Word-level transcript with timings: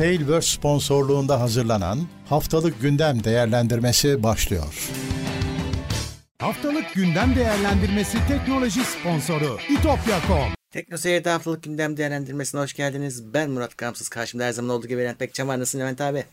Tailverse 0.00 0.56
sponsorluğunda 0.56 1.40
hazırlanan 1.40 1.98
Haftalık 2.28 2.80
Gündem 2.80 3.24
Değerlendirmesi 3.24 4.22
başlıyor. 4.22 4.90
Haftalık 6.38 6.94
Gündem 6.94 7.36
Değerlendirmesi 7.36 8.18
teknoloji 8.28 8.80
sponsoru 8.84 9.58
itopya.com 9.70 10.52
Tekno 10.70 10.96
Seyir'de 10.96 11.30
haftalık 11.30 11.62
gündem 11.62 11.96
değerlendirmesine 11.96 12.60
hoş 12.60 12.74
geldiniz. 12.74 13.34
Ben 13.34 13.50
Murat 13.50 13.76
Kamsız. 13.76 14.08
Karşımda 14.08 14.44
her 14.44 14.52
zaman 14.52 14.70
olduğu 14.70 14.86
gibi 14.86 15.00
Levent 15.00 15.20
Bekçam 15.20 15.48
var. 15.48 15.58
Nasılsın 15.58 15.80
Levent 15.80 16.00
abi? 16.00 16.24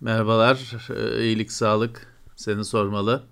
Merhabalar, 0.00 0.76
ee, 0.90 1.24
iyilik, 1.24 1.52
sağlık. 1.52 2.14
Seni 2.36 2.64
sormalı. 2.64 3.24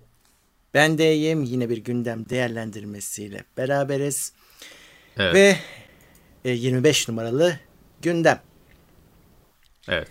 Ben 0.73 0.97
de 0.97 1.15
iyiyim. 1.15 1.43
Yine 1.43 1.69
bir 1.69 1.77
gündem 1.77 2.29
değerlendirmesiyle 2.29 3.43
beraberiz. 3.57 4.33
Evet. 5.17 5.35
Ve 5.35 5.57
e, 6.45 6.51
25 6.51 7.09
numaralı 7.09 7.59
gündem. 8.01 8.41
Evet. 9.87 10.07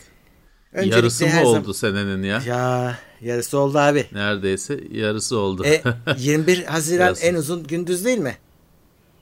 Öncelikle 0.72 0.96
yarısı 0.96 1.26
mı 1.26 1.42
oldu 1.48 1.74
senenin 1.74 2.22
ya? 2.22 2.42
Ya 2.46 2.98
yarısı 3.20 3.58
oldu 3.58 3.78
abi. 3.78 4.06
Neredeyse 4.12 4.80
yarısı 4.90 5.38
oldu. 5.38 5.64
E, 5.66 5.82
21 6.18 6.64
Haziran 6.66 7.04
Yarısı. 7.06 7.26
en 7.26 7.34
uzun 7.34 7.66
gündüz 7.66 8.04
değil 8.04 8.18
mi? 8.18 8.36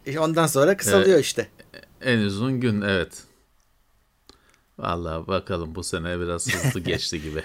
E, 0.06 0.18
Ondan 0.18 0.46
sonra 0.46 0.76
kısalıyor 0.76 1.18
işte. 1.18 1.48
en 2.00 2.18
uzun 2.18 2.60
gün 2.60 2.80
evet. 2.80 3.22
Vallahi 4.78 5.26
bakalım 5.26 5.74
bu 5.74 5.84
sene 5.84 6.20
biraz 6.20 6.54
hızlı 6.54 6.80
geçti 6.90 7.22
gibi. 7.22 7.42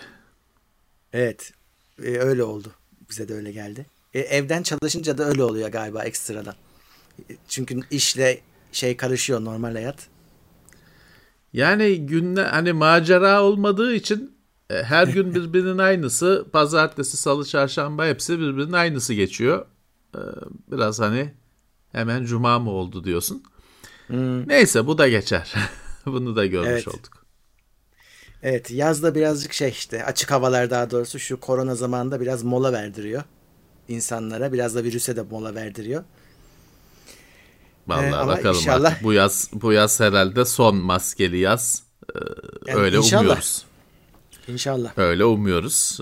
Evet. 1.13 1.51
E, 2.03 2.17
öyle 2.17 2.43
oldu. 2.43 2.71
Bize 3.09 3.27
de 3.29 3.33
öyle 3.33 3.51
geldi. 3.51 3.85
E, 4.13 4.19
evden 4.19 4.63
çalışınca 4.63 5.17
da 5.17 5.23
öyle 5.25 5.43
oluyor 5.43 5.69
galiba 5.69 6.03
ekstradan. 6.03 6.55
E, 7.29 7.33
Çünkü 7.47 7.79
işle 7.91 8.41
şey 8.71 8.97
karışıyor 8.97 9.45
normal 9.45 9.73
hayat. 9.73 10.07
Yani 11.53 12.05
günde 12.05 12.43
hani 12.43 12.73
macera 12.73 13.43
olmadığı 13.43 13.93
için 13.95 14.37
e, 14.69 14.83
her 14.83 15.07
gün 15.07 15.35
birbirinin 15.35 15.77
aynısı. 15.77 16.45
Pazartesi, 16.53 17.17
salı, 17.17 17.45
çarşamba 17.45 18.05
hepsi 18.05 18.39
birbirinin 18.39 18.73
aynısı 18.73 19.13
geçiyor. 19.13 19.65
E, 20.15 20.19
Biraz 20.71 20.99
hani 20.99 21.33
hemen 21.91 22.25
cuma 22.25 22.59
mı 22.59 22.69
oldu 22.71 23.03
diyorsun. 23.03 23.43
Neyse 24.47 24.87
bu 24.87 24.97
da 24.97 25.07
geçer. 25.09 25.53
Bunu 26.05 26.35
da 26.35 26.45
görmüş 26.45 26.87
Evet. 26.87 26.87
olduk. 26.87 27.25
Evet 28.43 28.71
yazda 28.71 29.15
birazcık 29.15 29.53
şey 29.53 29.69
işte 29.69 30.05
açık 30.05 30.31
havalar 30.31 30.69
daha 30.69 30.91
doğrusu 30.91 31.19
şu 31.19 31.39
korona 31.39 31.75
zamanında 31.75 32.21
biraz 32.21 32.43
mola 32.43 32.73
verdiriyor 32.73 33.23
insanlara. 33.87 34.53
Biraz 34.53 34.75
da 34.75 34.83
virüse 34.83 35.15
de 35.15 35.21
mola 35.21 35.55
verdiriyor. 35.55 36.03
Vallahi 37.89 38.05
Ee, 38.05 38.15
ama 38.15 38.27
bakalım 38.31 38.55
inşallah- 38.59 38.91
artık 38.91 39.03
bu 39.03 39.13
yaz 39.13 39.49
bu 39.53 39.73
yaz 39.73 39.99
herhalde 39.99 40.45
son 40.45 40.75
maskeli 40.75 41.37
yaz. 41.37 41.83
Ee, 42.15 42.19
Yani 42.67 42.79
öyle 42.79 42.97
inşallah. 42.97 43.21
umuyoruz. 43.23 43.65
İnşallah. 44.47 44.97
Öyle 44.97 45.25
umuyoruz. 45.25 45.99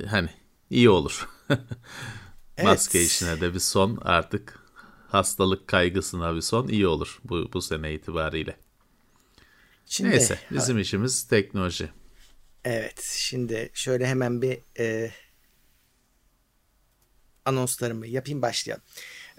Ee, 0.00 0.06
hani 0.06 0.28
iyi 0.70 0.90
olur. 0.90 1.28
Maske 2.62 2.98
Evet. 2.98 3.10
işine 3.10 3.40
de 3.40 3.54
bir 3.54 3.58
son 3.58 3.98
artık 4.02 4.58
hastalık 5.08 5.68
kaygısına 5.68 6.34
bir 6.34 6.40
son 6.40 6.68
iyi 6.68 6.86
olur 6.86 7.20
bu 7.24 7.50
bu 7.52 7.62
sene 7.62 7.94
itibariyle. 7.94 8.56
Şimdi, 9.86 10.10
Neyse 10.10 10.38
bizim 10.50 10.78
işimiz 10.78 11.28
teknoloji. 11.28 11.88
Evet 12.64 13.00
şimdi 13.16 13.70
şöyle 13.74 14.06
hemen 14.06 14.42
bir 14.42 14.58
e, 14.78 15.10
anonslarımı 17.44 18.06
yapayım 18.06 18.42
başlayalım. 18.42 18.84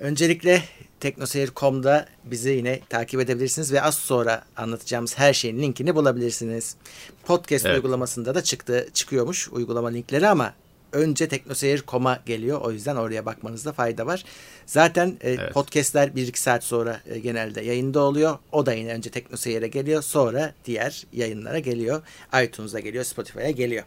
Öncelikle 0.02 0.64
teknoseyir.com'da 1.00 2.06
bizi 2.24 2.50
yine 2.50 2.80
takip 2.90 3.20
edebilirsiniz 3.20 3.74
ve 3.74 3.82
az 3.82 3.96
sonra 3.96 4.46
anlatacağımız 4.58 5.18
her 5.18 5.34
şeyin 5.34 5.60
linkini 5.62 5.96
bulabilirsiniz. 5.96 6.76
Podcast 7.24 7.66
Evet. 7.66 7.76
uygulamasında 7.76 8.36
da 8.36 8.44
çıktı 8.44 8.88
çıkıyormuş 8.94 9.50
uygulama 9.50 9.88
linkleri 9.88 10.28
ama 10.28 10.54
önce 10.92 11.28
teknoseyir.com'a 11.28 12.20
geliyor. 12.26 12.62
O 12.62 12.72
yüzden 12.72 12.96
oraya 12.96 13.26
bakmanızda 13.26 13.74
fayda 13.74 14.06
var. 14.06 14.24
Zaten 14.66 15.18
e, 15.22 15.32
Evet. 15.32 15.54
podcastler 15.54 16.08
1-2 16.08 16.38
saat 16.40 16.64
sonra 16.64 17.02
e, 17.06 17.20
genelde 17.20 17.62
yayında 17.62 18.00
oluyor. 18.00 18.38
O 18.52 18.66
da 18.66 18.74
yine 18.74 18.94
önce 18.94 19.10
Teknoseyir'e 19.10 19.68
geliyor. 19.68 20.02
Sonra 20.02 20.54
diğer 20.66 21.04
yayınlara 21.14 21.60
geliyor. 21.60 22.02
iTunes'a 22.44 22.80
geliyor, 22.80 23.04
Spotify'a 23.04 23.52
geliyor. 23.52 23.84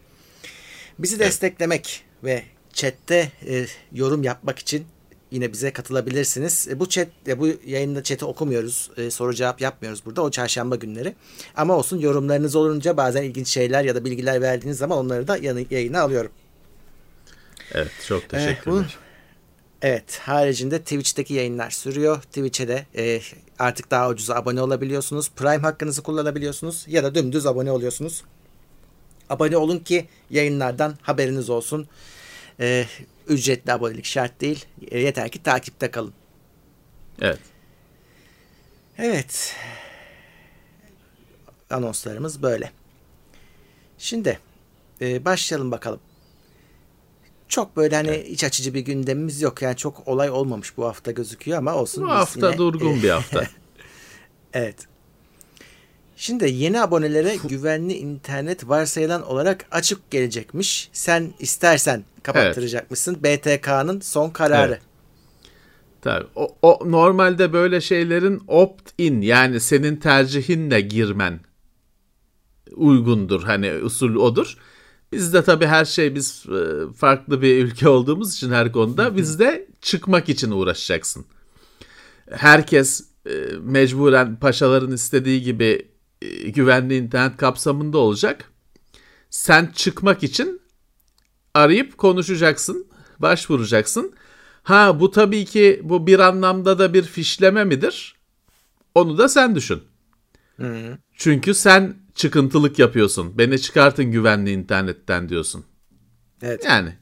Bizi 0.99 1.19
desteklemek 1.19 2.03
ve 2.23 2.43
chatte 2.73 3.31
e, 3.47 3.65
yorum 3.91 4.23
yapmak 4.23 4.59
için 4.59 4.85
yine 5.31 5.53
bize 5.53 5.73
katılabilirsiniz. 5.73 6.67
E, 6.67 6.79
bu 6.79 6.89
chat 6.89 7.07
e, 7.27 7.39
bu 7.39 7.47
yayında 7.65 8.03
chat'i 8.03 8.25
okumuyoruz. 8.25 8.91
E, 8.97 9.11
soru 9.11 9.33
cevap 9.33 9.61
yapmıyoruz 9.61 10.05
burada. 10.05 10.21
O 10.21 10.31
çarşamba 10.31 10.75
günleri. 10.75 11.15
Ama 11.55 11.77
olsun 11.77 11.99
yorumlarınız 11.99 12.55
olunca 12.55 12.97
bazen 12.97 13.23
ilginç 13.23 13.47
şeyler 13.47 13.83
ya 13.83 13.95
da 13.95 14.05
bilgiler 14.05 14.41
verdiğiniz 14.41 14.77
zaman 14.77 14.97
onları 14.97 15.27
da 15.27 15.37
yayına 15.71 16.01
alıyorum. 16.01 16.31
Evet 17.71 17.91
çok 18.07 18.23
bu- 18.23 18.27
teşekkürler. 18.27 18.97
Evet, 19.81 20.19
haricinde 20.23 20.79
Twitch'teki 20.79 21.33
yayınlar 21.33 21.69
sürüyor. 21.69 22.21
Twitch'e 22.21 22.67
de 22.67 22.85
e, 22.97 23.21
artık 23.59 23.91
daha 23.91 24.09
ucuza 24.09 24.35
abone 24.35 24.61
olabiliyorsunuz. 24.61 25.31
Prime 25.35 25.57
hakkınızı 25.57 26.01
kullanabiliyorsunuz 26.03 26.85
ya 26.87 27.03
da 27.03 27.15
dümdüz 27.15 27.45
abone 27.45 27.71
oluyorsunuz. 27.71 28.23
Abone 29.29 29.57
olun 29.57 29.79
ki 29.79 30.07
yayınlardan 30.29 30.97
haberiniz 31.01 31.49
olsun. 31.49 31.87
E, 32.59 32.85
ücretli 33.27 33.73
abonelik 33.73 34.05
şart 34.05 34.41
değil. 34.41 34.65
E, 34.91 34.99
yeter 34.99 35.29
ki 35.29 35.43
takipte 35.43 35.91
kalın. 35.91 36.13
Evet. 37.21 37.39
Evet. 38.97 39.55
Anonslarımız 41.69 42.41
böyle. 42.41 42.71
Şimdi 43.97 44.39
e, 45.01 45.25
başlayalım 45.25 45.71
bakalım. 45.71 45.99
Çok 47.47 47.77
böyle 47.77 47.95
hani 47.95 48.17
iç 48.17 48.43
açıcı 48.43 48.73
bir 48.73 48.79
gündemimiz 48.79 49.41
yok. 49.41 49.61
Yani 49.61 49.77
çok 49.77 50.07
olay 50.07 50.29
olmamış 50.29 50.77
bu 50.77 50.85
hafta 50.85 51.11
gözüküyor 51.11 51.57
ama 51.57 51.75
olsun. 51.75 52.03
Bu 52.03 52.11
hafta 52.11 52.47
yine, 52.47 52.57
durgun 52.57 52.99
e, 52.99 53.03
bir 53.03 53.09
hafta. 53.09 53.47
Evet. 54.53 54.87
Şimdi 56.15 56.49
yeni 56.53 56.81
abonelere 56.81 57.35
güvenli 57.49 57.93
internet 57.93 58.69
varsayılan 58.69 59.23
olarak 59.23 59.65
açık 59.71 60.11
gelecekmiş. 60.11 60.89
Sen 60.93 61.33
istersen 61.39 62.03
kapattıracakmışsın. 62.23 63.23
BTK'nın 63.23 63.99
son 63.99 64.29
kararı. 64.29 64.71
Evet. 64.71 64.81
Tabii. 66.01 66.25
O, 66.35 66.55
o 66.61 66.79
normalde 66.91 67.53
böyle 67.53 67.81
şeylerin 67.81 68.41
opt-in 68.47 69.21
yani 69.21 69.59
senin 69.59 69.95
tercihinle 69.95 70.81
girmen 70.81 71.39
uygundur. 72.75 73.43
Hani 73.43 73.73
usul 73.73 74.15
odur. 74.15 74.57
Bizde 75.11 75.43
tabii 75.43 75.65
her 75.65 75.85
şey 75.85 76.15
biz 76.15 76.45
e, 76.49 76.93
farklı 76.93 77.41
bir 77.41 77.65
ülke 77.65 77.89
olduğumuz 77.89 78.33
için 78.33 78.51
her 78.51 78.71
konuda 78.71 79.17
bizde 79.17 79.67
çıkmak 79.81 80.29
için 80.29 80.51
uğraşacaksın. 80.51 81.25
Herkes 82.31 83.03
e, 83.25 83.31
mecburen 83.61 84.35
paşaların 84.35 84.91
istediği 84.91 85.41
gibi 85.41 85.87
güvenli 86.45 86.97
internet 86.97 87.37
kapsamında 87.37 87.97
olacak. 87.97 88.51
Sen 89.29 89.71
çıkmak 89.75 90.23
için 90.23 90.61
arayıp 91.53 91.97
konuşacaksın, 91.97 92.87
başvuracaksın. 93.19 94.13
Ha 94.63 94.99
bu 94.99 95.11
tabii 95.11 95.45
ki 95.45 95.81
bu 95.83 96.07
bir 96.07 96.19
anlamda 96.19 96.79
da 96.79 96.93
bir 96.93 97.03
fişleme 97.03 97.63
midir? 97.63 98.15
Onu 98.95 99.17
da 99.17 99.29
sen 99.29 99.55
düşün. 99.55 99.83
Çünkü 101.13 101.53
sen 101.53 101.97
çıkıntılık 102.15 102.79
yapıyorsun. 102.79 103.37
Beni 103.37 103.61
çıkartın 103.61 104.05
güvenli 104.05 104.51
internetten 104.51 105.29
diyorsun. 105.29 105.65
Evet. 106.41 106.65
Yani 106.65 106.89
e, 106.89 106.95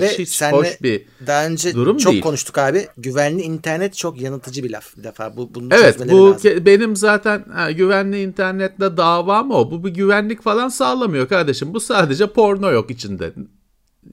Ve 0.00 0.08
hiç 0.18 0.28
senle 0.28 0.56
hoş 0.56 0.82
bir 0.82 1.02
Daha 1.26 1.46
önce 1.46 1.74
durum 1.74 1.96
çok 1.96 2.12
değil. 2.12 2.22
konuştuk 2.22 2.58
abi. 2.58 2.86
Güvenli 2.96 3.42
internet 3.42 3.94
çok 3.94 4.20
yanıltıcı 4.20 4.64
bir 4.64 4.70
laf 4.70 4.96
bir 4.96 5.04
defa. 5.04 5.36
Bu, 5.36 5.54
bunu 5.54 5.68
Evet 5.70 6.10
bu 6.10 6.30
lazım. 6.30 6.66
benim 6.66 6.96
zaten 6.96 7.44
ha, 7.52 7.70
güvenli 7.70 8.22
internetle 8.22 8.96
davam 8.96 9.50
o. 9.50 9.70
Bu 9.70 9.84
bir 9.84 9.90
güvenlik 9.90 10.42
falan 10.42 10.68
sağlamıyor 10.68 11.28
kardeşim. 11.28 11.74
Bu 11.74 11.80
sadece 11.80 12.26
porno 12.26 12.70
yok 12.70 12.90
içinde. 12.90 13.32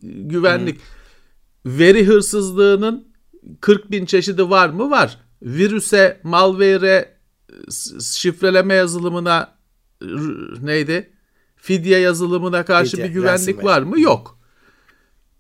Güvenlik. 0.04 0.80
Veri 1.66 2.06
hırsızlığının 2.08 3.08
40 3.62 3.92
bin 3.92 4.06
çeşidi 4.06 4.50
var 4.50 4.70
mı? 4.70 4.92
Var. 4.92 5.18
Virüse, 5.42 6.20
malware'e, 6.24 7.16
şifreleme 8.02 8.74
yazılımına 8.74 9.52
neydi? 10.62 11.10
Fidye 11.56 12.00
yazılımına 12.00 12.66
karşı 12.66 12.92
Fidye, 12.92 13.06
bir 13.06 13.12
güvenlik 13.14 13.64
var 13.64 13.82
mı? 13.82 14.00
Yok. 14.00 14.39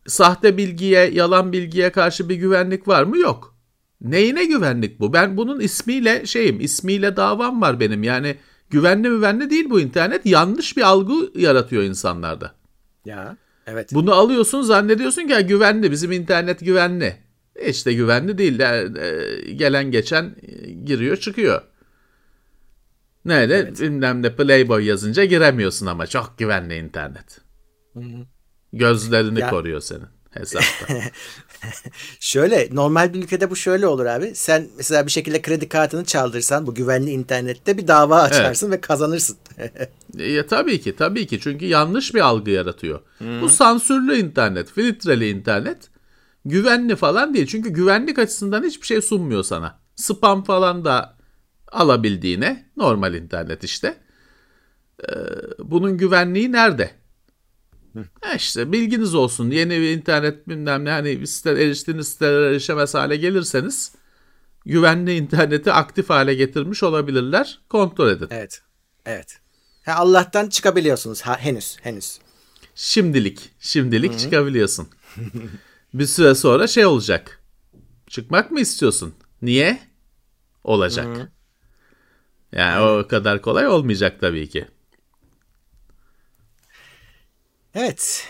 Sahte 0.08 0.58
bilgiye, 0.58 1.10
yalan 1.10 1.52
bilgiye 1.52 1.90
karşı 1.92 2.30
bir 2.30 2.36
güvenlik 2.36 2.88
var 2.88 3.04
mı? 3.04 3.18
Yok. 3.18 3.56
Neyine 4.02 4.46
güvenlik 4.46 5.00
bu? 5.00 5.14
Ben 5.14 5.38
bunun 5.38 5.60
ismiyle 5.60 6.26
şeyim, 6.26 6.62
ismiyle 6.62 7.16
davam 7.16 7.62
var 7.62 7.80
benim. 7.80 8.04
Yani 8.04 8.36
güvenli 8.70 9.10
müvenli 9.10 9.50
değil 9.50 9.70
bu 9.70 9.80
internet. 9.80 10.26
Yanlış 10.26 10.78
bir 10.78 10.82
algı 10.82 11.14
yaratıyor 11.40 11.84
insanlarda. 11.84 12.56
Ya 13.06 13.38
evet. 13.68 13.90
Bunu 13.94 14.14
alıyorsun 14.14 14.62
zannediyorsun 14.62 15.28
ki 15.28 15.34
"Ha, 15.34 15.42
güvenli 15.42 15.92
bizim 15.92 16.12
internet 16.12 16.60
güvenli. 16.60 17.16
E 17.56 17.70
İşte 17.70 17.94
güvenli 17.94 18.38
değil. 18.38 18.60
E, 18.60 19.52
Gelen 19.52 19.92
geçen 19.92 20.36
e, 20.42 20.72
giriyor 20.72 21.18
çıkıyor. 21.18 21.62
Nerede? 23.26 23.56
Evet. 23.56 23.82
Bilmem 23.82 24.24
ne 24.24 24.36
Playboy 24.36 24.86
yazınca 24.86 25.26
giremiyorsun 25.26 25.86
ama 25.86 26.08
çok 26.08 26.36
güvenli 26.38 26.78
internet. 26.78 27.42
Gözlerini 28.74 29.40
ya. 29.40 29.50
koruyor 29.50 29.82
senin 29.82 30.08
hesapta. 30.32 30.94
şöyle 32.20 32.70
normal 32.72 33.14
bir 33.14 33.24
ülkede 33.24 33.50
bu 33.50 33.56
şöyle 33.56 33.88
olur 33.88 34.06
abi. 34.06 34.36
Sen 34.36 34.68
mesela 34.78 35.06
bir 35.06 35.12
şekilde 35.12 35.42
kredi 35.42 35.70
kartını 35.70 36.06
çaldırsan 36.06 36.68
bu 36.68 36.76
güvenli 36.76 37.12
internette 37.12 37.78
bir 37.78 37.88
dava 37.88 38.22
açarsın 38.22 38.68
evet. 38.68 38.78
ve 38.78 38.82
kazanırsın. 38.82 39.38
ya 40.18 40.48
tabii 40.48 40.82
ki 40.82 40.96
tabii 40.96 41.28
ki 41.28 41.40
çünkü 41.40 41.66
yanlış 41.66 42.16
bir 42.16 42.20
algı 42.20 42.52
yaratıyor. 42.52 43.02
Hmm. 43.18 43.42
Bu 43.42 43.50
sansürlü 43.50 44.18
internet, 44.18 44.72
filtreli 44.72 45.30
internet 45.30 45.90
güvenli 46.46 46.96
falan 46.96 47.34
değil. 47.34 47.48
Çünkü 47.48 47.70
güvenlik 47.70 48.20
açısından 48.20 48.64
hiçbir 48.64 48.86
şey 48.86 49.02
sunmuyor 49.02 49.44
sana. 49.44 49.80
Spam 49.96 50.44
falan 50.44 50.86
da 50.86 51.18
alabildiğine 51.72 52.72
normal 52.78 53.14
internet 53.14 53.64
işte. 53.64 53.98
Ee, 55.04 55.14
bunun 55.60 55.98
güvenliği 55.98 56.52
nerede? 56.52 56.99
E 57.98 58.36
işte 58.36 58.72
bilginiz 58.72 59.16
olsun. 59.16 59.50
Yeni 59.50 59.70
bir 59.70 59.98
internet 59.98 60.48
bilmem 60.48 60.86
ne 60.86 60.90
hani 60.90 61.28
site, 61.28 61.52
eriştiğiniz 61.52 62.08
sitelere 62.08 62.50
erişemez 62.50 62.94
hale 62.94 63.18
gelirseniz 63.18 63.92
güvenli 64.66 65.16
interneti 65.16 65.72
aktif 65.72 66.10
hale 66.10 66.34
getirmiş 66.34 66.84
olabilirler. 66.84 67.60
Kontrol 67.70 68.10
edin. 68.10 68.28
Evet. 68.32 68.62
Evet. 69.06 69.40
Ha, 69.86 69.94
Allah'tan 69.96 70.50
çıkabiliyorsunuz 70.50 71.22
ha, 71.22 71.38
henüz 71.38 71.78
henüz. 71.82 72.20
Şimdilik, 72.76 73.50
şimdilik 73.60 74.12
Hı-hı. 74.12 74.20
çıkabiliyorsun. 74.20 74.88
bir 75.94 76.06
süre 76.06 76.36
sonra 76.36 76.68
şey 76.68 76.86
olacak. 76.86 77.44
Çıkmak 78.08 78.52
mı 78.52 78.60
istiyorsun? 78.60 79.14
Niye? 79.42 79.80
Olacak. 80.64 81.06
Hı-hı. 81.06 81.28
Yani 82.52 82.84
evet. 82.84 83.06
o 83.06 83.08
kadar 83.08 83.42
kolay 83.42 83.68
olmayacak 83.68 84.18
tabii 84.22 84.50
ki. 84.50 84.68
Evet. 87.76 88.28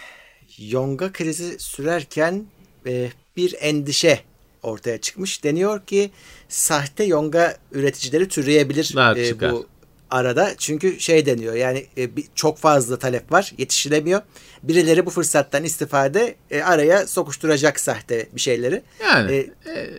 Yonga 0.58 1.12
krizi 1.12 1.60
sürerken 1.60 2.46
e, 2.86 3.10
bir 3.38 3.56
endişe 3.60 4.20
ortaya 4.64 5.02
çıkmış. 5.02 5.44
Deniyor 5.44 5.86
ki 5.86 6.12
sahte 6.50 7.04
yonga 7.04 7.58
üreticileri 7.72 8.28
türeyebilir 8.28 8.96
e, 9.18 9.52
bu 9.52 9.68
arada. 10.10 10.56
Çünkü 10.58 11.00
şey 11.00 11.26
deniyor 11.26 11.54
yani 11.54 11.86
e, 11.98 12.16
bir, 12.16 12.26
çok 12.36 12.58
fazla 12.58 13.00
talep 13.00 13.32
var 13.32 13.54
yetişilemiyor. 13.58 14.22
Birileri 14.64 15.06
bu 15.06 15.10
fırsattan 15.10 15.64
istifade 15.64 16.36
e, 16.52 16.62
araya 16.62 17.08
sokuşturacak 17.08 17.80
sahte 17.80 18.30
bir 18.36 18.42
şeyleri. 18.42 18.82
Yani 19.04 19.32
e, 19.66 19.72
e, 19.72 19.90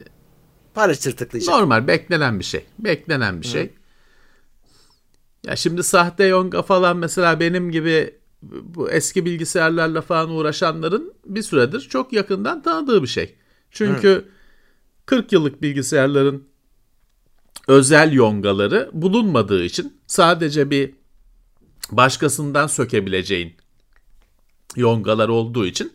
para 0.75 0.95
çırtıklayacak. 0.95 1.55
Normal 1.55 1.87
beklenen 1.87 2.39
bir 2.39 2.45
şey. 2.45 2.65
Beklenen 2.79 3.41
bir 3.41 3.47
Hı. 3.47 3.51
şey. 3.51 3.71
Ya 5.47 5.57
şimdi 5.57 5.83
sahte 5.83 6.25
yonga 6.25 6.63
falan 6.63 6.97
mesela 6.97 7.41
benim 7.41 7.71
gibi 7.71 8.20
bu 8.43 8.91
eski 8.91 9.25
bilgisayarlarla 9.25 10.01
falan 10.01 10.31
uğraşanların 10.31 11.15
bir 11.27 11.43
süredir 11.43 11.81
çok 11.81 12.13
yakından 12.13 12.63
tanıdığı 12.63 13.03
bir 13.03 13.09
şey. 13.09 13.35
Çünkü 13.71 14.09
Hı. 14.09 14.25
40 15.07 15.33
yıllık 15.33 15.63
bilgisayarların 15.63 16.45
özel 17.69 18.13
yongaları 18.13 18.91
bulunmadığı 18.93 19.65
için 19.65 19.99
sadece 20.07 20.71
bir 20.71 20.95
başkasından 21.91 22.67
sökebileceğin 22.67 23.55
yongalar 24.77 25.29
olduğu 25.29 25.67
için 25.67 25.93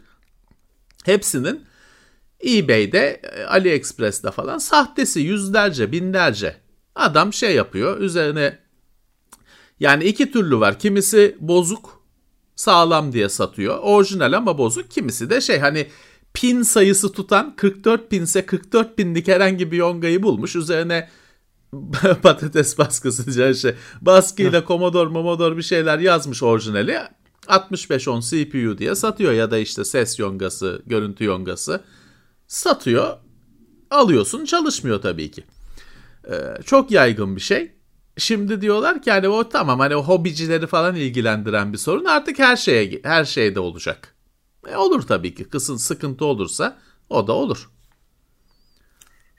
hepsinin 1.06 1.66
eBay'de, 2.46 3.22
AliExpress'te 3.48 4.32
falan 4.32 4.58
sahtesi 4.58 5.20
yüzlerce, 5.20 5.92
binlerce 5.92 6.56
adam 6.96 7.34
şey 7.34 7.56
yapıyor. 7.56 8.00
Üzerine 8.00 8.60
yani 9.80 10.04
iki 10.04 10.32
türlü 10.32 10.60
var. 10.60 10.80
Kimisi 10.80 11.38
bozuk, 11.40 12.05
sağlam 12.56 13.14
diye 13.14 13.30
satıyor. 13.30 13.80
Orijinal 13.82 14.34
ama 14.34 14.58
bozuk. 14.58 14.92
Kimisi 14.92 15.30
de 15.30 15.42
şey 15.42 15.60
hani 15.60 15.88
pin 16.34 16.62
sayısı 16.62 17.12
tutan 17.12 17.56
44 17.56 18.10
pinse 18.10 18.46
44 18.46 18.98
pinlik 18.98 19.28
herhangi 19.28 19.72
bir 19.72 19.78
yongayı 19.78 20.24
bulmuş. 20.24 20.56
Üzerine 20.56 21.10
patates 22.24 22.78
baskısı 22.78 23.34
diye 23.34 23.54
şey. 23.54 23.76
Baskıyla 24.02 24.66
Commodore 24.68 25.10
Momodor 25.10 25.58
bir 25.58 25.64
şeyler 25.64 26.00
yazmış 26.00 26.44
orijinali. 26.44 27.00
6510 27.48 28.20
CPU 28.20 28.78
diye 28.78 28.96
satıyor 28.96 29.34
ya 29.34 29.52
da 29.52 29.58
işte 29.58 29.86
ses 29.86 30.20
yongası, 30.20 30.82
görüntü 30.86 31.24
yongası 31.24 31.84
satıyor. 32.48 33.18
Alıyorsun 33.92 34.46
çalışmıyor 34.46 35.02
tabii 35.02 35.32
ki. 35.32 35.44
Ee, 36.32 36.64
çok 36.66 36.92
yaygın 36.92 37.36
bir 37.36 37.42
şey. 37.42 37.75
Şimdi 38.18 38.62
diyorlar 38.62 39.02
ki 39.02 39.12
hani 39.12 39.28
o 39.28 39.50
tamam 39.50 39.80
hani 39.80 39.96
o 39.96 40.04
hobicileri 40.04 40.68
falan 40.68 40.96
ilgilendiren 40.96 41.74
bir 41.74 41.78
sorun 41.78 42.06
artık 42.06 42.40
her 42.40 42.56
şeye 42.56 43.02
her 43.04 43.26
şeyde 43.26 43.60
olacak. 43.60 44.16
E 44.68 44.76
olur 44.76 45.02
tabii 45.02 45.36
ki 45.36 45.44
kısın 45.44 45.78
sıkıntı 45.78 46.26
olursa 46.26 46.78
o 47.10 47.28
da 47.28 47.34
olur. 47.34 47.70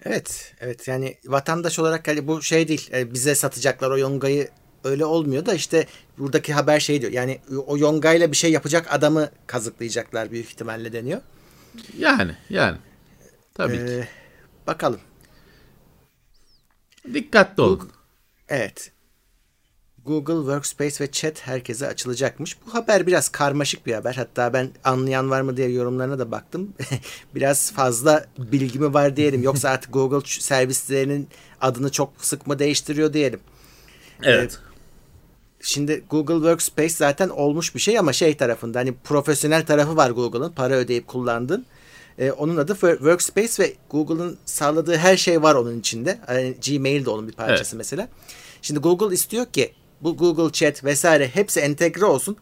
Evet, 0.05 0.55
evet 0.61 0.89
yani 0.89 1.17
vatandaş 1.27 1.79
olarak 1.79 2.09
hani 2.09 2.27
bu 2.27 2.43
şey 2.43 2.69
değil. 2.69 2.91
E, 2.93 3.15
bize 3.15 3.35
satacaklar 3.35 3.91
o 3.91 3.99
yongayı 3.99 4.49
öyle 4.85 5.05
olmuyor 5.05 5.47
da 5.47 5.55
işte 5.55 5.87
buradaki 6.19 6.53
haber 6.53 6.81
şey 6.81 7.01
diyor. 7.01 7.13
Yani 7.13 7.41
o 7.67 7.79
yongayla 7.79 8.33
bir 8.33 8.37
şey 8.37 8.53
yapacak 8.53 8.95
adamı 8.95 9.31
kazıklayacaklar 9.47 10.31
büyük 10.31 10.47
ihtimalle 10.47 10.93
deniyor. 10.93 11.21
Yani 11.99 12.37
yani. 12.51 12.77
Tabii 13.55 13.77
ee, 13.77 13.87
ki. 13.87 14.09
Bakalım. 14.67 15.01
Dikkatli 17.15 17.63
olun. 17.63 17.96
Evet. 18.49 18.93
Google 20.07 20.35
Workspace 20.35 21.05
ve 21.05 21.11
Chat 21.11 21.47
herkese 21.47 21.87
açılacakmış. 21.87 22.57
Bu 22.67 22.75
haber 22.75 23.07
biraz 23.07 23.29
karmaşık 23.29 23.87
bir 23.87 23.95
haber. 23.95 24.15
Hatta 24.15 24.53
ben 24.53 24.71
anlayan 24.85 25.31
var 25.31 25.41
mı 25.41 25.57
diye 25.57 25.69
yorumlarına 25.69 26.19
da 26.19 26.31
baktım. 26.31 26.75
biraz 27.35 27.73
fazla 27.73 28.27
bilgimi 28.39 28.95
var 28.95 29.17
diyelim. 29.17 29.43
Yoksa 29.43 29.71
artık 29.71 29.93
Google 29.93 30.27
servislerinin 30.27 31.29
adını 31.61 31.93
çok 31.93 32.13
sık 32.19 32.47
mı 32.47 32.59
değiştiriyor 32.59 33.13
diyelim. 33.13 33.41
Evet. 34.23 34.53
Ee, 34.53 34.67
şimdi 35.61 36.05
Google 36.11 36.35
Workspace 36.35 36.95
zaten 36.95 37.29
olmuş 37.29 37.75
bir 37.75 37.81
şey 37.81 37.99
ama 37.99 38.13
şey 38.13 38.37
tarafında 38.37 38.79
hani 38.79 38.95
profesyonel 39.05 39.67
tarafı 39.67 39.97
var 39.97 40.11
Google'ın 40.11 40.53
para 40.53 40.75
ödeyip 40.75 41.07
kullandın. 41.07 41.67
Ee, 42.19 42.31
onun 42.31 42.57
adı 42.57 42.75
Workspace 42.75 43.63
ve 43.63 43.73
Google'ın 43.91 44.39
sağladığı 44.45 44.97
her 44.97 45.17
şey 45.17 45.43
var 45.43 45.55
onun 45.55 45.81
içinde. 45.81 46.19
Yani 46.29 46.55
Gmail 46.67 47.05
de 47.05 47.11
onun 47.11 47.29
bir 47.29 47.33
parçası 47.33 47.77
evet. 47.77 47.79
mesela. 47.79 48.09
Şimdi 48.63 48.81
Google 48.81 49.15
istiyor 49.15 49.47
ki 49.47 49.73
bu 50.01 50.17
Google 50.17 50.53
Chat 50.53 50.85
vesaire 50.85 51.29
hepsi 51.29 51.61
entegre 51.61 52.05
olsun. 52.05 52.37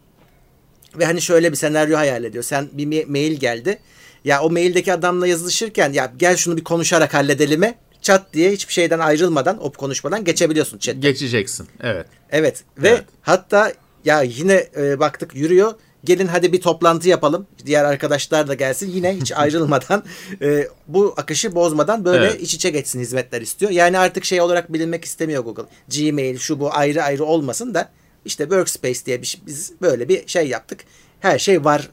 Ve 0.95 1.05
hani 1.05 1.21
şöyle 1.21 1.51
bir 1.51 1.57
senaryo 1.57 1.97
hayal 1.97 2.23
ediyor. 2.23 2.43
Sen 2.43 2.69
bir 2.73 3.05
mail 3.05 3.33
geldi. 3.33 3.79
Ya 4.25 4.41
o 4.41 4.49
maildeki 4.49 4.93
adamla 4.93 5.27
yazışırken 5.27 5.93
ya 5.93 6.13
gel 6.17 6.37
şunu 6.37 6.57
bir 6.57 6.63
konuşarak 6.63 7.13
halledelim'e 7.13 7.75
çat 8.01 8.33
diye 8.33 8.51
hiçbir 8.51 8.73
şeyden 8.73 8.99
ayrılmadan 8.99 9.63
o 9.63 9.71
konuşmadan 9.71 10.23
geçebiliyorsun 10.23 10.77
chat'ten. 10.77 11.01
Geçeceksin. 11.01 11.67
Evet. 11.81 12.07
Evet 12.29 12.63
ve 12.77 12.89
evet. 12.89 13.03
hatta 13.21 13.73
ya 14.05 14.21
yine 14.21 14.67
e, 14.77 14.99
baktık 14.99 15.35
yürüyor 15.35 15.73
gelin 16.05 16.27
hadi 16.27 16.53
bir 16.53 16.61
toplantı 16.61 17.09
yapalım. 17.09 17.47
Diğer 17.65 17.83
arkadaşlar 17.83 18.47
da 18.47 18.53
gelsin. 18.53 18.91
Yine 18.91 19.15
hiç 19.15 19.31
ayrılmadan 19.35 20.03
e, 20.41 20.67
bu 20.87 21.13
akışı 21.17 21.55
bozmadan 21.55 22.05
böyle 22.05 22.25
evet. 22.25 22.41
iç 22.41 22.53
içe 22.53 22.69
geçsin 22.69 22.99
hizmetler 22.99 23.41
istiyor. 23.41 23.71
Yani 23.71 23.97
artık 23.97 24.25
şey 24.25 24.41
olarak 24.41 24.73
bilinmek 24.73 25.05
istemiyor 25.05 25.43
Google. 25.43 25.63
Gmail 25.87 26.37
şu 26.37 26.59
bu 26.59 26.73
ayrı 26.73 27.03
ayrı 27.03 27.23
olmasın 27.23 27.73
da 27.73 27.91
işte 28.25 28.43
Workspace 28.43 29.05
diye 29.05 29.21
bir 29.21 29.27
şey, 29.27 29.41
biz 29.45 29.73
böyle 29.81 30.09
bir 30.09 30.27
şey 30.27 30.47
yaptık. 30.47 30.79
Her 31.19 31.39
şey 31.39 31.65
var 31.65 31.89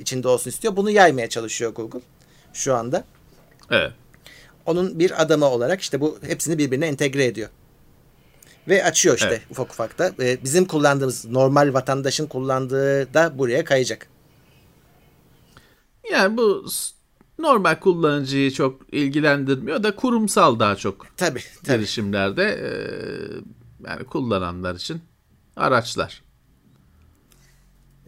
içinde 0.00 0.28
olsun 0.28 0.50
istiyor. 0.50 0.76
Bunu 0.76 0.90
yaymaya 0.90 1.28
çalışıyor 1.28 1.74
Google 1.74 2.00
şu 2.52 2.74
anda. 2.74 3.04
Evet. 3.70 3.92
Onun 4.66 4.98
bir 4.98 5.22
adamı 5.22 5.46
olarak 5.46 5.80
işte 5.80 6.00
bu 6.00 6.18
hepsini 6.26 6.58
birbirine 6.58 6.86
entegre 6.86 7.24
ediyor. 7.24 7.48
Ve 8.68 8.84
açıyor 8.84 9.16
işte 9.16 9.28
evet. 9.28 9.42
ufak 9.50 9.70
ufak 9.70 9.98
da. 9.98 10.12
Ee, 10.20 10.38
bizim 10.44 10.64
kullandığımız 10.64 11.24
normal 11.24 11.74
vatandaşın 11.74 12.26
kullandığı 12.26 13.14
da 13.14 13.38
buraya 13.38 13.64
kayacak. 13.64 14.08
Yani 16.10 16.36
bu 16.36 16.66
normal 17.38 17.74
kullanıcıyı 17.80 18.50
çok 18.50 18.94
ilgilendirmiyor 18.94 19.82
da 19.82 19.96
kurumsal 19.96 20.58
daha 20.58 20.76
çok 20.76 21.06
tabii, 21.16 21.42
tabii. 21.64 21.78
girişimlerde 21.78 22.44
e, 22.44 22.70
yani 23.88 24.04
kullananlar 24.04 24.74
için 24.74 25.00
araçlar. 25.56 26.22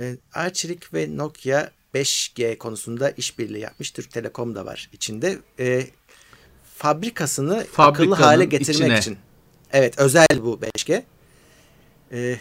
E, 0.01 0.17
Arçelik 0.33 0.95
ve 0.95 1.17
Nokia 1.17 1.71
5G 1.95 2.59
konusunda 2.59 3.11
işbirliği 3.11 3.61
yapmış. 3.61 3.91
Türk 3.91 4.11
Telekom 4.11 4.55
da 4.55 4.67
var 4.67 4.91
içinde. 4.93 5.39
E, 5.59 5.87
fabrikasını 6.77 7.67
akıllı 7.79 8.15
hale 8.15 8.45
getirmek 8.45 8.77
içine. 8.77 8.99
için 8.99 9.19
Evet 9.73 9.99
özel 9.99 10.27
bu 10.41 10.61
5G. 10.63 11.03
Ee, 12.13 12.39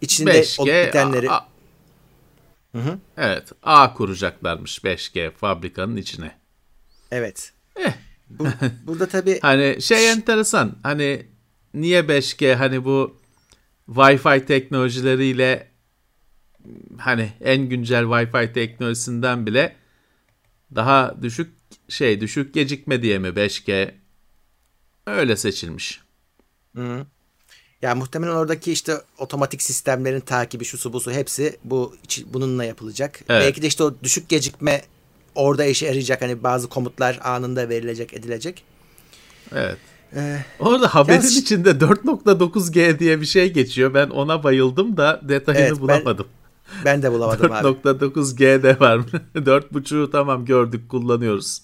içinde 0.00 0.40
5G, 0.40 0.88
bitenleri... 0.88 1.30
A, 1.30 1.52
Hı 2.72 2.78
hı. 2.78 2.98
Evet 3.16 3.52
A 3.62 3.94
kuracaklarmış 3.94 4.78
5G 4.78 5.30
fabrikanın 5.30 5.96
içine. 5.96 6.38
Evet. 7.10 7.52
Eh. 7.76 7.92
Bu, 8.30 8.46
burada 8.86 9.08
tabii... 9.08 9.40
hani 9.40 9.82
şey 9.82 10.10
enteresan 10.10 10.76
hani 10.82 11.26
niye 11.74 12.00
5G 12.00 12.54
hani 12.54 12.84
bu 12.84 13.20
Wi-Fi 13.88 14.46
teknolojileriyle 14.46 15.68
hani 16.98 17.32
en 17.40 17.68
güncel 17.68 18.02
Wi-Fi 18.02 18.52
teknolojisinden 18.52 19.46
bile 19.46 19.76
daha 20.74 21.22
düşük 21.22 21.54
şey 21.88 22.20
düşük 22.20 22.54
gecikme 22.54 23.02
diye 23.02 23.18
mi 23.18 23.28
5G 23.28 23.94
öyle 25.06 25.36
seçilmiş. 25.36 26.00
Hı. 26.76 27.06
Ya 27.82 27.94
muhtemelen 27.94 28.32
oradaki 28.32 28.72
işte 28.72 28.94
otomatik 29.18 29.62
sistemlerin 29.62 30.20
takibi 30.20 30.64
şu 30.64 30.78
su 30.78 30.92
bu 30.92 31.00
su 31.00 31.10
hepsi 31.12 31.58
bu 31.64 31.94
bununla 32.26 32.64
yapılacak. 32.64 33.20
Evet. 33.28 33.42
Belki 33.42 33.62
de 33.62 33.66
işte 33.66 33.84
o 33.84 33.94
düşük 34.02 34.28
gecikme 34.28 34.82
orada 35.34 35.64
işe 35.64 35.86
yarayacak 35.86 36.22
hani 36.22 36.42
bazı 36.42 36.68
komutlar 36.68 37.20
anında 37.24 37.68
verilecek 37.68 38.14
edilecek. 38.14 38.64
Evet. 39.52 39.76
Ee, 40.16 40.38
Orada 40.58 40.94
haberin 40.94 41.20
içinde 41.40 41.70
4.9G 41.70 42.98
diye 42.98 43.20
bir 43.20 43.26
şey 43.26 43.52
geçiyor. 43.52 43.94
Ben 43.94 44.08
ona 44.08 44.42
bayıldım 44.42 44.96
da 44.96 45.20
detayını 45.28 45.60
Evet, 45.62 45.72
ben- 45.72 45.80
bulamadım. 45.80 46.26
ben 46.84 47.02
de 47.02 47.12
bulamadım 47.12 47.52
abi. 47.52 47.66
4.9G 47.66 48.62
de 48.62 48.80
var. 48.80 48.98
4.5'u 49.34 50.10
tamam 50.12 50.44
gördük 50.44 50.88
kullanıyoruz. 50.88 51.62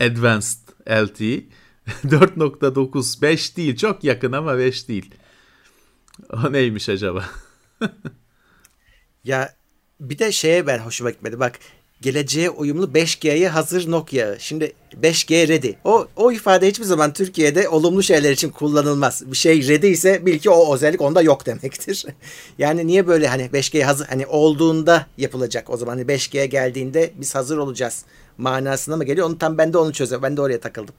Advanced 0.00 0.58
LTE. 0.90 1.44
4.9 2.04 3.22
5 3.22 3.56
değil 3.56 3.76
çok 3.76 4.04
yakın 4.04 4.32
ama 4.32 4.58
5 4.58 4.88
değil. 4.88 5.14
O 6.32 6.52
neymiş 6.52 6.88
acaba? 6.88 7.24
Ya 9.24 9.54
bir 10.00 10.18
de 10.18 10.32
şeye 10.32 10.66
ben 10.66 10.78
hoşuma 10.78 11.10
gitmedi. 11.10 11.40
Bak 11.40 11.58
geleceğe 12.00 12.50
uyumlu 12.50 12.86
5G'ye 12.86 13.48
hazır 13.48 13.90
Nokia. 13.90 14.38
Şimdi 14.38 14.72
5G 15.02 15.48
ready. 15.48 15.72
O, 15.84 16.08
o 16.16 16.32
ifade 16.32 16.68
hiçbir 16.68 16.84
zaman 16.84 17.12
Türkiye'de 17.12 17.68
olumlu 17.68 18.02
şeyler 18.02 18.32
için 18.32 18.50
kullanılmaz. 18.50 19.22
Bir 19.30 19.36
şey 19.36 19.68
ready 19.68 19.90
ise 19.90 20.26
bil 20.26 20.38
ki 20.38 20.50
o 20.50 20.74
özellik 20.74 21.00
onda 21.00 21.22
yok 21.22 21.46
demektir. 21.46 22.06
yani 22.58 22.86
niye 22.86 23.06
böyle 23.06 23.28
hani 23.28 23.42
5G 23.42 23.82
hazır 23.82 24.06
hani 24.06 24.26
olduğunda 24.26 25.06
yapılacak 25.18 25.70
o 25.70 25.76
zaman 25.76 25.92
hani 25.92 26.06
5G 26.06 26.44
geldiğinde 26.44 27.10
biz 27.14 27.34
hazır 27.34 27.58
olacağız 27.58 28.04
manasına 28.38 28.96
mı 28.96 29.04
geliyor? 29.04 29.26
Onu 29.26 29.38
tam 29.38 29.58
ben 29.58 29.72
de 29.72 29.78
onu 29.78 29.92
çözüyorum. 29.92 30.22
Ben 30.22 30.36
de 30.36 30.40
oraya 30.40 30.60
takıldım. 30.60 30.94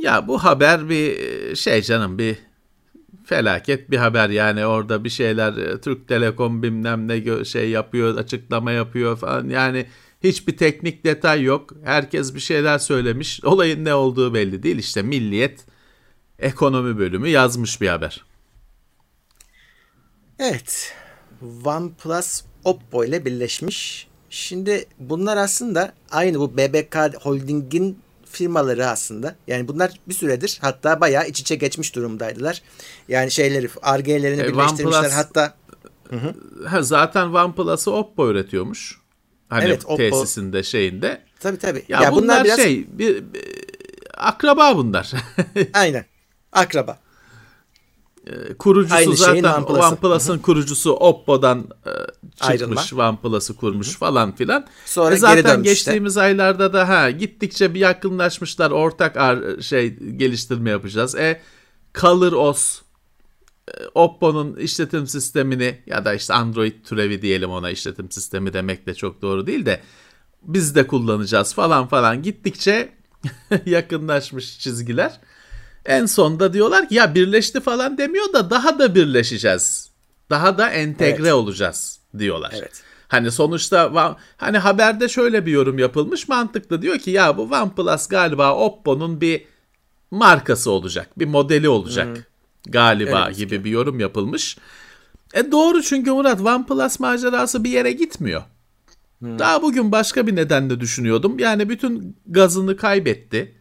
Ya 0.00 0.28
bu 0.28 0.44
haber 0.44 0.88
bir 0.88 1.16
şey 1.56 1.82
canım 1.82 2.18
bir 2.18 2.36
felaket 3.24 3.90
bir 3.90 3.96
haber 3.96 4.30
yani 4.30 4.66
orada 4.66 5.04
bir 5.04 5.10
şeyler 5.10 5.56
e, 5.56 5.80
Türk 5.80 6.08
Telekom 6.08 6.62
bilmem 6.62 7.08
ne 7.08 7.44
şey 7.44 7.70
yapıyor 7.70 8.18
açıklama 8.18 8.72
yapıyor 8.72 9.16
falan 9.16 9.48
yani 9.48 9.86
hiçbir 10.24 10.56
teknik 10.56 11.04
detay 11.04 11.42
yok 11.42 11.70
herkes 11.84 12.34
bir 12.34 12.40
şeyler 12.40 12.78
söylemiş 12.78 13.44
olayın 13.44 13.84
ne 13.84 13.94
olduğu 13.94 14.34
belli 14.34 14.62
değil 14.62 14.78
işte 14.78 15.02
Milliyet 15.02 15.64
ekonomi 16.38 16.98
bölümü 16.98 17.28
yazmış 17.28 17.80
bir 17.80 17.88
haber. 17.88 18.24
Evet. 20.38 20.94
OnePlus 21.64 22.42
Oppo 22.64 23.04
ile 23.04 23.24
birleşmiş. 23.24 24.08
Şimdi 24.30 24.84
bunlar 24.98 25.36
aslında 25.36 25.92
aynı 26.10 26.40
bu 26.40 26.56
BBK 26.56 26.96
Holding'in 27.22 27.98
firmaları 28.30 28.86
aslında. 28.88 29.34
Yani 29.46 29.68
bunlar 29.68 29.92
bir 30.08 30.14
süredir 30.14 30.58
hatta 30.60 31.00
bayağı 31.00 31.26
iç 31.28 31.40
içe 31.40 31.54
geçmiş 31.54 31.94
durumdaydılar. 31.94 32.62
Yani 33.08 33.30
şeyleri 33.30 33.68
Ar-Ge'lerini 33.82 34.40
E, 34.42 34.48
birleştirmişler 34.48 35.02
OnePlus- 35.02 35.10
hatta 35.14 35.54
Ha, 36.66 36.82
zaten 36.82 37.26
OnePlus'ı 37.26 37.90
Oppo 37.92 38.30
üretiyormuş. 38.30 39.00
Hani 39.48 39.64
Evet, 39.64 39.84
Oppo. 39.84 39.96
tesisinde 39.96 40.62
şeyinde. 40.62 41.22
tabii 41.40 41.58
tabii. 41.58 41.84
Ya, 41.88 42.02
Ya, 42.02 42.12
bunlar, 42.12 42.22
bunlar, 42.22 42.44
biraz 42.44 42.58
şey 42.60 42.86
bir, 42.98 43.16
bir- 43.34 43.42
akraba 44.16 44.76
bunlar. 44.76 45.12
aynen 45.74 46.04
akraba. 46.52 46.98
Kurucusu 48.58 48.94
Aynı 48.94 49.16
zaten 49.16 49.42
OnePlus'ı. 49.44 49.88
OnePlus'ın 49.88 50.38
kurucusu 50.38 50.92
Oppo'dan 50.92 51.68
e, 51.86 52.58
çıkmış 52.58 52.92
OnePlus'ı 52.94 53.56
kurmuş 53.56 53.96
falan 53.96 54.34
filan. 54.34 54.66
Sonra 54.86 55.14
E 55.14 55.18
zaten 55.18 55.42
geri 55.42 55.62
geçtiğimiz 55.62 56.16
aylarda 56.16 56.72
da 56.72 56.88
ha 56.88 57.10
gittikçe 57.10 57.74
bir 57.74 57.80
yakınlaşmışlar. 57.80 58.70
Ortak 58.70 59.16
ar- 59.16 59.60
şey 59.60 59.96
geliştirme 59.96 60.70
yapacağız. 60.70 61.14
E 61.14 61.40
Color 62.00 62.32
OS 62.32 62.78
e, 63.68 63.72
Oppo'nun 63.94 64.56
işletim 64.56 65.06
sistemini 65.06 65.78
ya 65.86 66.04
da 66.04 66.14
işte 66.14 66.34
Android 66.34 66.72
türevi 66.84 67.22
diyelim 67.22 67.50
ona 67.50 67.70
işletim 67.70 68.10
sistemi 68.10 68.52
demek 68.52 68.86
de 68.86 68.94
çok 68.94 69.22
doğru 69.22 69.46
değil 69.46 69.66
de 69.66 69.80
biz 70.42 70.74
de 70.74 70.86
kullanacağız 70.86 71.54
falan 71.54 71.86
falan 71.86 72.22
gittikçe 72.22 72.92
yakınlaşmış 73.66 74.58
çizgiler. 74.58 75.20
En 75.86 76.06
sonda 76.06 76.52
diyorlar 76.52 76.88
ki 76.88 76.94
ya 76.94 77.14
birleşti 77.14 77.60
falan 77.60 77.98
demiyor 77.98 78.32
da 78.32 78.50
daha 78.50 78.78
da 78.78 78.94
birleşeceğiz. 78.94 79.90
Daha 80.30 80.58
da 80.58 80.70
entegre 80.70 81.22
Evet. 81.22 81.32
olacağız 81.32 82.00
diyorlar. 82.18 82.54
Evet. 82.58 82.82
Hani 83.08 83.30
sonuçta 83.30 84.16
hani 84.36 84.58
haberde 84.58 85.08
şöyle 85.08 85.46
bir 85.46 85.52
yorum 85.52 85.78
yapılmış 85.78 86.28
mantıklı 86.28 86.82
diyor 86.82 86.98
ki 86.98 87.10
ya 87.10 87.36
bu 87.36 87.42
OnePlus 87.42 88.08
galiba 88.08 88.54
Oppo'nun 88.54 89.20
bir 89.20 89.44
markası 90.10 90.70
olacak. 90.70 91.18
Bir 91.18 91.26
modeli 91.26 91.68
olacak 91.68 92.30
galiba 92.66 93.24
Evet, 93.26 93.36
gibi 93.36 93.64
bir 93.64 93.70
yorum 93.70 94.00
yapılmış. 94.00 94.58
E 95.34 95.52
doğru 95.52 95.82
çünkü 95.82 96.10
Murat 96.10 96.40
OnePlus 96.40 97.00
macerası 97.00 97.64
bir 97.64 97.70
yere 97.70 97.92
gitmiyor. 97.92 98.42
Daha 99.22 99.62
bugün 99.62 99.92
başka 99.92 100.26
bir 100.26 100.36
nedenle 100.36 100.80
düşünüyordum. 100.80 101.38
Yani 101.38 101.68
bütün 101.68 102.16
gazını 102.26 102.76
kaybetti. 102.76 103.59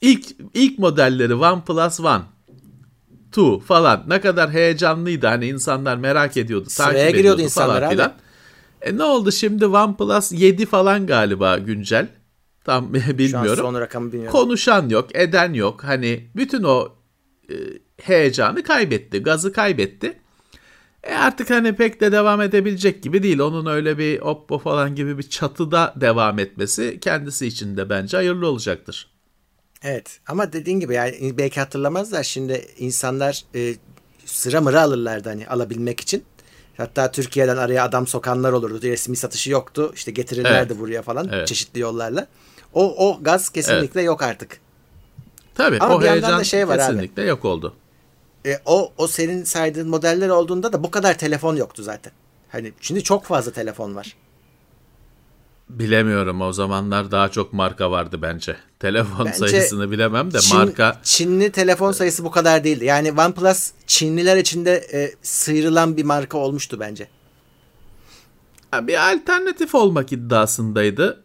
İlk 0.00 0.26
ilk 0.54 0.78
modelleri 0.78 1.34
OnePlus 1.34 2.00
One, 2.00 2.22
Two 3.32 3.58
falan 3.58 4.04
ne 4.08 4.20
kadar 4.20 4.50
heyecanlıydı. 4.50 5.26
Hani 5.26 5.46
insanlar 5.46 5.96
merak 5.96 6.36
ediyordu, 6.36 6.70
Sıraya 6.70 7.10
giriyordu 7.10 7.42
insanlar 7.42 7.80
falan 7.80 7.94
abi. 7.94 8.12
E 8.82 8.96
ne 8.96 9.02
oldu 9.04 9.32
şimdi 9.32 9.66
OnePlus 9.66 10.32
7 10.32 10.66
falan 10.66 11.06
galiba 11.06 11.58
güncel. 11.58 12.08
Tam 12.64 12.94
Şu 12.94 13.10
an 13.10 13.18
bilmiyorum. 13.18 13.64
son 13.64 13.80
rakamı 13.80 14.12
bilmiyorum. 14.12 14.40
Konuşan 14.40 14.88
yok, 14.88 15.16
eden 15.16 15.52
yok. 15.52 15.84
Hani 15.84 16.30
bütün 16.36 16.62
o 16.62 16.88
e, 17.50 17.54
heyecanı 18.02 18.62
kaybetti, 18.62 19.22
gazı 19.22 19.52
kaybetti. 19.52 20.18
E 21.02 21.14
artık 21.14 21.50
hani 21.50 21.76
pek 21.76 22.00
de 22.00 22.12
devam 22.12 22.40
edebilecek 22.40 23.02
gibi 23.02 23.22
değil. 23.22 23.38
Onun 23.38 23.66
öyle 23.66 23.98
bir 23.98 24.20
Oppo 24.20 24.58
falan 24.58 24.94
gibi 24.94 25.18
bir 25.18 25.22
çatıda 25.22 25.94
devam 25.96 26.38
etmesi 26.38 26.98
kendisi 27.00 27.46
için 27.46 27.76
de 27.76 27.90
bence 27.90 28.16
hayırlı 28.16 28.48
olacaktır. 28.48 29.17
Evet 29.82 30.20
ama 30.26 30.52
dediğin 30.52 30.80
gibi 30.80 30.94
yani 30.94 31.38
belki 31.38 31.60
hatırlamazlar 31.60 32.22
şimdi 32.22 32.66
insanlar 32.78 33.44
e, 33.54 33.74
sıra 34.26 34.60
mıra 34.60 34.82
alırlardı 34.82 35.28
hani 35.28 35.48
alabilmek 35.48 36.00
için. 36.00 36.24
Hatta 36.76 37.10
Türkiye'den 37.12 37.56
araya 37.56 37.84
adam 37.84 38.06
sokanlar 38.06 38.52
olurdu. 38.52 38.82
Resmi 38.82 39.16
satışı 39.16 39.50
yoktu. 39.50 39.92
İşte 39.94 40.10
getirirlerdi 40.10 40.72
Evet. 40.72 40.80
buraya 40.82 41.02
falan 41.02 41.28
Evet. 41.32 41.48
çeşitli 41.48 41.80
yollarla. 41.80 42.26
O 42.74 43.08
o 43.08 43.18
gaz 43.22 43.48
kesinlikle 43.50 44.02
yok 44.02 44.22
artık. 44.22 44.60
Tabii 45.54 45.78
Ama 45.80 45.94
o 45.94 46.00
bir 46.00 46.04
yandan 46.06 46.20
heyecan 46.22 46.40
da 46.40 46.44
şey 46.44 46.68
var 46.68 46.78
abi. 46.78 46.86
kesinlikle 46.86 47.22
yok 47.22 47.44
oldu. 47.44 47.74
E, 48.46 48.58
o 48.64 48.92
o 48.98 49.06
senin 49.06 49.44
saydığın 49.44 49.88
modeller 49.88 50.28
olduğunda 50.28 50.72
da 50.72 50.84
bu 50.84 50.90
kadar 50.90 51.18
telefon 51.18 51.56
yoktu 51.56 51.82
zaten. 51.82 52.12
Hani 52.48 52.72
şimdi 52.80 53.02
çok 53.02 53.24
fazla 53.24 53.52
telefon 53.52 53.94
var. 53.94 54.16
Bilemiyorum 55.68 56.40
o 56.40 56.52
zamanlar 56.52 57.10
daha 57.10 57.28
çok 57.28 57.52
marka 57.52 57.90
vardı 57.90 58.22
bence. 58.22 58.56
Telefon 58.78 59.26
Bence 59.26 59.38
sayısını 59.38 59.90
bilemem 59.90 60.32
de 60.32 60.38
Çin- 60.38 60.54
marka 60.56 61.00
Çinli 61.02 61.52
telefon 61.52 61.92
sayısı 61.92 62.24
bu 62.24 62.30
kadar 62.30 62.64
değildi. 62.64 62.84
Yani 62.84 63.12
OnePlus 63.12 63.70
Çinliler 63.86 64.36
içinde 64.36 64.72
e, 64.92 65.14
sıyrılan 65.22 65.96
bir 65.96 66.04
marka 66.04 66.38
olmuştu 66.38 66.80
bence. 66.80 67.08
Bir 68.74 69.12
alternatif 69.12 69.74
olmak 69.74 70.12
iddiasındaydı. 70.12 71.24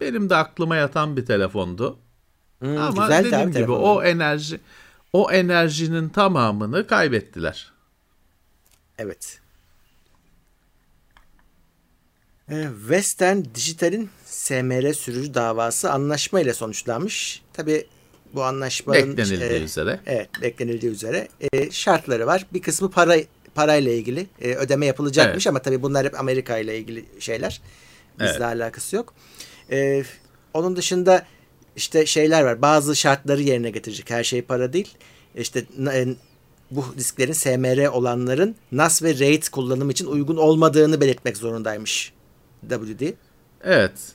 Benim 0.00 0.30
de 0.30 0.36
aklıma 0.36 0.76
yatan 0.76 1.16
bir 1.16 1.26
telefondu. 1.26 1.98
Hmm, 2.58 2.76
Ama 2.78 3.08
dediğim 3.10 3.34
abi 3.34 3.42
gibi 3.44 3.52
telefonlar. 3.52 3.80
o 3.96 4.02
enerji 4.02 4.60
o 5.12 5.30
enerjinin 5.32 6.08
tamamını 6.08 6.86
kaybettiler. 6.86 7.72
Evet. 8.98 9.40
E, 12.41 12.41
Western 12.88 13.38
Digital'in 13.54 14.10
SMR 14.24 14.92
sürücü 14.92 15.34
davası 15.34 15.92
anlaşma 15.92 16.40
ile 16.40 16.54
sonuçlanmış. 16.54 17.42
Tabi 17.52 17.86
bu 18.34 18.42
anlaşmanın 18.42 19.16
Beklenildiği 19.16 19.60
e, 19.60 19.62
üzere. 19.62 20.00
Evet, 20.06 20.28
beklenildiği 20.42 20.92
üzere 20.92 21.28
e, 21.52 21.70
şartları 21.70 22.26
var. 22.26 22.46
Bir 22.52 22.62
kısmı 22.62 22.90
para 22.90 23.16
parayla 23.54 23.92
ilgili 23.92 24.26
e, 24.40 24.54
ödeme 24.54 24.86
yapılacakmış 24.86 25.46
Evet. 25.46 25.50
ama 25.52 25.58
tabii 25.62 25.82
bunlar 25.82 26.06
hep 26.06 26.20
Amerika 26.20 26.58
ile 26.58 26.78
ilgili 26.78 27.04
şeyler. 27.18 27.60
Bizle 28.20 28.30
Evet. 28.30 28.42
alakası 28.42 28.96
yok. 28.96 29.14
E, 29.70 30.02
onun 30.54 30.76
dışında 30.76 31.26
işte 31.76 32.06
şeyler 32.06 32.42
var. 32.42 32.62
Bazı 32.62 32.96
şartları 32.96 33.42
yerine 33.42 33.70
getirecek. 33.70 34.10
Her 34.10 34.24
şey 34.24 34.42
para 34.42 34.72
değil. 34.72 34.94
İşte 35.36 35.64
e, 35.92 36.06
bu 36.70 36.84
disklerin 36.98 37.32
SMR 37.32 37.86
olanların 37.86 38.56
NAS 38.72 39.02
ve 39.02 39.18
RAID 39.18 39.42
kullanımı 39.48 39.92
için 39.92 40.06
uygun 40.06 40.36
olmadığını 40.36 41.00
belirtmek 41.00 41.36
zorundaymış 41.36 42.12
WD. 42.70 43.02
Evet. 43.64 44.12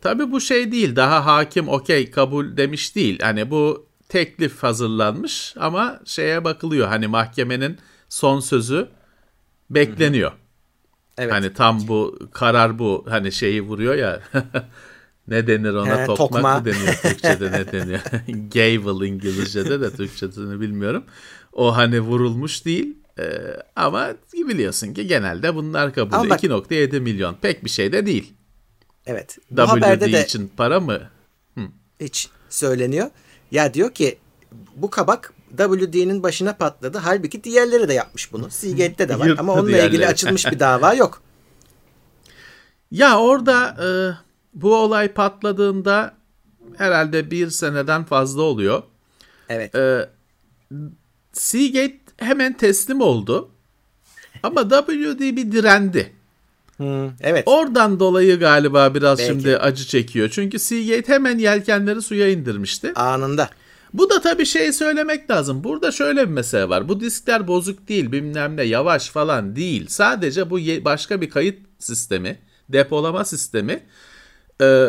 Tabii 0.00 0.32
bu 0.32 0.40
şey 0.40 0.72
değil. 0.72 0.96
Daha 0.96 1.26
hakim 1.26 1.68
okey 1.68 2.10
kabul 2.10 2.56
demiş 2.56 2.96
değil. 2.96 3.18
Hani 3.22 3.50
bu 3.50 3.86
teklif 4.08 4.62
hazırlanmış 4.62 5.54
ama 5.58 6.00
şeye 6.04 6.44
bakılıyor 6.44 6.88
hani 6.88 7.06
mahkemenin 7.06 7.78
son 8.08 8.40
sözü 8.40 8.88
bekleniyor. 9.70 10.32
Evet. 11.18 11.32
Hani 11.32 11.52
tam 11.52 11.88
bu 11.88 12.18
karar 12.32 12.78
bu 12.78 13.04
hani 13.08 13.32
şeyi 13.32 13.62
vuruyor 13.62 13.94
ya 13.94 14.20
ne 15.28 15.46
denir 15.46 15.74
ona 15.74 15.98
He, 16.02 16.06
tokmak 16.06 16.18
tokma. 16.42 16.58
mı 16.58 16.64
deniyor 16.64 16.94
Türkçe'de 17.02 17.52
ne 17.52 17.72
deniyor? 17.72 18.00
Gavel 18.54 19.06
İngilizce'de 19.06 19.80
de 19.80 19.90
Türkçesini 19.90 20.60
bilmiyorum. 20.60 21.04
O 21.52 21.76
hani 21.76 22.00
vurulmuş 22.00 22.64
değil 22.64 22.96
Ee, 23.18 23.56
ama 23.76 24.14
biliyorsun 24.32 24.94
ki 24.94 25.06
genelde 25.06 25.54
bunlar 25.54 25.94
kabul. 25.94 26.12
Ama 26.14 26.30
bak- 26.30 26.44
2.7 26.44 27.00
milyon 27.00 27.34
pek 27.34 27.64
bir 27.64 27.70
şey 27.70 27.92
de 27.92 28.06
değil. 28.06 28.34
evet. 29.06 29.38
Bu 29.50 29.56
WD 29.56 29.68
haberde 29.68 30.12
de 30.12 30.24
için 30.24 30.52
para 30.56 30.80
mı? 30.80 31.00
hiç 32.00 32.28
söyleniyor. 32.48 33.10
Ya 33.50 33.74
diyor 33.74 33.94
ki 33.94 34.18
bu 34.76 34.90
kabak 34.90 35.32
WD'nin 35.56 36.22
başına 36.22 36.52
patladı. 36.56 36.98
Halbuki 36.98 37.44
diğerleri 37.44 37.88
de 37.88 37.92
yapmış 37.92 38.32
bunu. 38.32 38.50
Seagate'de 38.50 39.08
de 39.08 39.18
var 39.18 39.26
Yırttı 39.26 39.40
ama 39.40 39.52
onunla 39.52 39.70
ilgili 39.70 39.90
diğerleri. 39.90 40.06
açılmış 40.08 40.46
bir 40.46 40.58
dava 40.60 40.94
yok. 40.94 41.22
Ya 42.90 43.18
orada 43.18 43.76
e, 43.84 43.88
bu 44.54 44.74
olay 44.76 45.12
patladığında 45.12 46.14
herhalde 46.76 47.30
bir 47.30 47.50
seneden 47.50 48.04
fazla 48.04 48.42
oluyor. 48.42 48.82
Evet. 49.48 49.74
Ee, 49.74 50.08
Seagate 51.32 51.98
hemen 52.16 52.52
teslim 52.52 53.00
oldu. 53.00 53.50
Ama 54.42 54.62
WD 54.68 55.20
bir 55.20 55.52
direndi. 55.52 56.12
Hmm, 56.76 57.06
evet. 57.20 57.42
Oradan 57.46 58.00
dolayı 58.00 58.38
galiba 58.38 58.94
biraz 58.94 59.18
Belki. 59.18 59.32
şimdi 59.32 59.56
acı 59.58 59.84
çekiyor. 59.86 60.28
Çünkü 60.32 60.58
Seagate 60.58 61.12
hemen 61.12 61.38
yelkenleri 61.38 62.02
suya 62.02 62.28
indirmişti. 62.28 62.92
Anında. 62.94 63.50
Bu 63.92 64.10
da 64.10 64.20
tabii 64.20 64.46
şey 64.46 64.72
söylemek 64.72 65.30
lazım. 65.30 65.64
Burada 65.64 65.92
şöyle 65.92 66.20
bir 66.28 66.32
mesele 66.32 66.68
var. 66.68 66.88
Bu 66.88 67.00
diskler 67.00 67.48
bozuk 67.48 67.88
değil, 67.88 68.12
bilmem 68.12 68.56
ne 68.56 68.62
yavaş 68.62 69.10
falan 69.10 69.56
değil. 69.56 69.86
Sadece 69.88 70.50
bu 70.50 70.58
ye- 70.58 70.84
başka 70.84 71.20
bir 71.20 71.30
kayıt 71.30 71.58
sistemi, 71.78 72.38
depolama 72.68 73.24
sistemi, 73.24 73.80
e, 74.62 74.86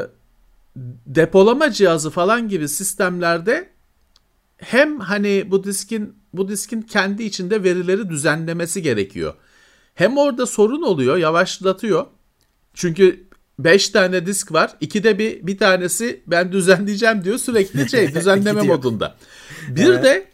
depolama 1.06 1.72
cihazı 1.72 2.10
falan 2.10 2.50
gibi 2.50 2.70
sistemlerde 2.70 3.70
hem 4.58 5.00
hani 5.00 5.46
bu 5.48 5.64
diskin 5.64 6.16
bu 6.38 6.48
diskin 6.48 6.82
kendi 6.82 7.24
içinde 7.24 7.64
verileri 7.64 8.10
düzenlemesi 8.10 8.82
gerekiyor. 8.82 9.34
Hem 9.96 10.18
orada 10.18 10.46
sorun 10.46 10.82
oluyor, 10.82 11.18
yavaşlatıyor. 11.18 12.06
Çünkü 12.74 13.28
5 13.60 13.90
tane 13.90 14.26
disk 14.26 14.52
var. 14.52 14.72
İkide 14.82 15.20
bir 15.20 15.48
bir 15.48 15.58
tanesi 15.58 16.24
ben 16.28 16.52
düzenleyeceğim 16.52 17.24
diyor 17.24 17.38
sürekli 17.38 17.90
şey 17.90 18.14
düzenleme 18.16 18.62
modunda. 18.62 19.16
Bir 19.70 19.88
de 19.88 20.28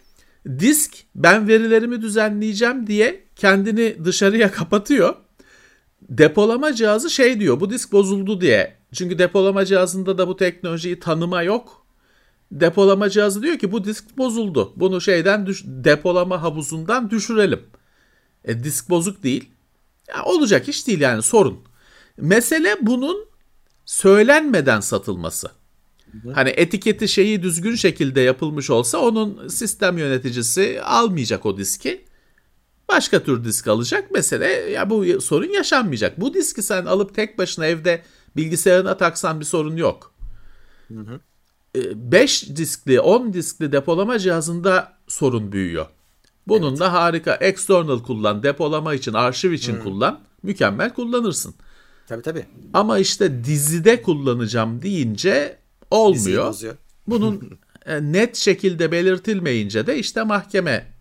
disk 0.60 0.94
ben 1.16 1.48
verilerimi 1.48 2.02
düzenleyeceğim 2.02 2.88
diye 2.88 3.24
kendini 3.36 4.06
dışarıya 4.06 4.52
kapatıyor. 4.52 5.16
Depolama 6.10 6.74
cihazı 6.74 7.10
şey 7.10 7.40
diyor 7.40 7.60
bu 7.60 7.70
disk 7.70 7.92
bozuldu 7.92 8.42
diye. 8.42 8.78
Çünkü 8.94 9.20
depolama 9.20 9.66
cihazında 9.66 10.18
da 10.18 10.28
bu 10.28 10.38
teknolojiyi 10.38 11.00
tanıma 11.00 11.44
yok. 11.44 11.83
Depolama 12.54 13.10
cihazı 13.10 13.42
diyor 13.44 13.58
ki 13.58 13.72
bu 13.72 13.84
disk 13.84 14.18
bozuldu. 14.18 14.74
Bunu 14.76 15.02
şeyden 15.02 15.46
düş- 15.46 15.64
depolama 15.66 16.42
havuzundan 16.42 17.10
düşürelim. 17.10 17.62
E, 18.46 18.64
disk 18.64 18.90
bozuk 18.90 19.24
değil. 19.24 19.50
Ya, 20.10 20.24
olacak 20.24 20.70
iş 20.70 20.88
değil 20.88 21.00
yani 21.00 21.22
sorun. 21.22 21.60
Mesele 22.18 22.76
bunun 22.82 23.26
söylenmeden 23.86 24.80
satılması. 24.80 25.52
Hani 26.34 26.50
etiketi 26.50 27.08
şeyi 27.08 27.44
düzgün 27.44 27.76
şekilde 27.76 28.22
yapılmış 28.22 28.70
olsa 28.70 28.98
onun 28.98 29.48
sistem 29.48 29.98
yöneticisi 29.98 30.82
almayacak 30.84 31.46
o 31.46 31.58
diski. 31.58 32.06
Başka 32.90 33.24
tür 33.24 33.44
disk 33.44 33.68
alacak. 33.68 34.12
Mesele 34.12 34.48
ya 34.48 34.90
bu 34.90 35.22
sorun 35.22 35.50
yaşanmayacak. 35.50 36.20
Bu 36.22 36.34
diski 36.34 36.64
sen 36.64 36.86
alıp 36.86 37.16
tek 37.16 37.38
başına 37.38 37.66
evde 37.66 38.04
bilgisayarına 38.36 38.98
taksan 38.98 39.40
bir 39.40 39.46
sorun 39.46 39.76
yok. 39.78 40.14
5 41.76 42.56
diskli 42.56 43.00
10 43.00 43.34
diskli 43.34 43.72
depolama 43.72 44.20
cihazında 44.20 44.94
sorun 45.08 45.52
büyüyor. 45.52 45.86
Bunun 46.48 46.80
da 46.80 46.94
harika 46.94 47.36
external 47.36 48.00
kullan, 48.04 48.44
depolama 48.44 48.94
için, 48.94 49.14
arşiv 49.14 49.52
için 49.52 49.80
kullan. 49.80 50.20
Mükemmel 50.44 50.94
kullanırsın. 50.94 51.56
Tabii 52.08 52.22
tabii. 52.22 52.46
Ama 52.74 53.00
işte 53.00 53.44
dizide 53.44 54.02
kullanacağım 54.02 54.82
deyince 54.82 55.58
olmuyor. 55.92 56.56
Bunun 57.08 57.60
e, 57.86 58.02
net 58.02 58.36
şekilde 58.36 58.92
belirtilmeyince 58.92 59.88
de 59.88 59.98
işte 60.00 60.24
mahkeme 60.24 60.94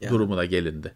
Ya. 0.00 0.10
durumuna 0.10 0.44
gelindi. 0.44 0.94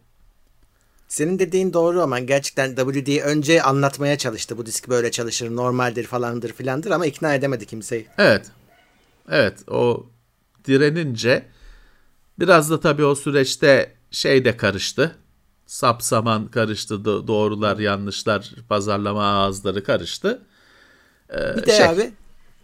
Senin 1.08 1.38
dediğin 1.38 1.72
doğru 1.72 2.02
ama 2.02 2.18
gerçekten 2.18 2.74
WD 2.74 3.22
önce 3.24 3.62
anlatmaya 3.62 4.18
çalıştı. 4.18 4.58
Bu 4.58 4.66
disk 4.66 4.88
böyle 4.88 5.10
çalışır, 5.10 5.56
normaldir 5.56 6.04
falandır 6.04 6.52
filandır 6.52 6.90
ama 6.90 7.06
ikna 7.06 7.34
edemedi 7.34 7.66
kimseyi. 7.66 8.06
Evet. 8.18 8.46
Evet 9.30 9.68
o 9.68 10.06
direnince 10.64 11.46
biraz 12.38 12.70
da 12.70 12.80
tabii 12.80 13.04
o 13.04 13.14
süreçte 13.14 13.94
şey 14.10 14.44
de 14.44 14.56
karıştı. 14.56 15.16
Sapsaman 15.66 16.48
karıştı. 16.50 16.94
do- 16.94 17.26
Doğrular 17.26 17.78
yanlışlar 17.78 18.50
pazarlama 18.68 19.24
ağızları 19.24 19.84
karıştı. 19.84 20.42
Ee, 21.30 21.56
Bir 21.56 21.66
de 21.66 21.76
şey, 21.76 21.86
abi 21.86 22.12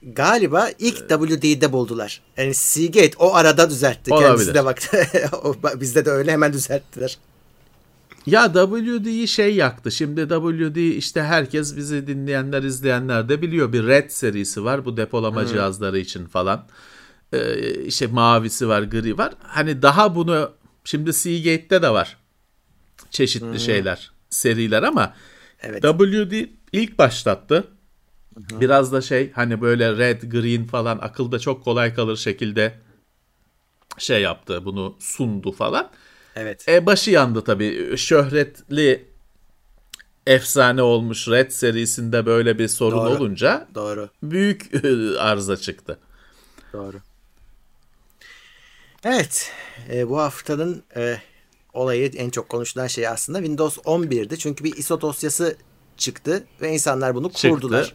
galiba 0.03 0.71
ilk 0.79 0.97
WD'de 1.09 1.73
buldular. 1.73 2.23
Yani 2.37 2.55
Seagate 2.55 3.17
o 3.19 3.35
arada 3.35 3.71
düzeltti. 3.71 4.15
Olabilir. 4.15 4.29
Kendisi 4.29 4.55
de 4.55 4.65
baktı. 4.65 5.07
Bizde 5.81 6.05
de 6.05 6.11
öyle 6.11 6.33
hemen 6.33 6.53
düzelttiler. 6.53 7.19
Ya 8.27 8.53
WD'yi 8.53 9.29
şey 9.29 9.55
yaktı. 9.55 9.91
Şimdi 9.93 10.21
WD 10.21 10.77
işte 10.77 11.23
herkes 11.23 11.77
bizi 11.77 12.07
dinleyenler 12.07 12.63
izleyenler 12.63 13.29
de 13.29 13.43
biliyor. 13.43 13.73
Bir 13.73 13.87
Red 13.87 14.11
serisi 14.11 14.65
var 14.65 14.85
bu 14.85 14.97
depolama 14.97 15.47
cihazları 15.47 15.99
için 15.99 16.27
falan. 16.27 16.67
Ee, 17.33 17.75
işte 17.85 18.07
mavisi 18.07 18.69
var, 18.69 18.83
gri 18.83 19.19
var. 19.19 19.35
Hani 19.43 19.83
daha 19.83 20.15
bunu 20.15 20.53
şimdi 20.85 21.13
Seagate'de 21.13 21.83
de 21.83 21.91
var. 21.91 22.17
Çeşitli 23.11 23.61
şeyler, 23.61 24.11
seriler 24.31 24.83
ama 24.83 25.15
Evet. 25.63 25.83
WD 25.83 26.49
ilk 26.73 26.99
başlattı. 26.99 27.65
Biraz 28.37 28.93
da 28.93 29.01
şey 29.01 29.33
hani 29.33 29.61
böyle 29.61 29.97
red, 29.99 30.23
green 30.23 30.65
falan 30.65 30.99
akılda 30.99 31.39
çok 31.39 31.65
kolay 31.65 31.95
kalır 31.95 32.17
şekilde 32.17 32.79
şey 33.99 34.23
yaptı. 34.23 34.65
Bunu 34.65 34.97
sundu 34.99 35.53
falan. 35.53 35.91
Evet. 36.37 36.69
E 36.69 36.87
başı 36.87 37.11
yandı 37.11 37.45
tabii. 37.45 37.95
Şöhretli 37.99 39.05
efsane 40.27 40.83
olmuş 40.83 41.29
Red 41.29 41.51
serisinde 41.51 42.27
böyle 42.27 42.59
bir 42.59 42.69
sorun 42.69 42.99
Doğru. 42.99 43.09
olunca 43.11 43.69
Doğru. 43.75 44.09
büyük 44.23 44.71
arıza 45.19 45.57
çıktı. 45.57 45.99
Doğru. 46.73 46.97
Evet. 49.05 49.51
e, 49.93 50.09
bu 50.09 50.19
haftanın 50.19 50.83
e, 50.97 51.17
olayı 51.73 52.11
en 52.17 52.31
çok 52.31 52.49
konuşulan 52.49 52.87
şey 52.87 53.09
aslında 53.09 53.39
Windows 53.39 53.79
11'di. 53.79 54.39
Çünkü 54.39 54.65
bir 54.65 54.77
ISO 54.77 55.01
dosyası 55.01 55.57
çıktı 55.97 56.45
ve 56.61 56.73
insanlar 56.73 57.15
bunu 57.15 57.29
Çıktı. 57.33 57.49
kurdular. 57.51 57.95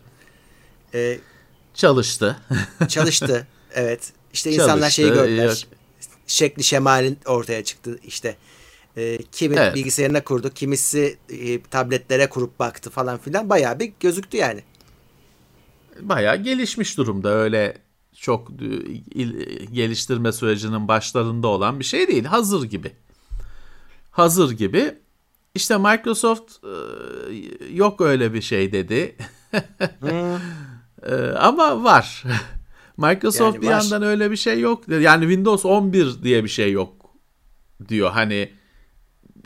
E, 0.93 1.19
Çalıştı. 1.73 2.37
çalıştı. 2.89 3.47
evet. 3.73 4.11
İşte 4.33 4.51
insanlar 4.51 4.89
şeyi 4.89 5.07
Çalıştı, 5.07 5.25
gördüler. 5.25 5.45
yok. 5.45 5.57
Şekli 6.27 6.63
şemalin 6.63 7.17
ortaya 7.25 7.63
çıktı 7.63 7.99
işte. 8.03 8.35
E, 8.97 9.17
kimi 9.31 9.55
Evet. 9.55 9.75
bilgisayarına 9.75 10.23
kurdu, 10.23 10.49
kimisi 10.55 11.17
e, 11.29 11.61
tabletlere 11.61 12.29
kurup 12.29 12.59
baktı 12.59 12.89
falan 12.89 13.17
filan. 13.17 13.49
Bayağı 13.49 13.79
bir 13.79 13.93
gözüktü 13.99 14.37
yani. 14.37 14.63
Bayağı 15.99 16.35
gelişmiş 16.43 16.97
durumda. 16.97 17.29
Öyle 17.29 17.77
çok 18.15 18.49
e, 18.51 19.25
geliştirme 19.65 20.31
sürecinin 20.31 20.87
başlarında 20.87 21.47
olan 21.47 21.79
bir 21.79 21.85
şey 21.85 22.07
değil. 22.07 22.23
Hazır 22.25 22.63
gibi. 22.63 22.91
Hazır 24.11 24.51
gibi. 24.51 24.95
İşte 25.55 25.77
Microsoft 25.77 26.51
e, 26.63 26.73
yok 27.73 28.01
öyle 28.01 28.33
bir 28.33 28.41
şey 28.41 28.71
dedi. 28.71 29.15
E, 31.03 31.15
ama 31.39 31.83
var. 31.83 32.23
Microsoft 32.97 33.55
Yani 33.55 33.61
bir 33.61 33.67
yandan 33.67 34.03
öyle 34.03 34.31
bir 34.31 34.35
şey 34.35 34.59
yok. 34.59 34.87
Yani 34.87 35.21
Windows 35.21 35.65
11 35.65 36.23
diye 36.23 36.43
bir 36.43 36.49
şey 36.49 36.71
yok 36.71 36.93
diyor. 37.89 38.11
Hani 38.11 38.51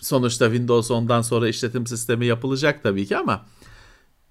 sonuçta 0.01 0.45
Windows 0.45 0.91
10'dan 0.91 1.21
sonra 1.21 1.47
işletim 1.47 1.87
sistemi 1.87 2.25
yapılacak 2.25 2.83
tabii 2.83 3.05
ki 3.05 3.17
ama 3.17 3.45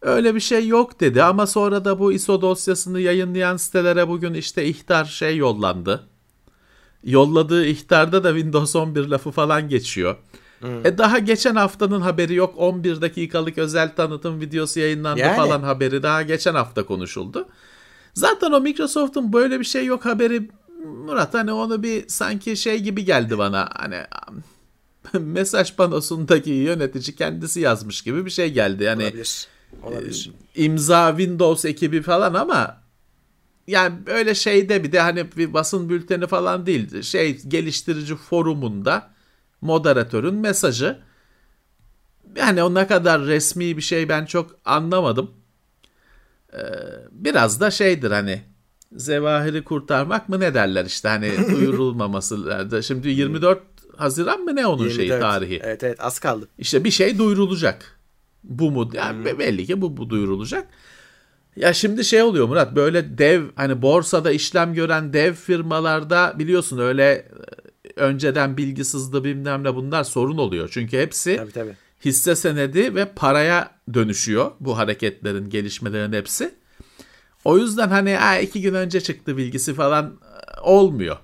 öyle 0.03 0.35
bir 0.35 0.41
şey 0.41 0.67
yok 0.67 1.01
dedi. 1.01 1.23
Ama 1.23 1.47
sonra 1.47 1.85
da 1.85 1.99
bu 1.99 2.13
ISO 2.13 2.43
dosyasını 2.43 3.01
yayınlayan 3.01 3.57
sitelere 3.57 4.09
bugün 4.09 4.35
işte 4.35 4.65
ihtar 4.65 5.05
şey 5.05 5.37
yollandı. 5.37 6.07
Yolladığı 7.05 7.67
ihtarda 7.67 8.25
da 8.25 8.33
Windows 8.33 8.77
11 8.77 9.07
lafı 9.07 9.31
falan 9.31 9.69
geçiyor. 9.69 10.17
E 10.85 10.99
daha 10.99 11.19
geçen 11.19 11.55
haftanın 11.55 12.01
haberi 12.01 12.35
yok. 12.35 12.55
11 12.57 13.01
dakikalık 13.01 13.59
özel 13.59 13.95
tanıtım 13.97 14.41
videosu 14.41 14.81
yayınlandı 14.81 15.21
Yani. 15.21 15.37
falan 15.37 15.63
haberi 15.63 16.03
daha 16.03 16.23
geçen 16.23 16.55
hafta 16.55 16.83
konuşuldu. 16.87 17.49
Zaten 18.15 18.53
o 18.53 18.61
Microsoft'un 18.61 19.33
böyle 19.33 19.61
bir 19.61 19.65
şey 19.65 19.85
yok 19.85 20.05
haberi 20.05 20.51
Murat 20.85 21.35
hani 21.35 21.53
onu 21.53 21.83
bir 21.83 22.09
sanki 22.09 22.57
şey 22.57 22.79
gibi 22.79 23.05
geldi 23.05 23.39
bana. 23.39 23.69
Hani 23.75 23.97
mesaj 25.25 25.77
panosundaki 25.77 26.51
yönetici 26.51 27.17
kendisi 27.17 27.61
yazmış 27.61 28.03
gibi 28.03 28.25
bir 28.25 28.31
şey 28.31 28.53
geldi. 28.53 28.85
Yani 28.85 29.03
Olabilir. 29.03 29.47
Olabilir. 29.83 30.31
imza 30.55 31.11
Windows 31.11 31.65
ekibi 31.65 32.03
falan 32.03 32.35
ama 32.35 32.81
yani 33.67 33.99
öyle 34.07 34.35
şeyde 34.35 34.85
bir 34.85 34.93
de 34.93 35.01
hani 35.01 35.37
bir 35.37 35.55
basın 35.55 35.89
bülteni 35.89 36.27
falan 36.27 36.67
değil. 36.67 37.03
Şey 37.03 37.39
geliştirici 37.43 38.17
forumunda 38.17 39.11
moderatörün 39.61 40.35
mesajı. 40.35 40.99
Yani 42.37 42.63
o 42.63 42.75
ne 42.75 42.87
kadar 42.87 43.23
resmi 43.23 43.77
bir 43.77 43.83
şey 43.83 44.09
ben 44.09 44.25
çok 44.25 44.57
anlamadım. 44.65 45.31
Ee, 46.53 46.59
biraz 47.13 47.61
da 47.61 47.71
şeydir 47.71 48.11
hani 48.11 48.43
zevahiri 48.93 49.65
kurtarmak 49.65 50.29
mı 50.29 50.41
ne 50.41 50.55
derler 50.55 50.85
işte 50.85 51.09
hani 51.09 51.33
duyurulmaması. 51.57 52.83
Şimdi 52.83 53.09
24 53.09 53.61
Haziran 53.97 54.41
mı 54.41 54.57
ne 54.57 54.67
onun 54.67 54.89
şeyi 54.89 55.09
24. 55.09 55.21
tarihi? 55.21 55.61
Evet 55.65 55.85
evet 55.85 56.01
az 56.01 56.19
kaldı. 56.19 56.49
İşte 56.59 56.85
bir 56.85 56.91
şey 56.91 57.19
duyurulacak. 57.19 58.01
Bu 58.45 58.71
mu? 58.71 58.91
Yani 58.93 59.39
belli 59.39 59.67
ki 59.67 59.81
bu, 59.81 59.97
bu 59.97 60.11
duyurulacak. 60.11 60.69
Ya 61.57 61.73
şimdi 61.73 62.05
şey 62.05 62.23
oluyor 62.23 62.49
Murat 62.49 62.77
böyle 62.77 63.19
dev 63.19 63.45
hani 63.57 63.83
borsada 63.83 64.31
işlem 64.31 64.75
gören 64.75 65.13
dev 65.13 65.35
firmalarda 65.35 66.35
biliyorsun 66.39 66.79
öyle 66.79 67.05
e, 67.05 68.01
önceden 68.01 68.57
bilgi 68.57 68.85
sızdı 68.85 69.25
bilmem 69.25 69.65
ne 69.65 69.75
bunlar 69.75 70.05
sorun 70.05 70.39
oluyor. 70.39 70.69
Çünkü 70.73 70.99
hepsi 70.99 71.37
Tabii 71.37 71.53
tabii. 71.53 71.77
Hisse 72.05 72.37
senedi 72.37 72.95
ve 72.95 73.05
paraya 73.05 73.71
dönüşüyor 73.95 74.51
bu 74.61 74.79
hareketlerin 74.79 75.51
gelişmelerin 75.51 76.13
hepsi. 76.13 76.55
O 77.45 77.59
yüzden 77.59 77.89
hani 77.89 78.15
ha, 78.15 78.39
iki 78.39 78.61
gün 78.63 78.75
önce 78.75 79.01
çıktı 79.01 79.37
bilgisi 79.37 79.75
falan 79.75 80.07
e, 80.07 80.61
olmuyor. 80.61 81.17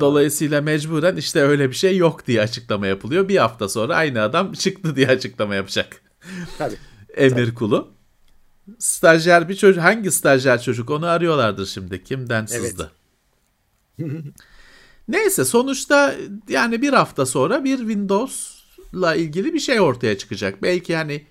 Dolayısıyla 0.00 0.60
mecburen 0.60 1.16
işte 1.16 1.40
öyle 1.42 1.70
bir 1.70 1.74
şey 1.74 1.96
yok 1.96 2.26
diye 2.26 2.42
açıklama 2.42 2.86
yapılıyor. 2.86 3.28
Bir 3.28 3.36
hafta 3.36 3.68
sonra 3.68 3.96
aynı 3.96 4.22
adam 4.22 4.52
çıktı 4.52 4.96
diye 4.96 5.08
açıklama 5.08 5.54
yapacak. 5.54 6.02
Tabii. 6.58 6.76
Emir 7.16 7.54
kulu. 7.54 7.88
Stajyer 8.78 9.48
bir 9.48 9.56
çocuk 9.56 9.82
hangi 9.82 10.10
stajyer 10.10 10.62
çocuk 10.62 10.90
onu 10.90 11.06
arıyorlardır 11.06 11.66
şimdi. 11.66 12.04
Kimden 12.04 12.46
Evet. 12.50 12.50
sızdı? 12.50 12.92
Neyse 15.08 15.44
sonuçta 15.44 16.14
yani 16.48 16.82
bir 16.82 16.92
hafta 16.92 17.26
sonra 17.26 17.64
bir 17.64 17.88
Windows'la 18.96 19.14
ilgili 19.14 19.54
bir 19.54 19.60
şey 19.60 19.80
ortaya 19.80 20.18
çıkacak. 20.18 20.62
Belki 20.62 20.96
hani 20.96 21.26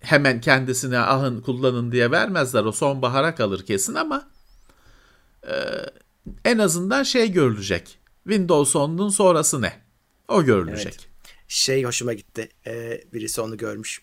hemen 0.00 0.40
kendisine 0.40 0.98
alın 0.98 1.40
kullanın 1.40 1.92
diye 1.92 2.10
vermezler. 2.10 2.64
O 2.64 2.72
sonbahara 2.72 3.34
kalır 3.34 3.66
kesin 3.66 3.94
ama 3.94 4.28
e, 5.48 5.54
en 6.44 6.58
azından 6.58 7.02
şey 7.02 7.32
görülecek. 7.32 7.98
Windows 8.24 8.74
10'un 8.74 9.08
sonrası 9.08 9.62
ne? 9.62 9.72
O 10.28 10.44
görülecek. 10.44 11.08
Şey 11.48 11.84
hoşuma 11.84 12.12
gitti. 12.12 12.48
Ee, 12.66 13.00
birisi 13.12 13.40
onu 13.40 13.56
görmüş. 13.56 14.02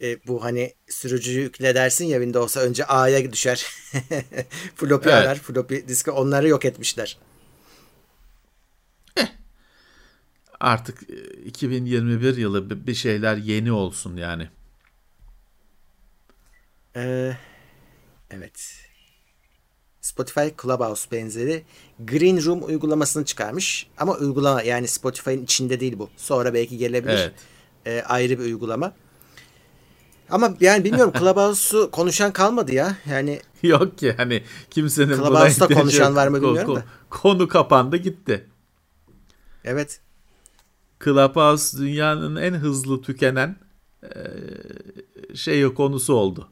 Ee, 0.00 0.26
bu 0.26 0.44
hani 0.44 0.74
sürücüyü 0.88 1.40
yükle 1.40 1.74
dersin 1.74 2.04
ya 2.04 2.18
Windows'a 2.18 2.60
önce 2.60 2.84
A'ya 2.84 3.32
düşer. 3.32 3.66
floppy 4.76 5.08
Evet. 5.08 5.18
arar. 5.18 5.38
Floppy 5.38 5.76
diski 5.88 6.10
onları 6.10 6.48
yok 6.48 6.64
etmişler. 6.64 7.18
Artık 10.62 11.10
e, 11.10 11.14
2021 11.44 12.36
yılı 12.36 12.86
bir- 12.86 12.94
şeyler 12.94 13.36
yeni 13.36 13.72
olsun 13.72 14.16
yani. 14.16 14.48
Ee, 16.96 17.36
evet. 18.30 18.74
Spotify 20.00 20.48
Clubhouse 20.62 21.10
benzeri 21.10 21.62
Green 21.98 22.44
Room 22.44 22.64
uygulamasını 22.64 23.24
çıkarmış. 23.24 23.86
Ama 23.98 24.12
uygulama 24.16 24.62
yani 24.62 24.88
Spotify'ın 24.88 25.44
içinde 25.44 25.80
değil 25.80 25.98
bu. 25.98 26.10
Sonra 26.16 26.54
belki 26.54 26.78
gelebilir. 26.78 27.12
Evet. 27.12 27.32
Ee, 27.86 28.02
ayrı 28.08 28.38
bir 28.38 28.44
uygulama. 28.44 28.92
Ama 30.30 30.54
yani 30.60 30.84
bilmiyorum 30.84 31.12
Clubhouse'u 31.18 31.90
konuşan 31.90 32.32
kalmadı 32.32 32.74
ya. 32.74 32.96
Yani 33.10 33.40
Yok 33.62 33.98
ki 33.98 34.12
hani 34.16 34.42
kimsenin 34.70 35.14
Clubhouse'da 35.16 35.68
konuşan 35.68 36.16
var 36.16 36.28
mı 36.28 36.42
bilmiyorum 36.42 36.70
ko- 36.72 36.76
da. 36.76 36.84
Konu 37.10 37.48
kapandı 37.48 37.96
gitti. 37.96 38.48
evet. 39.64 40.00
Clubhouse 41.04 41.78
dünyanın 41.78 42.36
en 42.36 42.54
hızlı 42.54 43.02
tükenen 43.02 43.56
e, 44.02 44.08
şey 45.34 45.74
konusu 45.74 46.14
oldu. 46.14 46.48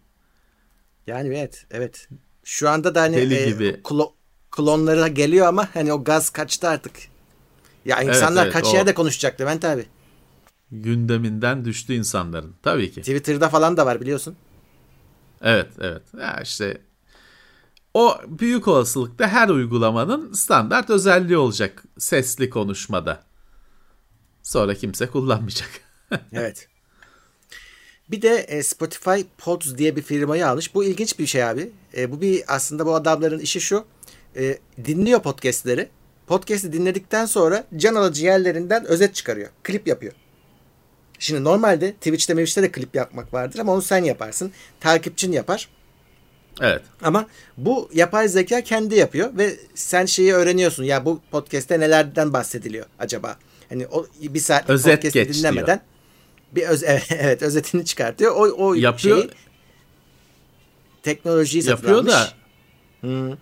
Yani 1.06 1.28
evet, 1.28 1.66
evet. 1.70 2.08
Şu 2.44 2.68
anda 2.68 2.94
da 2.94 3.00
hani 3.00 3.16
Deli 3.16 3.34
e, 3.34 3.50
gibi. 3.50 3.80
klo- 3.84 4.12
klonları 4.50 5.08
geliyor 5.08 5.46
ama 5.46 5.68
hani 5.74 5.92
o 5.92 6.04
gaz 6.04 6.30
kaçtı 6.30 6.68
artık. 6.68 6.92
Ya 7.84 8.02
insanlar 8.02 8.44
evet, 8.44 8.52
kaç 8.52 8.66
o- 8.66 8.74
yerde 8.74 8.94
konuşacak 8.94 9.40
Levent 9.40 9.64
abi. 9.64 9.86
Gündeminden 10.72 11.64
düştü 11.64 11.94
insanların. 11.94 12.54
Tabii 12.62 12.92
ki. 12.92 13.00
Twitter'da 13.00 13.48
falan 13.48 13.76
da 13.76 13.86
var 13.86 14.00
biliyorsun. 14.00 14.36
Evet, 15.42 15.72
evet. 15.80 16.02
Ya 16.20 16.40
işte 16.42 16.80
o 17.94 18.16
büyük 18.28 18.68
olasılıkla 18.68 19.28
her 19.28 19.48
uygulamanın 19.48 20.32
standart 20.32 20.90
özelliği 20.90 21.38
olacak 21.38 21.84
sesli 21.98 22.50
konuşmada. 22.50 23.22
Sonra 24.50 24.74
kimse 24.74 25.06
kullanmayacak. 25.06 25.68
Evet. 26.32 26.68
Bir 28.10 28.22
de 28.22 28.28
e, 28.28 28.62
Spotify 28.62 29.20
Pods 29.38 29.76
diye 29.76 29.96
bir 29.96 30.02
firmayı 30.02 30.48
almış. 30.48 30.74
Bu 30.74 30.84
ilginç 30.84 31.18
bir 31.18 31.26
şey 31.26 31.44
abi. 31.44 31.70
E, 31.96 32.12
bu 32.12 32.20
bir 32.20 32.44
aslında 32.48 32.86
bu 32.86 32.94
adamların 32.94 33.38
işi 33.38 33.60
şu. 33.60 33.84
E, 34.36 34.58
dinliyor 34.84 35.22
podcastleri. 35.22 35.88
Podcast'i 36.26 36.72
dinledikten 36.72 37.26
sonra 37.26 37.64
can 37.76 37.94
alıcı 37.94 38.24
yerlerinden 38.24 38.84
özet 38.84 39.14
çıkarıyor. 39.14 39.48
Klip 39.62 39.86
yapıyor. 39.86 40.12
Şimdi 41.18 41.44
normalde 41.44 41.92
Twitch'te 41.92 42.32
Twitch'te 42.32 42.62
de 42.62 42.72
klip 42.72 42.94
yapmak 42.94 43.34
vardır 43.34 43.58
ama 43.58 43.72
onu 43.72 43.82
sen 43.82 44.04
yaparsın. 44.04 44.52
Takipçin 44.80 45.32
yapar. 45.32 45.68
evet. 46.60 46.82
Ama 47.02 47.26
bu 47.56 47.90
yapay 47.94 48.28
zeka 48.28 48.60
kendi 48.60 48.94
yapıyor 48.94 49.38
ve 49.38 49.56
sen 49.74 50.06
şeyi 50.06 50.34
öğreniyorsun. 50.34 50.84
Ya 50.84 51.04
bu 51.04 51.20
podcast'te 51.30 51.80
nelerden 51.80 52.32
bahsediliyor 52.32 52.86
acaba? 52.98 53.36
Hani 53.70 53.86
o 53.86 54.06
bir 54.20 54.40
saat 54.40 54.70
Özet 54.70 55.02
geç 55.12 55.14
dinlemeden 55.38 55.80
bir 56.52 56.62
öz 56.68 56.82
evet, 56.86 57.06
evet 57.10 57.42
özetini 57.42 57.84
çıkartıyor. 57.84 58.32
O 58.36 58.66
o 58.66 58.74
Yapıyor. 58.74 59.16
şeyi 59.18 59.30
teknolojiyi 61.02 61.68
Yapıyor 61.68 61.98
almış. 61.98 62.12
da 62.12 62.28
Hı. 63.00 63.38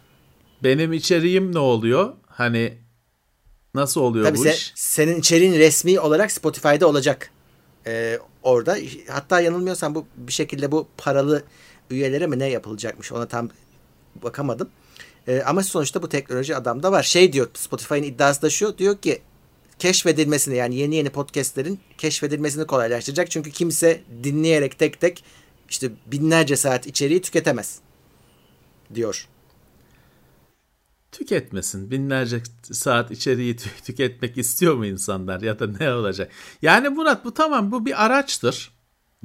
benim 0.65 0.93
içeriğim 0.93 1.55
ne 1.55 1.59
oluyor? 1.59 2.13
Hani 2.27 2.79
nasıl 3.75 4.01
oluyor 4.01 4.25
Tabii 4.25 4.39
bu 4.39 4.43
sen- 4.43 4.53
iş? 4.53 4.73
senin 4.77 5.21
içeriğin 5.21 5.53
resmi 5.59 6.01
olarak 6.01 6.33
Spotify'da 6.33 6.87
olacak. 6.89 7.31
Ee, 7.87 8.19
orada 8.43 8.77
hatta 9.09 9.41
yanılmıyorsam 9.41 9.95
bu 9.95 10.07
bir 10.17 10.33
şekilde 10.33 10.73
bu 10.73 10.89
paralı 10.97 11.43
üyelere 11.91 12.27
mi 12.27 12.39
ne 12.39 12.47
yapılacakmış 12.51 13.13
ona 13.13 13.29
tam 13.29 13.51
bakamadım. 14.23 14.69
Ee, 15.29 15.43
ama 15.47 15.63
sonuçta 15.63 16.03
bu 16.03 16.09
teknoloji 16.09 16.57
adamda 16.57 16.93
var. 16.93 17.03
Şey 17.03 17.33
diyor 17.33 17.49
Spotify'ın 17.55 18.03
iddiası 18.03 18.43
da 18.43 18.51
şu 18.51 18.79
diyor 18.79 18.99
ki 18.99 19.23
keşfedilmesini 19.79 20.57
yani 20.57 20.75
yeni 20.75 20.95
yeni 20.95 21.11
podcastlerin 21.11 21.81
keşfedilmesini 21.99 22.67
kolaylaştıracak. 22.67 23.31
Çünkü 23.31 23.51
kimse 23.51 24.03
dinleyerek 24.25 24.79
tek 24.79 25.01
tek 25.01 25.25
işte 25.69 25.91
binlerce 26.07 26.57
saat 26.57 26.87
içeriği 26.87 27.23
tüketemez 27.23 27.79
diyor. 28.95 29.29
Tüketmesin. 31.13 31.91
Binlerce 31.91 32.43
saat 32.63 33.11
içeriği 33.11 33.55
tü- 33.55 33.83
tüketmek 33.85 34.39
istiyor 34.39 34.75
mu 34.75 34.87
insanlar 34.87 35.41
ya 35.41 35.59
da 35.59 35.67
ne 35.67 35.93
olacak? 35.93 36.33
Yani 36.63 36.89
Murat 36.89 37.25
bu 37.25 37.35
tamam 37.35 37.73
bu 37.73 37.87
bir 37.87 38.05
araçtır. 38.05 38.79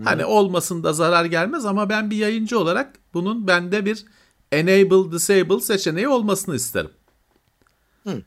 Hani 0.03 0.25
olmasında 0.25 0.93
zarar 0.93 1.25
gelmez 1.25 1.65
ama 1.65 1.89
ben 1.89 2.11
bir 2.11 2.17
yayıncı 2.17 2.59
olarak 2.59 2.99
bunun 3.13 3.47
bende 3.47 3.85
bir 3.85 4.05
enable 4.51 5.11
disable 5.11 5.59
seçeneği 5.59 6.07
olmasını 6.07 6.55
isterim. 6.55 6.91
Bakalım 8.05 8.25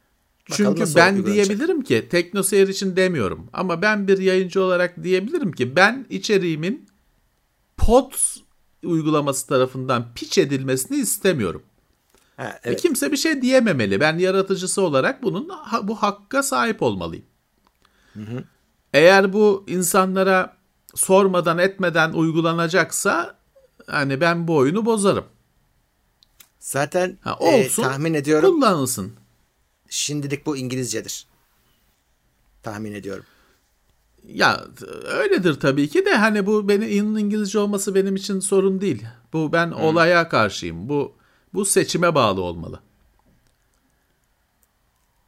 Çünkü 0.53 0.85
ben 0.97 1.27
diyebilirim 1.27 1.83
ki 1.83 2.09
teknoseyir 2.11 2.69
için 2.69 2.97
demiyorum 2.97 3.47
ama 3.53 3.83
ben 3.83 4.09
bir 4.09 4.19
yayıncı 4.19 4.63
olarak 4.63 5.03
diyebilirim 5.03 5.53
ki 5.53 5.77
ben 5.77 6.07
içeriğimin 6.11 6.89
pod 7.77 8.13
uygulaması 8.85 9.47
tarafından 9.47 10.07
piç 10.15 10.39
edilmesini 10.39 10.97
istemiyorum. 10.97 11.63
Ha, 12.37 12.45
Ve 12.45 12.59
evet. 12.65 12.83
kimse 12.83 13.13
bir 13.13 13.17
şey 13.17 13.43
diyememeli. 13.43 14.01
Ben 14.01 14.19
yaratıcısı 14.19 14.83
olarak 14.83 15.23
bunun 15.23 15.49
bu 15.83 15.95
hakka 15.95 16.43
sahip 16.43 16.83
olmalıyım. 16.83 17.25
Eğer 18.95 19.33
bu 19.33 19.65
insanlara 19.67 20.57
sormadan 20.95 21.59
etmeden 21.59 22.13
uygulanacaksa 22.13 23.39
hani 23.87 24.21
ben 24.21 24.49
bu 24.49 24.57
oyunu 24.57 24.87
bozarım. 24.87 25.25
Zaten 26.61 27.19
Ha, 27.21 27.39
e, 27.41 27.65
olsun. 27.65 27.83
tahmin 27.83 28.15
ediyorum 28.15 28.55
Kullanılsın. 28.55 29.13
Şimdilik 29.89 30.47
bu 30.47 30.57
İngilizcedir. 30.57 31.27
Tahmin 32.63 32.93
ediyorum. 32.93 33.25
Ya 34.29 34.65
öyledir 35.05 35.61
tabii 35.61 35.89
ki 35.89 36.05
de 36.05 36.15
hani 36.15 36.47
bu 36.47 36.69
benim 36.69 37.17
İngilizce 37.19 37.59
olması 37.59 37.95
benim 37.95 38.17
için 38.17 38.41
sorun 38.41 38.81
değil. 38.81 39.07
Bu 39.33 39.53
ben 39.53 39.71
olaya 39.71 40.29
karşıyım. 40.29 40.89
Bu 40.89 41.15
bu 41.55 41.65
seçime 41.65 42.15
bağlı 42.15 42.41
olmalı. 42.43 42.81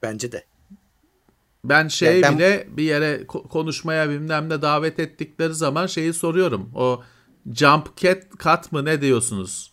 Bence 0.02 0.32
de. 0.32 0.44
Ben 1.64 1.88
şey 1.88 2.08
Yani 2.20 2.22
ben- 2.22 2.36
bile 2.36 2.68
bir 2.70 2.82
yere 2.82 3.22
ko- 3.22 3.48
konuşmaya 3.48 4.10
bilmem 4.10 4.48
ne 4.48 4.62
davet 4.62 4.98
ettikleri 4.98 5.54
zaman 5.54 5.86
şeyi 5.86 6.12
soruyorum. 6.12 6.70
O 6.74 7.02
jump 7.54 7.96
cut, 7.96 8.22
cut 8.42 8.72
mı 8.72 8.84
ne 8.84 9.00
diyorsunuz? 9.00 9.72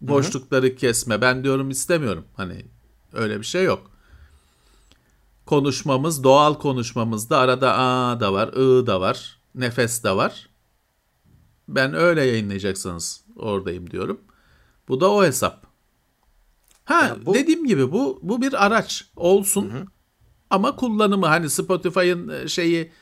Boşlukları 0.00 0.76
kesme. 0.76 1.20
Ben 1.20 1.44
diyorum 1.44 1.70
istemiyorum. 1.70 2.24
Hani 2.36 2.66
öyle 3.12 3.40
bir 3.40 3.44
şey 3.44 3.64
yok. 3.64 3.90
Konuşmamız, 5.46 6.24
doğal 6.24 6.54
konuşmamızda 6.54 7.38
arada 7.38 7.78
a 7.78 8.20
da 8.20 8.32
var, 8.32 8.48
ı 8.48 8.86
da 8.86 9.00
var, 9.00 9.40
nefes 9.54 10.04
de 10.04 10.16
var. 10.16 10.48
Ben 11.68 11.94
öyle 11.94 12.24
yayınlayacaksınız 12.24 13.24
oradayım 13.36 13.90
diyorum. 13.90 14.20
Bu 14.88 15.00
da 15.00 15.10
o 15.10 15.24
hesap. 15.24 15.66
Ha 16.84 17.04
Ya 17.04 17.16
bu- 17.26 17.34
dediğim 17.34 17.66
gibi 17.66 17.92
bu 17.92 18.18
bu 18.22 18.42
bir 18.42 18.66
araç 18.66 19.04
olsun. 19.16 19.72
Ama 20.50 20.76
kullanımı 20.76 21.26
hani 21.26 21.50
Spotify'ın 21.50 22.28
e, 22.28 22.48
şeyi 22.48 22.92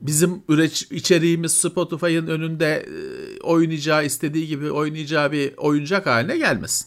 bizim 0.00 0.42
üreç 0.48 0.82
içeriğimiz 0.82 1.52
Spotify'ın 1.52 2.26
önünde 2.26 2.86
e, 2.88 3.40
oynayacağı 3.40 4.04
istediği 4.06 4.46
gibi 4.46 4.70
oynayacağı 4.70 5.32
bir 5.32 5.56
oyuncak 5.56 6.06
haline 6.06 6.36
gelmesin. 6.38 6.86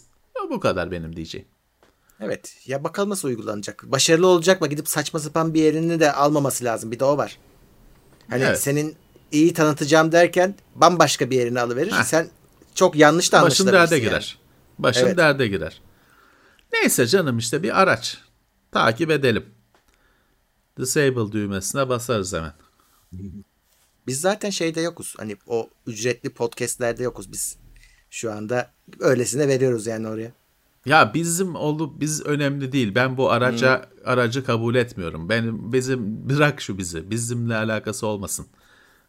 Bu 0.49 0.59
kadar 0.59 0.91
benim 0.91 1.15
diyeceğim. 1.15 1.47
Evet. 2.21 2.57
Ya 2.65 2.83
bakalım 2.83 3.09
nasıl 3.09 3.27
uygulanacak. 3.27 3.83
Başarılı 3.87 4.27
olacak 4.27 4.61
mı? 4.61 4.67
Gidip 4.67 4.87
saçma 4.89 5.19
sapan 5.19 5.53
bir 5.53 5.61
yerini 5.63 5.99
de 5.99 6.11
almaması 6.13 6.65
lazım. 6.65 6.91
Bir 6.91 6.99
de 6.99 7.05
o 7.05 7.17
var. 7.17 7.37
Hani 8.29 8.43
Evet. 8.43 8.59
senin 8.61 8.95
iyi 9.31 9.53
tanıtacağım 9.53 10.11
derken 10.11 10.55
bambaşka 10.75 11.29
bir 11.29 11.35
yerini 11.35 11.59
alıverir. 11.59 11.91
Heh. 11.91 12.03
Sen 12.03 12.29
çok 12.75 12.95
yanlış 12.95 13.31
da 13.31 13.41
Başın 13.41 13.67
derde 13.67 13.95
yani. 13.95 14.03
girer. 14.03 14.37
Başın 14.79 15.05
Evet. 15.05 15.17
derde 15.17 15.47
girer. 15.47 15.81
Neyse 16.73 17.07
canım 17.07 17.37
işte 17.37 17.63
bir 17.63 17.81
araç. 17.81 18.17
Takip 18.71 19.11
edelim. 19.11 19.45
Disable 20.79 21.31
düğmesine 21.31 21.89
basarız 21.89 22.33
hemen. 22.33 22.53
Biz 24.07 24.21
zaten 24.21 24.49
şeyde 24.49 24.81
yokuz. 24.81 25.15
Hani 25.17 25.37
o 25.47 25.69
ücretli 25.87 26.29
podcastlerde 26.29 27.03
yokuz 27.03 27.31
biz. 27.31 27.57
Şu 28.09 28.31
anda 28.31 28.71
öylesine 28.99 29.47
veriyoruz 29.47 29.87
yani 29.87 30.07
oraya. 30.07 30.31
Ya 30.89 31.13
bizim 31.13 31.55
olup 31.55 31.99
biz 32.01 32.25
önemli 32.25 32.71
değil. 32.71 32.95
Ben 32.95 33.17
bu 33.17 33.31
araca 33.31 33.89
aracı 34.05 34.45
kabul 34.45 34.75
etmiyorum. 34.75 35.29
Benim 35.29 35.73
bizim 35.73 36.29
bırak 36.29 36.61
şu 36.61 36.77
bizi. 36.77 37.11
Bizimle 37.11 37.55
alakası 37.55 38.07
olmasın. 38.07 38.47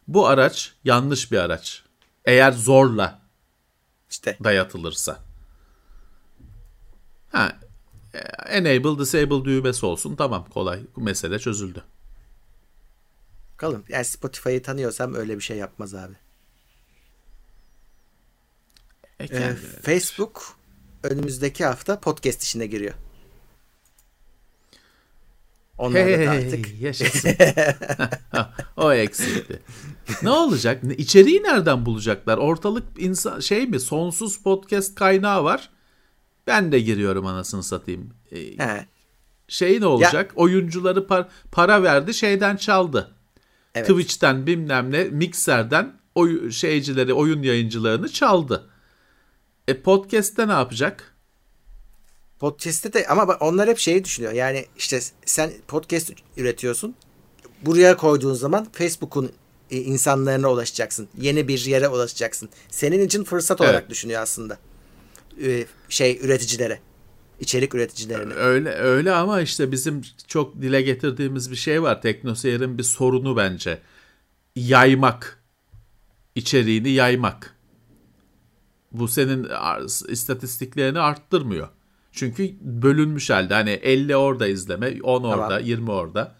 Bu 0.07 0.27
araç 0.27 0.73
yanlış 0.83 1.31
bir 1.31 1.37
araç. 1.37 1.83
Eğer 2.25 2.51
zorla 2.51 3.21
İşte 4.09 4.37
dayatılırsa. 4.43 5.19
Ha, 7.31 7.59
e, 8.13 8.19
enable 8.57 8.99
disable 8.99 9.45
düğmesi 9.45 9.85
olsun 9.85 10.15
tamam 10.15 10.45
kolay 10.53 10.79
mesele 10.97 11.39
çözüldü. 11.39 11.83
bakalım. 13.53 13.83
Yani 13.89 14.05
Spotify'ı 14.05 14.61
tanıyorsam 14.63 15.13
öyle 15.13 15.35
bir 15.37 15.41
şey 15.43 15.57
yapmaz 15.57 15.93
abi. 15.95 16.13
E, 19.19 19.25
Ee, 19.31 19.55
Facebook 19.81 20.60
önümüzdeki 21.03 21.65
hafta 21.65 21.99
podcast 21.99 22.43
işine 22.43 22.65
giriyor. 22.65 22.93
Onlar 25.77 26.05
Hey, 26.07 26.25
da 26.27 26.31
artık 26.31 26.81
yaşasın. 26.81 27.31
o 28.77 28.93
eksikti. 28.93 29.59
ne 30.23 30.29
olacak? 30.29 30.81
İçeriği 30.97 31.43
nereden 31.43 31.85
bulacaklar? 31.85 32.37
Ortalık 32.37 32.83
insan 32.97 33.39
şey 33.39 33.67
mi? 33.67 33.79
Sonsuz 33.79 34.37
podcast 34.43 34.95
kaynağı 34.95 35.43
var. 35.43 35.69
Ben 36.47 36.71
de 36.71 36.79
giriyorum 36.79 37.25
anasını 37.25 37.63
satayım. 37.63 38.09
Ee, 38.31 38.37
He, 38.57 38.85
şey 39.47 39.81
ne 39.81 39.85
olacak? 39.85 40.31
Oyuncuları 40.35 40.99
par- 40.99 41.27
para 41.51 41.83
verdi, 41.83 42.13
şeyden 42.13 42.55
çaldı. 42.55 43.11
evet. 43.75 43.87
Twitch'ten 43.89 44.47
bilmem 44.47 44.91
ne, 44.91 45.03
Mixer'den 45.03 45.93
oy- 46.15 46.51
şeycileri, 46.51 47.13
oyun 47.13 47.43
yayıncılarını 47.43 48.09
çaldı. 48.09 48.69
E 49.67 49.81
podcast'te 49.81 50.47
ne 50.47 50.51
yapacak? 50.51 51.15
Podcast'te 52.39 52.93
de 52.93 53.07
ama 53.07 53.37
onlar 53.39 53.69
hep 53.69 53.77
şeyi 53.77 54.03
düşünüyor. 54.05 54.33
Yani 54.33 54.65
işte 54.77 54.99
sen 55.25 55.51
podcast 55.67 56.11
üretiyorsun. 56.37 56.95
Buraya 57.61 57.97
koyduğun 57.97 58.33
zaman 58.33 58.67
Facebook'un 58.71 59.31
e, 59.71 59.77
insanlarına 59.77 60.51
ulaşacaksın. 60.51 61.07
Yeni 61.17 61.47
bir 61.47 61.65
yere 61.65 61.87
ulaşacaksın. 61.87 62.49
Senin 62.69 63.05
için 63.05 63.23
fırsat 63.23 63.61
olarak 63.61 63.79
Evet. 63.81 63.89
düşünüyor 63.89 64.21
aslında. 64.21 64.57
Ee, 65.43 65.65
şey 65.89 66.19
üreticilere. 66.23 66.79
içerik 67.39 67.75
üreticilerine. 67.75 68.33
Öyle 68.33 68.69
öyle 68.69 69.11
ama 69.11 69.41
işte 69.41 69.71
bizim 69.71 70.01
çok 70.27 70.61
dile 70.61 70.81
getirdiğimiz 70.81 71.51
bir 71.51 71.55
şey 71.55 71.81
var. 71.81 72.01
Teknoseyir'in 72.01 72.77
bir 72.77 72.83
sorunu 72.83 73.37
bence. 73.37 73.79
Yaymak. 74.55 75.43
İçeriğini 76.35 76.89
yaymak. 76.89 77.55
Bu 78.91 79.07
senin 79.07 79.47
istatistiklerini 80.07 80.99
arttırmıyor. 80.99 81.67
Çünkü 82.11 82.51
bölünmüş 82.61 83.29
halde. 83.29 83.53
Hani 83.53 83.69
50 83.69 84.15
orada 84.15 84.47
izleme, 84.47 85.01
10 85.03 85.23
orada, 85.23 85.47
Tamam. 85.47 85.63
20 85.65 85.91
orada. 85.91 86.35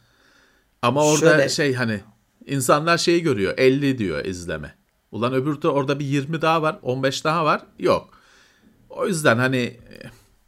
Ama 0.81 1.05
orada 1.05 1.29
Şöyle- 1.29 1.49
şey 1.49 1.73
hani 1.73 2.01
insanlar 2.45 2.97
şeyi 2.97 3.21
görüyor. 3.23 3.53
50 3.57 3.97
diyor 3.97 4.25
izleme. 4.25 4.75
Ulan 5.11 5.33
öbür 5.33 5.55
türlü 5.55 5.67
orada 5.67 5.99
bir 5.99 6.05
20 6.05 6.41
daha 6.41 6.61
var, 6.61 6.79
15 6.81 7.23
daha 7.23 7.45
var. 7.45 7.61
Yok. 7.79 8.09
O 8.89 9.07
yüzden 9.07 9.37
hani 9.37 9.77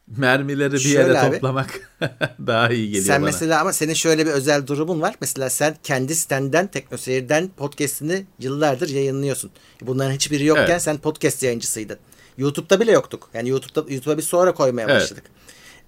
mermileri 0.07 0.73
bir 0.73 0.79
Şöyle 0.79 0.97
yere 0.99 1.19
abi. 1.19 1.31
toplamak 1.35 1.95
daha 2.47 2.69
iyi 2.69 2.87
geliyor 2.87 3.05
sen 3.05 3.21
bana. 3.21 3.25
mesela 3.25 3.61
ama 3.61 3.73
senin 3.73 3.93
şöyle 3.93 4.25
bir 4.25 4.31
özel 4.31 4.67
durumun 4.67 5.01
var. 5.01 5.15
Mesela 5.21 5.49
sen 5.49 5.75
kendi 5.83 6.15
sitenden 6.15 6.67
Teknoseyir'den 6.67 7.49
podcast'ini 7.57 8.25
yıllardır 8.39 8.89
yayınlıyorsun. 8.89 9.51
Bunların 9.81 10.11
hiçbiri 10.13 10.45
yokken 10.45 10.65
Evet. 10.71 10.81
sen 10.81 10.97
podcast 10.97 11.43
yayıncısıydın. 11.43 11.97
YouTube'da 12.37 12.79
bile 12.79 12.91
yoktuk. 12.91 13.29
Yani 13.33 13.49
YouTube'da 13.49 13.93
YouTube'a 13.93 14.17
biz 14.17 14.25
sonra 14.25 14.53
koymaya 14.53 14.87
Evet. 14.89 15.01
başladık. 15.01 15.23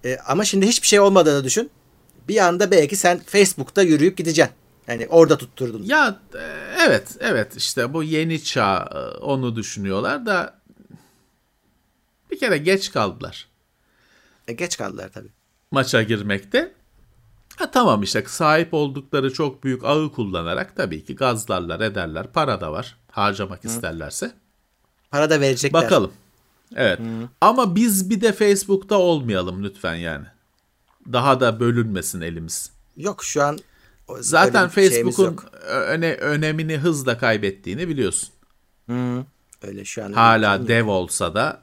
Ee, 0.06 0.17
ama 0.28 0.45
şimdi 0.45 0.67
hiçbir 0.67 0.88
şey 0.88 0.99
olmadığını 0.99 1.43
düşün. 1.43 1.69
Bir 2.28 2.38
anda 2.38 2.71
belki 2.71 2.95
sen 2.95 3.19
Facebook'ta 3.25 3.82
yürüyüp 3.82 4.17
gideceksin. 4.17 4.56
Yani 4.88 5.08
orada 5.10 5.38
tutturdun. 5.38 5.84
Ya 5.84 6.19
e, 6.36 6.39
evet 6.88 7.08
evet 7.19 7.58
işte 7.58 7.93
bu 7.93 8.04
yeni 8.04 8.43
çağ 8.43 8.89
e, 8.95 9.17
onu 9.17 9.56
düşünüyorlar 9.56 10.25
da 10.25 10.60
bir 12.32 12.39
kere 12.39 12.58
geç 12.58 12.91
kaldılar 12.91 13.47
E, 14.47 14.53
geç 14.53 14.77
kaldılar 14.77 15.10
tabii. 15.13 15.29
maça 15.71 16.03
girmekte. 16.03 16.73
Ha 17.55 17.71
tamam 17.71 18.03
işte 18.03 18.23
sahip 18.27 18.73
oldukları 18.73 19.34
çok 19.34 19.63
büyük 19.63 19.84
ağı 19.84 20.12
kullanarak 20.12 20.75
tabii 20.75 21.05
ki 21.05 21.15
gazlarlar 21.15 21.79
ederler. 21.79 22.27
Para 22.34 22.62
da 22.62 22.71
var 22.71 22.97
harcamak 23.12 23.65
isterlerse. 23.65 24.31
Para 25.12 25.29
da 25.29 25.41
verecekler. 25.41 25.84
Bakalım. 25.84 26.12
Evet. 26.75 26.99
Ama 27.41 27.75
biz 27.75 28.10
bir 28.10 28.21
de 28.21 28.34
Facebook'ta 28.34 28.97
olmayalım 28.97 29.63
lütfen 29.63 29.95
yani. 29.95 30.25
Daha 31.13 31.39
da 31.39 31.60
bölünmesin 31.60 32.21
elimiz. 32.21 32.71
Yok 32.97 33.23
şu 33.23 33.43
an 33.43 33.60
Zaten 34.19 34.69
Facebook'un 34.69 35.38
öne, 35.69 36.13
önemini 36.13 36.77
hızla 36.77 37.17
kaybettiğini 37.17 37.88
biliyorsun. 37.89 38.29
öyle 39.62 39.86
şu 39.86 40.05
an. 40.05 40.13
Hala 40.13 40.67
dev 40.67 40.88
olsa 40.88 41.36
da 41.36 41.62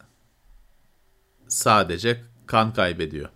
sadece 1.49 2.23
kan 2.47 2.75
kaybediyor. 2.75 3.29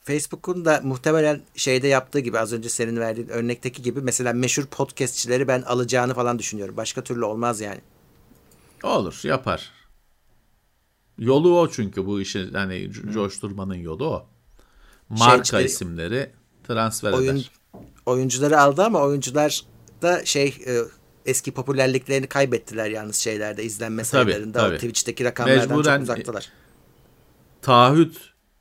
Facebook'un 0.00 0.64
da 0.64 0.80
muhtemelen 0.84 1.42
şeyde 1.56 1.88
yaptığı 1.88 2.18
gibi 2.20 2.38
az 2.38 2.52
önce 2.52 2.68
senin 2.68 2.96
verdiğin 2.96 3.28
örnekteki 3.28 3.82
gibi 3.82 4.00
mesela 4.00 4.32
meşhur 4.32 4.66
podcastçileri 4.66 5.48
ben 5.48 5.62
alacağını 5.62 6.14
falan 6.14 6.38
düşünüyorum. 6.38 6.76
Başka 6.76 7.04
türlü 7.04 7.24
olmaz 7.24 7.60
yani. 7.60 7.80
Olur 8.82 9.20
yapar. 9.24 9.70
Yolu 11.18 11.58
o 11.60 11.68
çünkü 11.70 12.06
bu 12.06 12.20
işi 12.20 12.50
hani 12.52 12.74
co- 12.74 13.12
coşturmanın 13.12 13.74
yolu 13.74 14.06
o. 14.06 14.26
Marka 15.08 15.42
Şeycileri- 15.44 15.64
isimleri 15.64 16.30
transfer 16.68 17.12
Oyun 17.12 17.36
eder. 17.36 17.50
oyuncuları 18.06 18.60
aldı 18.60 18.82
ama 18.84 19.00
oyuncular 19.02 19.60
da 20.02 20.24
şey 20.24 20.46
e, 20.66 20.78
eski 21.26 21.52
popülerliklerini 21.52 22.26
kaybettiler 22.26 22.90
yalnız 22.90 23.16
şeylerde 23.16 23.64
izlenme 23.64 24.02
Tabii, 24.02 24.08
sayılarında. 24.32 24.58
O 24.58 24.62
tabii. 24.66 24.76
Twitch'teki 24.76 25.24
rakamlardan 25.24 25.68
Mecburen- 25.78 25.94
çok 25.94 26.02
uzaktalar. 26.02 26.48
Taahhüt 27.62 28.16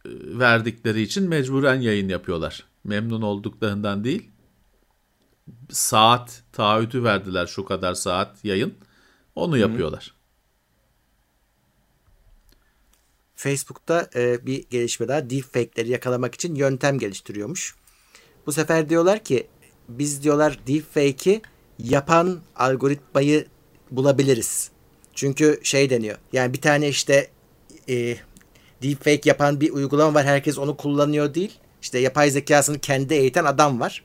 e, 0.05 0.09
verdikleri 0.39 1.01
için 1.01 1.29
mecburen 1.29 1.81
yayın 1.81 2.09
yapıyorlar. 2.09 2.63
Memnun 2.83 3.21
olduklarından 3.21 4.03
değil. 4.03 4.29
Saat 5.69 6.43
taahhütü 6.51 7.03
verdiler 7.03 7.47
şu 7.47 7.65
kadar 7.65 7.93
saat 7.93 8.45
yayın. 8.45 8.73
Onu 9.35 9.57
yapıyorlar. 9.57 10.13
Facebook'ta 13.35 14.09
e, 14.15 14.45
bir 14.45 14.69
gelişme 14.69 15.07
daha 15.07 15.29
deepfake'leri 15.29 15.89
yakalamak 15.89 16.35
için 16.35 16.55
yöntem 16.55 16.99
geliştiriyormuş. 16.99 17.75
Bu 18.45 18.51
sefer 18.51 18.89
diyorlar 18.89 19.23
ki 19.23 19.47
biz 19.89 20.23
diyorlar 20.23 20.59
deepfake'i 20.67 21.41
yapan 21.79 22.39
algoritmayı 22.55 23.45
bulabiliriz. 23.91 24.71
Çünkü 25.13 25.59
şey 25.63 25.89
deniyor. 25.89 26.17
Yani 26.33 26.53
bir 26.53 26.61
tane 26.61 26.89
işte 26.89 27.29
e, 27.89 28.17
deepfake 28.81 29.21
yapan 29.25 29.61
bir 29.61 29.71
uygulama 29.71 30.13
var. 30.13 30.25
Herkes 30.25 30.57
onu 30.57 30.77
kullanıyor 30.77 31.33
değil. 31.33 31.51
işte 31.81 31.99
yapay 31.99 32.29
zekasını 32.31 32.79
kendi 32.79 33.13
eğiten 33.13 33.45
adam 33.45 33.79
var. 33.79 34.03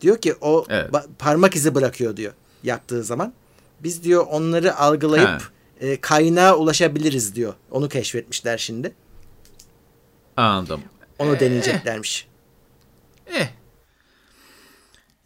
Diyor 0.00 0.18
ki 0.18 0.34
o 0.40 0.64
Evet. 0.68 0.90
parmak 1.18 1.56
izi 1.56 1.74
bırakıyor 1.74 2.16
diyor 2.16 2.32
yaptığı 2.62 3.04
zaman. 3.04 3.32
Biz 3.80 4.04
diyor 4.04 4.26
onları 4.30 4.76
algılayıp 4.76 5.28
Ha. 5.28 5.38
e, 5.80 6.00
kaynağa 6.00 6.56
ulaşabiliriz 6.56 7.34
diyor. 7.34 7.54
Onu 7.70 7.88
keşfetmişler 7.88 8.58
şimdi. 8.58 8.94
Anladım. 10.36 10.80
Onu 11.18 11.40
deneyeceklermiş. 11.40 12.28
Eh. 13.26 13.48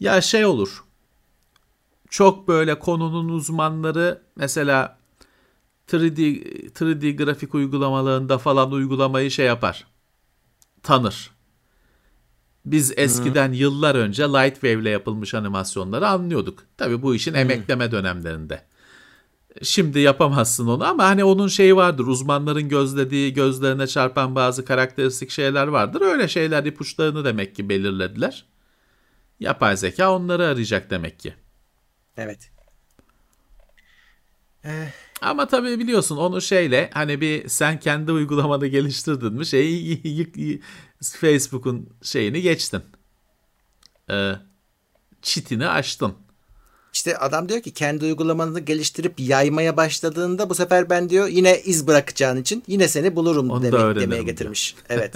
Ya 0.01 0.21
şey 0.21 0.45
olur. 0.47 0.85
Çok 2.11 2.49
böyle 2.49 2.79
konunun 2.79 3.29
uzmanları 3.29 4.23
mesela 4.37 4.94
3D 5.89 6.43
3D 6.73 7.17
grafik 7.17 7.55
uygulamalarında 7.55 8.39
falan 8.39 8.73
uygulamayı 8.73 9.31
şey 9.31 9.47
yapar. 9.47 9.87
Tanır. 10.83 11.31
Biz 12.65 12.93
eskiden 12.97 13.53
yıllar 13.53 13.95
önce 13.95 14.23
Lightwave 14.23 14.73
ile 14.73 14.91
yapılmış 14.91 15.35
animasyonları 15.35 16.09
anlıyorduk. 16.09 16.63
Tabii 16.77 17.03
bu 17.03 17.15
işin 17.15 17.35
emekleme 17.35 17.93
dönemlerinde. 17.93 18.65
Şimdi 19.63 19.99
yapamazsın 19.99 20.67
onu 20.67 20.85
ama 20.85 21.05
hani 21.05 21.25
onun 21.25 21.49
şeyi 21.49 21.77
vardır. 21.77 22.07
Uzmanların 22.07 22.69
gözlediği, 22.69 23.35
gözlerine 23.35 23.87
çarpan 23.87 24.35
bazı 24.35 24.65
karakteristik 24.65 25.31
şeyler 25.31 25.67
vardır. 25.67 26.01
Öyle 26.01 26.29
şeyler 26.29 26.65
ipuçlarını 26.65 27.25
demek 27.25 27.57
ki 27.57 27.69
belirlediler. 27.69 28.47
Yapay 29.41 29.77
zeka 29.77 30.13
onları 30.13 30.47
arayacak 30.47 30.91
demek 30.91 31.21
ki. 31.21 31.35
Evet. 32.17 32.51
Ama 35.25 35.49
tabii 35.49 35.79
biliyorsun 35.79 36.17
onu 36.17 36.41
şeyle 36.41 36.91
hani 36.95 37.21
bir 37.21 37.49
sen 37.49 37.81
kendi 37.81 38.13
uygulamanı 38.13 38.67
geliştirdin 38.67 39.33
mi 39.33 39.47
şeyi 39.47 40.63
Facebook'un 41.03 41.89
şeyini 42.03 42.43
geçtin. 42.43 42.83
Ee, 44.11 44.33
çitini 45.23 45.69
açtın. 45.69 46.13
İşte 46.93 47.19
adam 47.19 47.49
diyor 47.49 47.61
ki 47.63 47.71
kendi 47.73 48.05
uygulamanı 48.05 48.61
geliştirip 48.61 49.21
yaymaya 49.21 49.77
başladığında 49.77 50.51
bu 50.51 50.55
sefer 50.55 50.91
ben 50.91 51.09
diyor 51.11 51.29
yine 51.29 51.61
iz 51.61 51.87
bırakacağın 51.87 52.37
için 52.41 52.63
yine 52.67 52.89
seni 52.89 53.17
bulurum 53.17 53.51
Onu 53.51 53.63
demek, 53.63 53.81
demeye 53.97 54.09
diyor. 54.09 54.27
getirmiş. 54.27 54.75
Evet. 54.89 55.15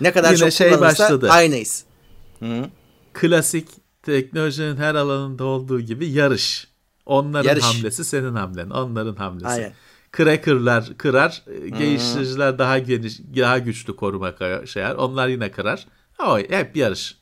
Ne 0.00 0.12
kadar 0.12 0.28
Yine 0.28 0.38
çok 0.38 0.52
şey 0.52 0.68
kullanılırsa 0.70 1.04
başladı. 1.04 1.30
aynıyız. 1.30 1.84
Klasik 3.12 3.68
teknolojinin 4.02 4.76
her 4.76 4.94
alanında 4.94 5.44
olduğu 5.44 5.80
gibi 5.80 6.10
yarış. 6.10 6.68
Onların 7.06 7.48
Yarış. 7.48 7.64
hamlesi 7.64 8.04
senin 8.04 8.34
hamlen. 8.34 8.70
Onların 8.70 9.16
hamlesi. 9.16 9.46
Aynen. 9.46 9.72
Cracker'lar 10.16 10.98
kırar, 10.98 11.42
e, 11.46 11.68
geliştiriciler 11.68 12.58
daha 12.58 12.78
geniş, 12.78 13.18
daha 13.36 13.58
güçlü 13.58 13.96
koruma 13.96 14.34
şeyler. 14.66 14.94
Onlar 14.94 15.28
yine 15.28 15.50
kırar. 15.50 15.86
O 16.18 16.38
hep 16.38 16.76
yarış. 16.76 17.16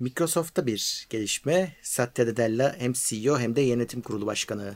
Microsoft'ta 0.00 0.66
bir 0.66 1.06
gelişme. 1.10 1.76
Satya 1.82 2.26
Nadella 2.26 2.76
hem 2.78 2.92
CEO 2.92 3.38
hem 3.38 3.56
de 3.56 3.60
yönetim 3.60 4.00
kurulu 4.00 4.26
başkanı. 4.26 4.74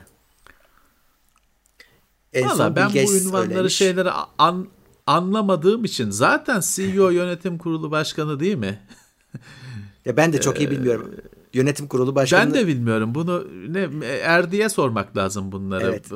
En 2.33 2.49
Valla 2.49 2.75
ben 2.75 2.93
bu 2.93 3.15
ünvanları 3.15 3.47
söylemiş. 3.49 3.75
şeyleri 3.75 4.11
an, 4.37 4.67
anlamadığım 5.07 5.85
için 5.85 6.09
zaten 6.09 6.61
CEO 6.65 7.09
yönetim 7.09 7.57
kurulu 7.57 7.91
başkanı 7.91 8.39
değil 8.39 8.55
mi? 8.55 8.87
Ya 10.05 10.17
ben 10.17 10.33
de 10.33 10.41
çok 10.41 10.59
iyi 10.59 10.71
bilmiyorum. 10.71 11.15
Yönetim 11.53 11.87
kurulu 11.87 12.15
başkanı. 12.15 12.41
Ee, 12.41 12.45
Ben 12.45 12.53
de 12.53 12.67
bilmiyorum. 12.67 13.15
Bunu 13.15 13.47
ne 13.67 13.89
Erdi'ye 14.23 14.69
sormak 14.69 15.17
lazım 15.17 15.51
bunları. 15.51 15.83
Evet. 15.85 16.11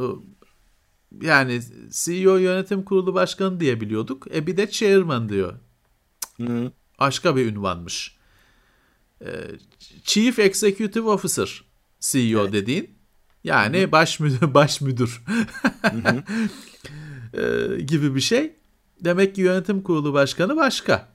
Yani 1.21 1.61
CEO 1.91 2.35
yönetim 2.37 2.83
kurulu 2.83 3.13
başkanı 3.13 3.59
diye 3.59 3.81
biliyorduk. 3.81 4.27
E 4.35 4.47
bir 4.47 4.57
de 4.57 4.69
chairman 4.69 5.29
diyor. 5.29 5.53
Hı. 6.41 6.71
Başka 6.99 7.35
bir 7.35 7.45
ünvanmış. 7.45 8.17
Ee, 9.21 9.27
Chief 10.03 10.39
Executive 10.39 11.09
Officer 11.09 11.63
CEO 11.99 12.51
dediğin. 12.51 12.95
Yani 13.43 13.91
baş 13.91 14.19
müdür, 14.19 14.53
baş 14.53 14.81
müdür 14.81 15.23
Ee, 17.33 17.81
gibi 17.81 18.15
bir 18.15 18.21
şey. 18.21 18.55
Demek 19.03 19.35
ki 19.35 19.41
yönetim 19.41 19.81
kurulu 19.83 20.13
başkanı 20.13 20.55
başka. 20.55 21.07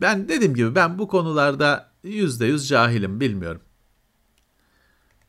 Ben 0.00 0.28
dediğim 0.28 0.54
gibi 0.54 0.74
ben 0.74 0.98
bu 0.98 1.08
konularda 1.08 1.92
yüzde 2.08 2.46
yüz 2.46 2.68
cahilim 2.68 3.20
bilmiyorum. 3.20 3.62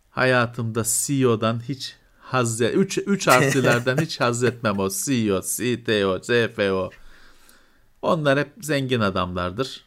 Hayatımda 0.09 0.83
CEO'dan 0.85 1.61
hiç 1.69 1.95
haz 2.19 2.61
üç, 2.61 2.97
üç 2.97 3.27
harflilerden 3.31 3.97
hiç 3.97 4.19
haz 4.19 4.43
etmem 4.43 4.79
o 4.79 4.89
CEO, 4.89 5.41
CTO, 5.41 6.21
CFO. 6.21 6.91
Onlar 8.01 8.39
hep 8.39 8.53
zengin 8.61 8.99
adamlardır. 8.99 9.85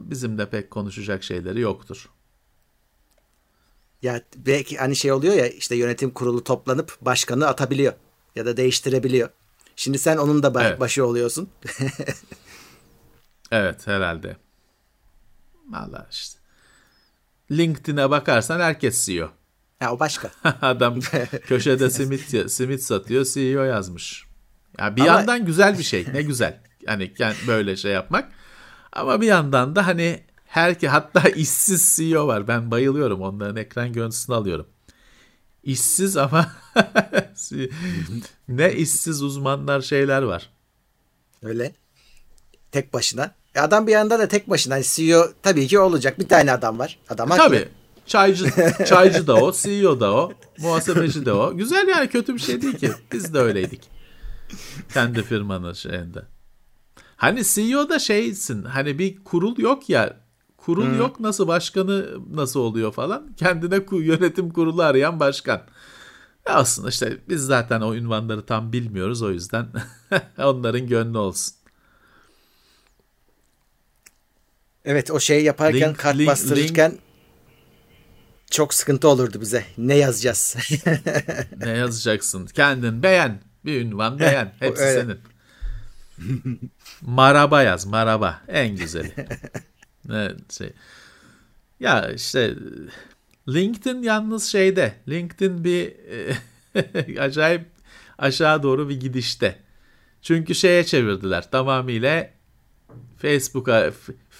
Bizim 0.00 0.38
de 0.38 0.50
pek 0.50 0.70
konuşacak 0.70 1.22
şeyleri 1.24 1.60
yoktur. 1.60 2.08
Ya 4.02 4.22
belki 4.36 4.76
hani 4.76 4.96
şey 4.96 5.12
oluyor 5.12 5.34
ya 5.34 5.46
işte 5.48 5.76
yönetim 5.76 6.10
kurulu 6.10 6.44
toplanıp 6.44 6.96
başkanı 7.00 7.46
atabiliyor 7.46 7.92
ya 8.36 8.46
da 8.46 8.56
değiştirebiliyor. 8.56 9.28
Şimdi 9.76 9.98
sen 9.98 10.16
onun 10.16 10.42
da 10.42 10.46
ba- 10.48 10.64
Evet. 10.66 10.80
başı 10.80 11.06
oluyorsun. 11.06 11.48
Evet 13.50 13.86
herhalde. 13.86 14.36
Valla 15.68 16.06
işte. 16.10 16.40
LinkedIn'e 17.50 18.10
bakarsan 18.10 18.60
herkes 18.60 19.06
CEO. 19.06 19.30
Ha 19.80 19.92
o 19.92 20.00
başka. 20.00 20.30
Adam 20.62 21.00
köşede 21.46 21.90
simit 21.90 22.50
simit 22.52 22.82
satıyor 22.82 23.24
CEO 23.24 23.62
yazmış. 23.62 24.26
Ya 24.78 24.96
bir 24.96 25.00
Ama- 25.00 25.10
yandan 25.10 25.46
güzel 25.46 25.78
bir 25.78 25.82
şey. 25.84 26.06
Ne 26.12 26.22
güzel. 26.22 26.60
Hani 26.86 27.12
böyle 27.46 27.76
şey 27.76 27.92
yapmak. 27.92 28.32
Ama 28.92 29.20
bir 29.20 29.26
yandan 29.26 29.76
da 29.76 29.86
hani 29.86 30.24
herke 30.46 30.88
hatta 30.88 31.28
işsiz 31.28 31.96
CEO 31.96 32.26
var. 32.26 32.48
Ben 32.48 32.70
bayılıyorum 32.70 33.22
onların 33.22 33.56
ekran 33.56 33.92
görüntüsünü 33.92 34.36
alıyorum. 34.36 34.66
İşsiz 35.62 36.16
ama 36.16 36.52
ne 38.48 38.72
işsiz 38.72 39.22
uzmanlar 39.22 39.80
şeyler 39.80 40.22
var. 40.22 40.50
Öyle. 41.42 41.74
Tek 42.72 42.94
başına. 42.94 43.34
E 43.54 43.60
adam 43.60 43.86
bir 43.86 43.92
yanda 43.92 44.18
da 44.18 44.28
tek 44.28 44.50
başına. 44.50 44.74
Hani 44.74 44.84
CEO 44.84 45.28
tabii 45.42 45.66
ki 45.66 45.78
olacak. 45.78 46.18
Bir 46.18 46.28
tane 46.28 46.52
adam 46.52 46.78
var. 46.78 46.98
Adam 47.08 47.30
haklı. 47.30 47.44
Tabii. 47.44 47.68
Çaycı, 48.06 48.46
çaycı 48.86 49.26
da 49.26 49.34
o, 49.34 49.52
CEO 49.52 50.00
da 50.00 50.14
o, 50.14 50.32
muhasebeci 50.58 51.26
de 51.26 51.32
o. 51.32 51.56
Güzel 51.56 51.88
yani 51.88 52.08
kötü 52.08 52.34
bir 52.34 52.38
şey 52.38 52.62
değil 52.62 52.76
ki. 52.76 52.90
Biz 53.12 53.34
de 53.34 53.38
öyleydik. 53.38 53.90
Kendi 54.94 55.22
firmanın 55.22 55.72
şeyinde. 55.72 56.22
Hani 57.16 57.44
CEO 57.44 57.88
da 57.88 57.98
şeysin 57.98 58.62
hani 58.62 58.98
bir 58.98 59.24
kurul 59.24 59.58
yok 59.58 59.88
ya 59.88 60.16
kurul 60.56 60.98
yok 60.98 61.20
nasıl 61.20 61.48
başkanı 61.48 62.06
nasıl 62.34 62.60
oluyor 62.60 62.92
falan. 62.92 63.32
Kendine 63.36 63.80
yönetim 63.92 64.50
kurulu 64.50 64.82
arayan 64.82 65.20
başkan. 65.20 65.60
Aslında 66.46 66.88
işte 66.88 67.18
biz 67.28 67.42
zaten 67.42 67.80
o 67.80 67.94
ünvanları 67.94 68.46
tam 68.46 68.72
bilmiyoruz 68.72 69.22
o 69.22 69.30
yüzden 69.30 69.66
onların 70.38 70.86
gönlü 70.86 71.18
olsun. 71.18 71.54
Evet 74.88 75.10
o 75.10 75.20
şeyi 75.20 75.44
yaparken 75.44 75.90
Link- 75.90 75.96
kart 75.96 76.16
link- 76.16 76.26
bastırırken 76.26 76.98
çok 78.50 78.74
sıkıntı 78.74 79.08
olurdu 79.08 79.40
bize. 79.40 79.64
Ne 79.78 79.94
yazacağız? 79.94 80.56
Ne 81.56 81.70
yazacaksın? 81.70 82.46
Kendin 82.46 83.02
beğen. 83.02 83.40
Bir 83.64 83.80
ünvan 83.80 84.18
beğen. 84.18 84.54
Hepsi 84.60 84.82
öyle. 84.82 85.00
senin. 85.00 86.70
maraba 87.00 87.62
yaz. 87.62 87.86
Maraba. 87.86 88.40
En 88.48 88.76
güzeli. 88.76 89.12
ne 90.04 90.30
şey. 90.50 90.72
Ya 91.80 92.10
işte 92.10 92.54
LinkedIn 93.48 94.02
yalnız 94.02 94.44
şeyde. 94.44 94.94
LinkedIn 95.08 95.64
bir 95.64 95.92
e, 96.74 97.20
acayip 97.20 97.66
aşağı 98.18 98.62
doğru 98.62 98.88
bir 98.88 99.00
gidişte. 99.00 99.58
Çünkü 100.22 100.54
şeye 100.54 100.84
çevirdiler. 100.84 101.50
Tamamıyla 101.50 102.30
Facebook'a 103.18 103.90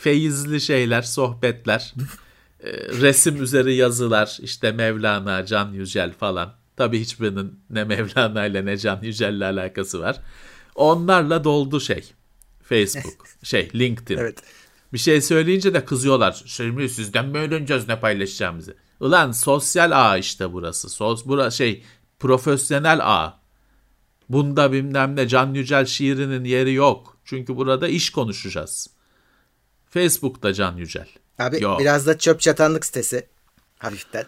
feyizli 0.00 0.60
şeyler, 0.60 1.02
sohbetler, 1.02 1.94
e, 2.60 2.72
resim 2.72 3.42
üzeri 3.42 3.74
yazılar, 3.74 4.38
işte 4.42 4.72
Mevlana, 4.72 5.46
Can 5.46 5.72
Yücel 5.72 6.12
falan. 6.12 6.54
Tabii 6.76 7.00
hiçbirinin 7.00 7.60
ne 7.70 7.84
Mevlana 7.84 8.46
ile 8.46 8.64
ne 8.64 8.76
Can 8.76 9.02
Yücel'le 9.02 9.42
alakası 9.42 10.00
var. 10.00 10.20
Onlarla 10.74 11.44
doldu 11.44 11.80
şey. 11.80 12.12
Facebook, 12.62 13.26
şey 13.42 13.70
LinkedIn. 13.74 14.18
evet. 14.18 14.42
Bir 14.92 14.98
şey 14.98 15.20
söyleyince 15.20 15.74
de 15.74 15.84
kızıyorlar. 15.84 16.42
Şimdi 16.46 16.88
sizden 16.88 17.26
mi 17.26 17.38
öğreneceğiz 17.38 17.88
ne 17.88 18.00
paylaşacağımızı? 18.00 18.76
Ulan 19.00 19.32
sosyal 19.32 19.90
ağ 20.10 20.18
işte 20.18 20.52
burası. 20.52 20.88
Sos, 20.88 21.26
bura 21.26 21.50
şey 21.50 21.82
profesyonel 22.18 23.00
ağ. 23.02 23.40
Bunda 24.28 24.72
bilmem 24.72 25.16
ne 25.16 25.28
Can 25.28 25.54
Yücel 25.54 25.86
şiirinin 25.86 26.44
yeri 26.44 26.72
yok. 26.72 27.16
Çünkü 27.24 27.56
burada 27.56 27.88
iş 27.88 28.10
konuşacağız. 28.10 28.97
Facebook'ta 29.90 30.52
Can 30.52 30.76
Yücel. 30.76 31.08
Abi 31.38 31.62
Yok. 31.62 31.80
biraz 31.80 32.06
da 32.06 32.18
çöp 32.18 32.40
çatanlık 32.40 32.86
sitesi. 32.86 33.26
Hafiften. 33.78 34.24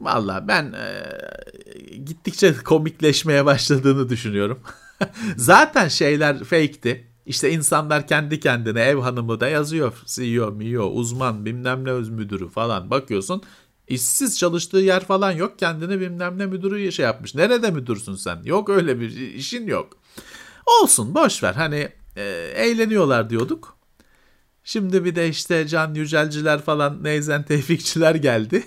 Valla 0.00 0.48
ben 0.48 0.72
e, 0.72 1.96
gittikçe 1.96 2.54
komikleşmeye 2.54 3.44
başladığını 3.44 4.08
düşünüyorum. 4.08 4.60
Zaten 5.36 5.88
şeyler 5.88 6.38
fake'ti. 6.38 7.06
İşte 7.26 7.50
insanlar 7.50 8.06
kendi 8.06 8.40
kendine 8.40 8.80
ev 8.80 8.98
hanımı 8.98 9.40
da 9.40 9.48
yazıyor. 9.48 10.02
CEO, 10.06 10.58
CEO, 10.60 10.86
uzman, 10.86 11.44
bilmem 11.44 11.84
ne 11.84 11.90
öz 11.90 12.08
müdürü 12.08 12.48
falan. 12.48 12.90
Bakıyorsun 12.90 13.42
işsiz 13.90 14.38
çalıştığı 14.38 14.78
yer 14.78 15.04
falan 15.04 15.32
yok. 15.32 15.58
Kendini 15.58 16.00
bilmem 16.00 16.38
ne 16.38 16.46
müdürü 16.46 16.92
şey 16.92 17.04
yapmış. 17.04 17.34
Nerede 17.34 17.70
müdürsün 17.70 18.14
sen? 18.14 18.42
Yok 18.44 18.68
öyle 18.68 19.00
bir 19.00 19.16
işin 19.16 19.66
yok. 19.66 19.96
Olsun 20.66 21.14
boş 21.14 21.42
ver. 21.42 21.54
Hani 21.54 21.88
e, 22.16 22.22
eğleniyorlar 22.54 23.30
diyorduk. 23.30 23.80
Şimdi 24.64 25.04
bir 25.04 25.14
de 25.14 25.28
işte 25.28 25.66
Can 25.68 25.94
Yücelciler 25.94 26.62
falan 26.62 27.04
Neyzen 27.04 27.42
Tevfikçiler 27.42 28.14
geldi. 28.14 28.66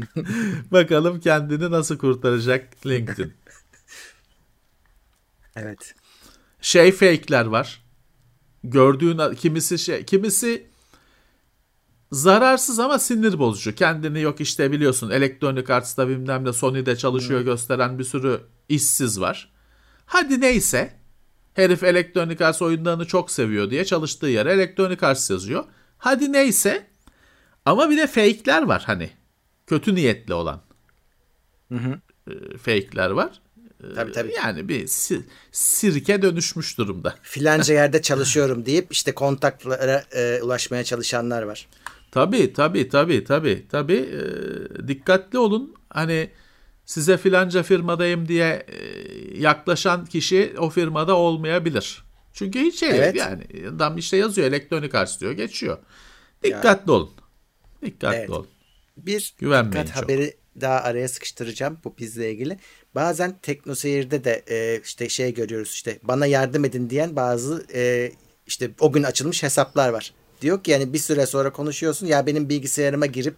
Bakalım 0.70 1.20
kendini 1.20 1.70
nasıl 1.70 1.98
kurtaracak 1.98 2.86
LinkedIn. 2.86 3.32
Evet. 5.56 5.94
Şey 6.60 6.92
fake'ler 6.92 7.44
var. 7.44 7.82
Gördüğün 8.64 9.34
kimisi 9.34 9.78
şey 9.78 10.04
kimisi 10.04 10.66
zararsız 12.12 12.78
ama 12.78 12.98
sinir 12.98 13.38
bozucu. 13.38 13.74
Kendini 13.74 14.20
yok 14.20 14.40
işte 14.40 14.72
biliyorsun 14.72 15.10
Electronic 15.10 15.74
Arts'ta 15.74 16.08
bilmem 16.08 16.44
ne 16.44 16.52
Sony'de 16.52 16.96
çalışıyor 16.96 17.40
gösteren 17.40 17.98
bir 17.98 18.04
sürü 18.04 18.40
işsiz 18.68 19.20
var. 19.20 19.52
Hadi 20.06 20.40
neyse 20.40 20.97
Herif 21.58 21.82
Electronic 21.84 22.44
Arts 22.44 22.62
oyunlarını 22.62 23.06
çok 23.06 23.30
seviyor 23.30 23.70
diye 23.70 23.84
çalıştığı 23.84 24.26
yere 24.26 24.52
Electronic 24.52 25.06
Arts 25.06 25.30
yazıyor. 25.30 25.64
Hadi 25.98 26.32
neyse. 26.32 26.86
Ama 27.64 27.90
bir 27.90 27.96
de 27.98 28.06
fake'ler 28.06 28.62
var 28.62 28.82
hani. 28.86 29.10
Kötü 29.66 29.94
niyetli 29.94 30.34
olan. 30.34 30.60
Hı 31.72 31.78
hı. 31.78 32.00
Fake'ler 32.58 33.10
var. 33.10 33.40
Tabii 33.94 34.12
tabii. 34.12 34.32
Yani 34.36 34.68
bir 34.68 34.86
sir- 34.86 35.22
sirke 35.52 36.22
dönüşmüş 36.22 36.78
durumda. 36.78 37.14
Filanca 37.22 37.74
yerde 37.74 38.02
çalışıyorum 38.02 38.66
deyip 38.66 38.86
işte 38.92 39.12
kontaklara 39.14 40.04
e, 40.16 40.42
ulaşmaya 40.42 40.84
çalışanlar 40.84 41.42
var. 41.42 41.68
Tabii 42.10 42.52
tabii 42.52 42.88
tabii 42.88 43.24
tabii 43.24 43.66
tabii. 43.70 44.10
E, 44.82 44.88
dikkatli 44.88 45.38
olun. 45.38 45.74
Hani 45.90 46.30
size 46.88 47.16
filanca 47.16 47.62
firmadayım 47.62 48.28
diye 48.28 48.66
e, 48.68 48.78
yaklaşan 49.38 50.06
kişi 50.06 50.54
o 50.58 50.70
firmada 50.70 51.16
olmayabilir. 51.16 52.04
Çünkü 52.32 52.60
hiç 52.60 52.80
şey 52.80 52.88
evet. 52.88 53.16
yani 53.16 53.44
adam 53.74 53.98
işte 53.98 54.16
yazıyor 54.16 54.48
elektronik 54.48 54.94
arts 54.94 55.20
diyor 55.20 55.32
geçiyor. 55.32 55.78
Dikkatli 56.44 56.90
ya. 56.90 56.96
olun. 56.96 57.10
Dikkatli 57.84 58.16
evet. 58.16 58.30
olun. 58.30 58.46
Bir 58.96 59.34
Güvenmeyin 59.38 59.72
dikkat 59.72 59.94
çok. 59.94 60.04
haberi 60.04 60.36
daha 60.60 60.80
araya 60.80 61.08
sıkıştıracağım 61.08 61.78
bu 61.84 61.94
bizle 61.98 62.32
ilgili. 62.32 62.58
Bazen 62.94 63.38
teknoseyirde 63.42 64.24
de 64.24 64.44
e, 64.50 64.80
işte 64.84 65.08
şey 65.08 65.34
görüyoruz 65.34 65.72
işte 65.72 65.98
bana 66.02 66.26
yardım 66.26 66.64
edin 66.64 66.90
diyen 66.90 67.16
bazı 67.16 67.66
e, 67.74 68.12
işte 68.46 68.70
o 68.80 68.92
gün 68.92 69.02
açılmış 69.02 69.42
hesaplar 69.42 69.88
var. 69.88 70.14
Diyor 70.42 70.62
ki 70.62 70.70
yani 70.70 70.92
bir 70.92 70.98
süre 70.98 71.26
sonra 71.26 71.52
konuşuyorsun 71.52 72.06
ya 72.06 72.26
benim 72.26 72.48
bilgisayarıma 72.48 73.06
girip 73.06 73.36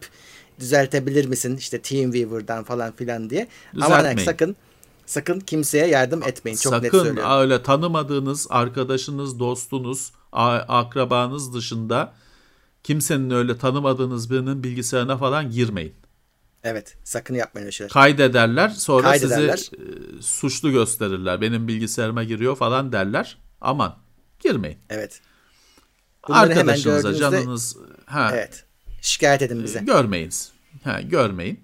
düzeltebilir 0.60 1.26
misin 1.26 1.56
işte 1.56 1.82
TeamViewer'dan 1.82 2.64
falan 2.64 2.92
filan 2.92 3.30
diye. 3.30 3.48
Ama 3.80 3.96
yani 3.96 4.20
sakın 4.20 4.56
sakın 5.06 5.40
kimseye 5.40 5.86
yardım 5.86 6.22
etmeyin. 6.22 6.56
Çok 6.56 6.72
sakın 6.72 6.84
net 6.84 6.92
söylüyorum. 6.92 7.22
Sakın 7.22 7.40
öyle 7.40 7.62
tanımadığınız 7.62 8.46
arkadaşınız, 8.50 9.38
dostunuz, 9.38 10.12
akrabanız 10.32 11.54
dışında 11.54 12.12
kimsenin 12.84 13.30
öyle 13.30 13.58
tanımadığınız 13.58 14.30
birinin 14.30 14.64
bilgisayarına 14.64 15.18
falan 15.18 15.50
girmeyin. 15.50 15.94
Evet 16.64 16.96
sakın 17.04 17.34
yapmayın 17.34 17.64
öyle 17.64 17.72
şeyler. 17.72 17.92
Kaydederler 17.92 18.68
sonra 18.68 19.02
Kaydederler. 19.02 19.56
sizi 19.56 19.76
e, 19.76 20.22
suçlu 20.22 20.70
gösterirler. 20.70 21.40
Benim 21.40 21.68
bilgisayarıma 21.68 22.24
giriyor 22.24 22.56
falan 22.56 22.92
derler. 22.92 23.38
Aman 23.60 23.96
girmeyin. 24.40 24.78
Evet. 24.90 25.20
Bunları 26.28 26.40
Arkadaşınıza 26.40 27.14
canınız... 27.14 27.76
Ha, 28.06 28.30
evet. 28.32 28.64
Şikayet 29.00 29.42
edin 29.42 29.64
bize. 29.64 29.80
Görmeyiniz. 29.80 30.52
Ha, 30.84 31.00
görmeyin. 31.00 31.60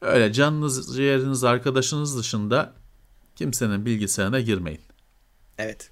Öyle 0.00 0.32
canınız, 0.32 0.96
ciğeriniz, 0.96 1.44
arkadaşınız 1.44 2.18
dışında 2.18 2.72
kimsenin 3.36 3.86
bilgisayarına 3.86 4.40
girmeyin. 4.40 4.80
Evet. 5.58 5.90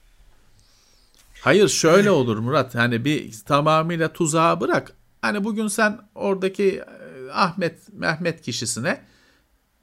Hayır 1.41 1.69
şöyle 1.69 2.11
olur 2.11 2.39
Murat. 2.39 2.75
Hani 2.75 3.05
bir 3.05 3.33
tamamıyla 3.47 4.13
tuzağa 4.13 4.61
bırak. 4.61 4.93
Hani 5.23 5.45
bugün 5.45 5.69
sen 5.69 6.01
oradaki 6.15 6.65
e, 6.79 7.31
Ahmet 7.33 7.93
Mehmet 7.93 8.43
kişisine 8.43 9.01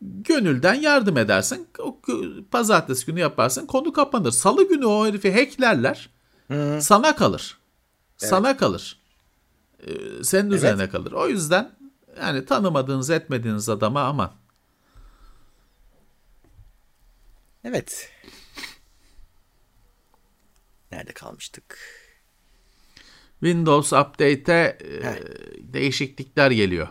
gönülden 0.02 0.74
yardım 0.74 1.18
edersin. 1.18 1.68
Pazartesi 2.52 3.06
günü 3.06 3.20
yaparsın. 3.20 3.66
Konu 3.66 3.94
kapanır. 3.94 4.32
Salı 4.32 4.70
günü 4.70 4.86
o 4.86 5.08
herifi 5.08 5.34
hacklerler. 5.34 6.10
Hı. 6.48 6.80
Sana 6.82 7.16
kalır. 7.16 7.58
Evet. 8.22 8.30
Sana 8.30 8.58
kalır. 8.58 9.01
Ee, 9.88 10.24
senin 10.24 10.52
üzerine 10.52 10.82
evet. 10.82 10.92
kalır. 10.92 11.12
O 11.12 11.28
yüzden 11.28 11.72
yani 12.20 12.46
tanımadığınız 12.46 13.10
etmediğiniz 13.10 13.70
adama 13.70 14.02
aman. 14.02 14.34
Evet. 17.64 18.12
Nerede 20.92 21.12
kalmıştık? 21.12 21.78
Windows 23.40 23.94
Update'e 23.94 24.78
e, 24.82 25.20
değişiklikler 25.74 26.52
geliyor. 26.52 26.88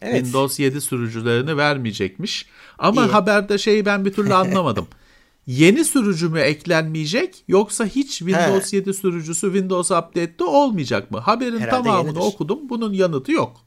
Evet. 0.00 0.14
Windows 0.14 0.60
7 0.60 0.80
sürücülerini 0.80 1.56
vermeyecekmiş. 1.56 2.46
Ama 2.78 3.04
İyi. 3.04 3.10
haberde 3.10 3.58
şeyi 3.58 3.86
ben 3.86 4.04
bir 4.04 4.12
türlü 4.12 4.34
anlamadım. 4.34 4.88
yeni 5.46 5.84
sürücü 5.84 6.28
mü 6.28 6.40
eklenmeyecek 6.40 7.44
yoksa 7.48 7.86
hiç 7.86 8.18
Windows 8.18 8.72
He. 8.72 8.76
7 8.76 8.94
sürücüsü 8.94 9.46
Windows 9.46 9.90
Update'te 9.90 10.44
olmayacak 10.44 11.10
mı? 11.10 11.18
Haberin 11.18 11.58
Herhalde 11.58 11.84
tamamını 11.84 12.08
yenidir. 12.08 12.20
okudum. 12.20 12.68
Bunun 12.68 12.92
yanıtı 12.92 13.32
yok. 13.32 13.60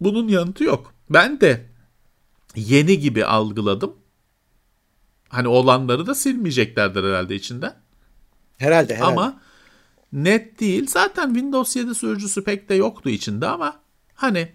Bunun 0.00 0.28
yanıtı 0.28 0.64
yok. 0.64 0.94
Ben 1.10 1.40
de 1.40 1.66
yeni 2.56 2.98
gibi 2.98 3.24
algıladım. 3.24 3.96
Hani 5.28 5.48
olanları 5.48 6.06
da 6.06 6.14
silmeyeceklerdir 6.14 7.04
herhalde 7.04 7.34
içinden. 7.34 7.76
Herhalde, 8.58 8.94
herhalde. 8.94 9.12
Ama 9.12 9.40
net 10.12 10.60
değil. 10.60 10.86
Zaten 10.86 11.26
Windows 11.26 11.76
7 11.76 11.94
sürücüsü 11.94 12.44
pek 12.44 12.68
de 12.68 12.74
yoktu 12.74 13.10
içinde 13.10 13.46
ama 13.46 13.80
hani 14.14 14.52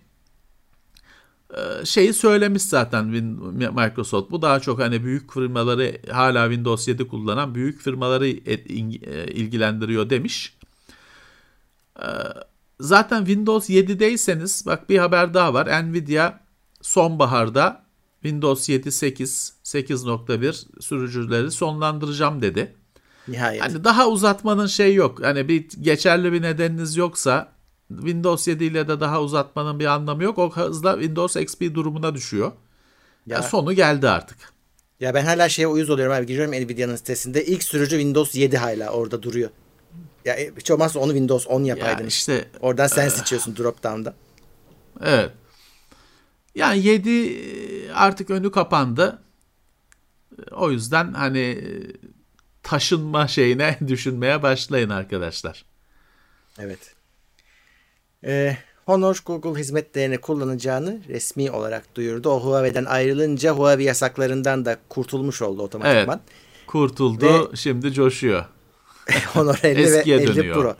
şeyi 1.85 2.13
söylemiş 2.13 2.63
zaten 2.63 3.05
Microsoft. 3.05 4.31
Bu 4.31 4.41
daha 4.41 4.59
çok 4.59 4.79
hani 4.79 5.03
büyük 5.03 5.33
firmaları 5.33 5.97
hala 6.11 6.45
Windows 6.49 6.87
7 6.87 7.07
kullanan 7.07 7.55
büyük 7.55 7.81
firmaları 7.81 8.27
e, 8.27 8.55
ilgilendiriyor 9.27 10.09
demiş. 10.09 10.53
Ee, 11.99 12.05
zaten 12.79 13.25
Windows 13.25 13.69
7'deyseniz 13.69 14.65
bak 14.65 14.89
bir 14.89 14.97
haber 14.97 15.33
daha 15.33 15.53
var. 15.53 15.83
Nvidia 15.83 16.39
sonbaharda 16.81 17.83
Windows 18.21 18.69
7 18.69 18.91
8 18.91 19.53
8.1 19.63 20.81
sürücüleri 20.81 21.51
sonlandıracağım 21.51 22.41
dedi. 22.41 22.75
Nihayet. 23.27 23.63
Hani 23.63 23.83
daha 23.83 24.07
uzatmanın 24.07 24.67
şey 24.67 24.95
yok. 24.95 25.23
Hani 25.23 25.47
bir 25.47 25.69
geçerli 25.81 26.33
bir 26.33 26.41
nedeniniz 26.41 26.97
yoksa 26.97 27.51
Windows 27.89 28.47
7 28.47 28.63
ile 28.63 28.87
de 28.87 28.99
daha 28.99 29.21
uzatmanın 29.21 29.79
bir 29.79 29.85
anlamı 29.85 30.23
yok. 30.23 30.37
O 30.37 30.51
hızla 30.51 30.93
Windows 30.93 31.35
XP 31.35 31.61
durumuna 31.73 32.15
düşüyor. 32.15 32.51
Ya, 33.25 33.37
ya 33.37 33.43
sonu 33.43 33.73
geldi 33.73 34.09
artık. 34.09 34.37
Ya 34.99 35.13
ben 35.13 35.25
hala 35.25 35.49
şeye 35.49 35.67
uyuz 35.67 35.89
oluyorum 35.89 36.13
abi. 36.13 36.25
Giriyorum 36.25 36.51
Nvidia'nın 36.53 36.95
sitesinde. 36.95 37.45
ilk 37.45 37.63
sürücü 37.63 37.95
Windows 37.95 38.35
7 38.35 38.57
hala 38.57 38.89
orada 38.89 39.23
duruyor. 39.23 39.49
Ya 40.25 40.35
e, 40.35 40.51
hiç 40.57 40.71
olmazsa 40.71 40.99
onu 40.99 41.11
Windows 41.11 41.47
10 41.47 41.63
yapaydın. 41.63 42.01
Ya 42.01 42.07
işte, 42.07 42.45
Oradan 42.59 42.87
sen 42.87 43.07
e, 43.07 43.09
seçiyorsun 43.09 43.57
drop 43.57 43.83
down'da. 43.83 44.13
Evet. 45.03 45.31
Yani 46.55 46.79
7 46.79 47.91
artık 47.93 48.29
önü 48.29 48.51
kapandı. 48.51 49.21
O 50.51 50.71
yüzden 50.71 51.13
hani 51.13 51.63
taşınma 52.63 53.27
şeyine 53.27 53.79
düşünmeye 53.87 54.43
başlayın 54.43 54.89
arkadaşlar. 54.89 55.65
Evet. 56.59 56.95
Ee, 58.23 58.57
Honor 58.85 59.21
Google 59.25 59.59
hizmetlerini 59.59 60.17
kullanacağını 60.17 60.99
resmi 61.07 61.51
olarak 61.51 61.95
duyurdu. 61.95 62.29
O 62.29 62.39
Huawei'den 62.39 62.85
ayrılınca 62.85 63.51
Huawei 63.51 63.85
yasaklarından 63.85 64.65
da 64.65 64.77
kurtulmuş 64.89 65.41
oldu 65.41 65.61
otomatikman. 65.61 66.21
Evet. 66.25 66.67
Kurtuldu. 66.67 67.51
Ve 67.51 67.55
şimdi 67.55 67.93
coşuyor. 67.93 68.45
Honor 69.33 69.59
50 69.63 69.91
ve 69.91 69.97
50 69.97 70.35
dönüyor. 70.35 70.55
Pro. 70.55 70.75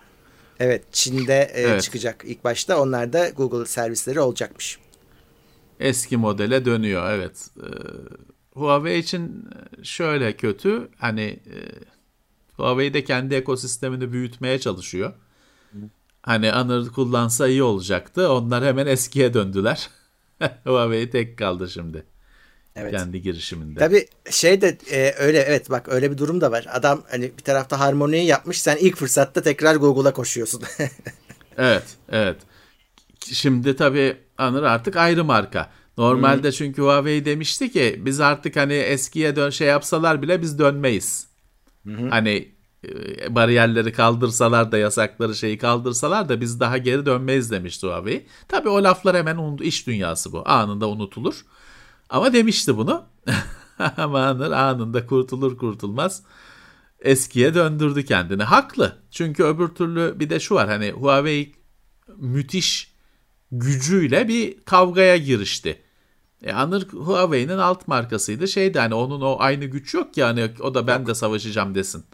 Evet 0.60 0.84
Çin'de 0.92 1.52
e, 1.54 1.62
evet. 1.62 1.82
çıkacak 1.82 2.24
ilk 2.26 2.44
başta. 2.44 2.82
Onlar 2.82 3.14
da 3.14 3.30
Google 3.30 3.66
servisleri 3.66 4.20
olacakmış. 4.20 4.80
Eski 5.80 6.18
modele 6.18 6.66
dönüyor 6.66 7.12
evet. 7.12 7.50
Ee, 7.58 7.66
Huawei 8.54 9.00
için 9.00 9.50
şöyle 9.84 10.36
kötü 10.36 10.90
hani 10.98 11.22
e, 11.22 11.58
Huawei 12.58 12.94
de 12.94 13.04
kendi 13.04 13.36
ekosistemini 13.36 14.12
büyütmeye 14.12 14.60
çalışıyor. 14.60 15.14
Hani 16.22 16.52
Honor 16.52 16.88
kullansa 16.88 17.48
iyi 17.48 17.64
olacaktı. 17.64 18.32
Onlar 18.32 18.64
hemen 18.66 18.88
eskiye 18.88 19.34
döndüler. 19.34 19.90
Huawei 20.64 21.10
tek 21.10 21.38
kaldı 21.38 21.70
şimdi. 21.70 22.06
Evet. 22.76 22.92
Kendi 22.92 23.22
girişiminde. 23.22 23.80
Tabii 23.80 24.08
şey 24.30 24.62
de 24.62 24.78
e, 24.92 25.14
öyle 25.18 25.40
evet 25.40 25.70
bak 25.70 25.90
öyle 25.90 26.12
bir 26.12 26.18
durum 26.18 26.42
da 26.42 26.52
var. 26.52 26.66
Adam 26.72 27.04
hani 27.12 27.32
bir 27.38 27.44
tarafta 27.44 27.80
harmoniyi 27.80 28.26
yapmış 28.26 28.62
sen 28.62 28.78
ilk 28.78 28.96
fırsatta 28.98 29.42
tekrar 29.42 29.76
Google'a 29.76 30.14
koşuyorsun. 30.14 30.64
Evet, 31.62 31.84
evet. 32.10 32.38
Şimdi 33.26 33.76
tabii 33.76 34.18
Anır 34.38 34.64
artık 34.64 34.96
ayrı 34.96 35.24
marka. 35.24 35.70
Normalde 35.98 36.52
çünkü 36.52 36.82
Huawei 36.82 37.26
demişti 37.26 37.72
ki 37.72 38.02
biz 38.06 38.20
artık 38.20 38.56
hani 38.56 38.74
eskiye 38.74 39.36
dön 39.36 39.50
şey 39.50 39.68
yapsalar 39.68 40.22
bile 40.22 40.42
biz 40.42 40.60
dönmeyiz. 40.60 41.28
Hani 42.10 42.30
e, 42.30 42.48
bariyerleri 43.30 43.92
kaldırsalar 43.92 44.72
da 44.72 44.78
yasakları 44.78 45.36
şeyi 45.36 45.58
kaldırsalar 45.58 46.30
da 46.30 46.42
biz 46.42 46.60
daha 46.60 46.78
geri 46.78 47.06
dönmeyiz 47.06 47.52
demişti 47.52 47.88
Huawei. 47.88 48.28
Tabii 48.48 48.70
o 48.70 48.84
laflar 48.84 49.18
hemen 49.18 49.38
unut 49.38 49.62
iş 49.62 49.88
dünyası 49.88 50.32
bu. 50.32 50.50
Anında 50.50 50.90
unutulur. 50.90 51.46
Ama 52.10 52.34
demişti 52.34 52.78
bunu. 52.78 53.04
Ama 53.98 54.26
Anır 54.26 54.52
anında 54.52 55.06
kurtulur 55.06 55.58
kurtulmaz 55.58 56.24
eskiye 57.00 57.54
döndürdü 57.54 58.06
kendini. 58.06 58.44
Haklı. 58.44 58.98
Çünkü 59.12 59.44
öbür 59.44 59.68
türlü 59.68 60.20
bir 60.20 60.30
de 60.30 60.40
şu 60.40 60.56
var 60.56 60.68
hani 60.68 60.92
Huawei 60.92 61.52
müthiş 62.18 62.92
gücüyle 63.52 64.28
bir 64.28 64.62
kavgaya 64.66 65.18
girişti. 65.18 65.82
E 66.44 66.54
Anır 66.54 66.88
Huawei'nin 66.90 67.58
alt 67.58 67.88
markasıydı. 67.88 68.48
Şeydi 68.48 68.80
hani 68.80 68.94
onun 68.94 69.22
o 69.22 69.36
aynı 69.40 69.66
güç 69.66 69.94
yok 69.94 70.14
ki 70.14 70.24
hani 70.24 70.52
o 70.60 70.74
da 70.74 70.88
ben 70.88 71.08
de 71.08 71.16
savaşacağım 71.16 71.76
desin. 71.76 72.06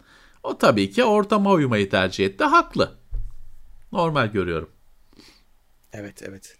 O 0.46 0.58
tabii 0.58 0.90
ki 0.90 1.04
ortama 1.04 1.52
uymayı 1.52 1.90
tercih 1.90 2.26
etti. 2.26 2.44
Haklı. 2.44 2.94
Normal 3.92 4.26
görüyorum. 4.26 4.68
evet 5.92 6.22
evet. 6.22 6.56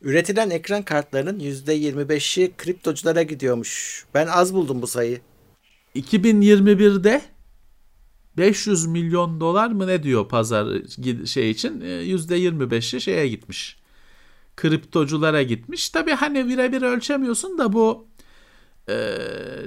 Üretilen 0.00 0.50
ekran 0.50 0.82
kartlarının 0.82 1.40
%25'i 1.40 2.52
kriptoculara 2.56 3.22
gidiyormuş. 3.22 4.04
Ben 4.14 4.26
az 4.26 4.54
buldum 4.54 4.82
bu 4.82 4.86
sayıyı. 4.86 5.20
2021'de 5.96 7.22
500 8.36 8.86
milyon 8.86 9.40
dolar 9.40 9.70
mı 9.70 9.86
ne 9.86 10.02
diyor 10.02 10.28
pazar 10.28 10.66
şey 11.26 11.50
için 11.50 11.80
E, 11.80 11.86
%25'i 11.86 13.00
şeye 13.00 13.28
gitmiş. 13.28 13.78
Kriptoculara 14.56 15.42
gitmiş. 15.42 15.90
Tabii 15.90 16.12
hani 16.12 16.48
birebir 16.48 16.82
ölçemiyorsun 16.82 17.58
da 17.58 17.72
bu 17.72 18.06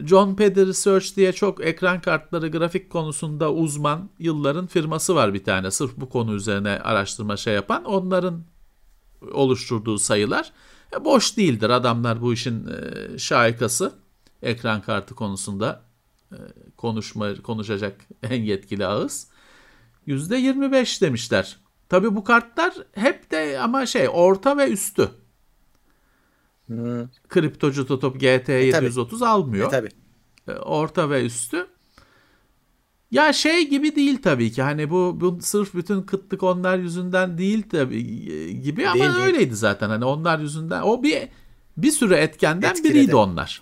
John 0.05 0.35
Peder 0.35 0.67
Research 0.67 1.15
diye 1.15 1.33
çok 1.33 1.65
ekran 1.65 2.01
kartları 2.01 2.47
grafik 2.47 2.89
konusunda 2.89 3.53
uzman 3.53 4.09
yılların 4.19 4.67
firması 4.67 5.15
var 5.15 5.33
bir 5.33 5.43
tane. 5.43 5.71
Sırf 5.71 5.91
bu 5.97 6.09
konu 6.09 6.33
üzerine 6.33 6.69
araştırma 6.69 7.37
şey 7.37 7.53
yapan. 7.53 7.83
Onların 7.83 8.43
oluşturduğu 9.31 9.97
sayılar 9.97 10.51
e, 10.95 11.05
boş 11.05 11.37
değildir. 11.37 11.69
Adamlar 11.69 12.21
bu 12.21 12.33
işin 12.33 12.67
e, 12.67 13.17
şahikası 13.17 13.93
ekran 14.41 14.81
kartı 14.81 15.15
konusunda 15.15 15.83
e, 16.31 16.37
konuşma 16.77 17.35
konuşacak 17.35 18.01
en 18.23 18.41
yetkili 18.41 18.85
ağız. 18.85 19.27
%25 20.07 21.01
demişler. 21.01 21.57
Tabii 21.89 22.15
bu 22.15 22.23
kartlar 22.23 22.73
hep 22.93 23.31
de 23.31 23.59
ama 23.59 23.85
şey 23.85 24.09
orta 24.11 24.57
ve 24.57 24.69
üstü. 24.69 25.09
Kriptocu 27.29 27.87
tutup 27.87 28.15
GT 28.19 28.25
E, 28.49 28.71
tabii. 28.71 28.85
730 28.85 29.21
almıyor. 29.21 29.67
E, 29.67 29.69
tabii. 29.71 29.89
E, 30.47 30.51
orta 30.51 31.09
ve 31.09 31.25
üstü. 31.25 31.67
Ya 33.11 33.33
şey 33.33 33.69
gibi 33.69 33.95
değil 33.95 34.21
tabii 34.21 34.51
ki 34.51 34.61
hani 34.61 34.89
bu, 34.89 35.17
bu 35.21 35.37
sırf 35.41 35.73
bütün 35.73 36.01
kıtlık 36.01 36.43
onlar 36.43 36.77
yüzünden 36.77 37.37
değil 37.37 37.63
tabii 37.71 38.31
e, 38.31 38.51
gibi 38.51 38.87
ama 38.87 39.03
Değil, 39.03 39.15
öyleydi 39.25 39.55
zaten 39.55 39.89
hani 39.89 40.05
onlar 40.05 40.39
yüzünden 40.39 40.81
o 40.81 41.03
bir 41.03 41.27
bir 41.77 41.91
sürü 41.91 42.13
etkenden 42.13 42.69
Etkiledi. 42.69 42.93
biriydi 42.93 43.15
onlar. 43.15 43.61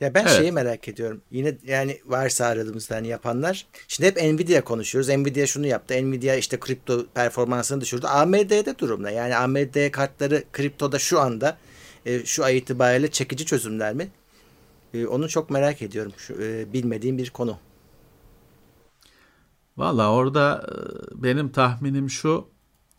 Ya 0.00 0.14
ben 0.14 0.22
Evet. 0.22 0.32
şeyi 0.36 0.52
merak 0.52 0.88
ediyorum. 0.88 1.20
Yine 1.30 1.54
yani 1.66 1.98
varsa 2.06 2.46
aradığımızda 2.46 2.94
hani 2.94 3.08
yapanlar. 3.08 3.66
Şimdi 3.88 4.08
hep 4.08 4.16
Nvidia 4.16 4.64
konuşuyoruz. 4.64 5.08
Nvidia 5.08 5.46
şunu 5.46 5.66
yaptı. 5.66 5.94
Nvidia 5.94 6.34
işte 6.34 6.60
kripto 6.60 7.06
performansını 7.14 7.80
düşürdü. 7.80 8.06
AMD'de 8.06 8.78
durum 8.78 9.02
ne? 9.02 9.12
Yani 9.12 9.36
AMD 9.36 9.90
kartları 9.90 10.44
kriptoda 10.52 10.98
şu 10.98 11.20
anda 11.20 11.58
e, 12.08 12.24
şu 12.24 12.44
ay 12.44 12.58
itibariyle 12.58 13.10
çekici 13.10 13.46
çözümler 13.46 13.94
mi? 13.94 14.08
E, 14.94 15.06
onu 15.06 15.28
çok 15.28 15.50
merak 15.50 15.82
ediyorum. 15.82 16.12
Şu, 16.16 16.34
e, 16.42 16.72
bilmediğim 16.72 17.18
bir 17.18 17.30
konu. 17.30 17.58
Valla 19.76 20.12
orada 20.12 20.66
e, 20.68 20.74
benim 21.22 21.48
tahminim 21.52 22.10
şu 22.10 22.48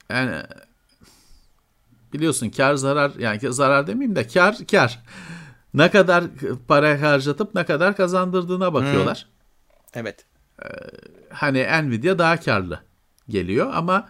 yani 0.09 0.43
biliyorsun 2.13 2.49
kar 2.49 2.75
zarar 2.75 3.11
yani 3.19 3.53
zarar 3.53 3.87
demeyeyim 3.87 4.15
de 4.15 4.27
kar 4.27 4.57
kar 4.71 5.03
ne 5.73 5.91
kadar 5.91 6.23
para 6.67 7.01
harcatıp 7.01 7.55
ne 7.55 7.65
kadar 7.65 7.95
kazandırdığına 7.95 8.73
bakıyorlar. 8.73 9.27
Evet. 9.93 10.25
Hani 11.29 11.67
Nvidia 11.83 12.19
daha 12.19 12.39
karlı 12.39 12.79
geliyor 13.29 13.71
ama 13.73 14.09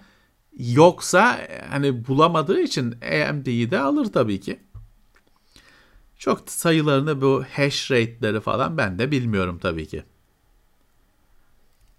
yoksa 0.57 1.39
hani 1.69 2.07
bulamadığı 2.07 2.59
için 2.59 2.95
AMD'yi 3.01 3.71
de 3.71 3.79
alır 3.79 4.05
tabii 4.05 4.39
ki. 4.39 4.59
Çok 6.19 6.49
sayılarını 6.49 7.21
bu 7.21 7.43
hash 7.51 7.91
rate'leri 7.91 8.41
falan 8.41 8.77
ben 8.77 8.99
de 8.99 9.11
bilmiyorum 9.11 9.59
tabii 9.61 9.87
ki. 9.87 10.03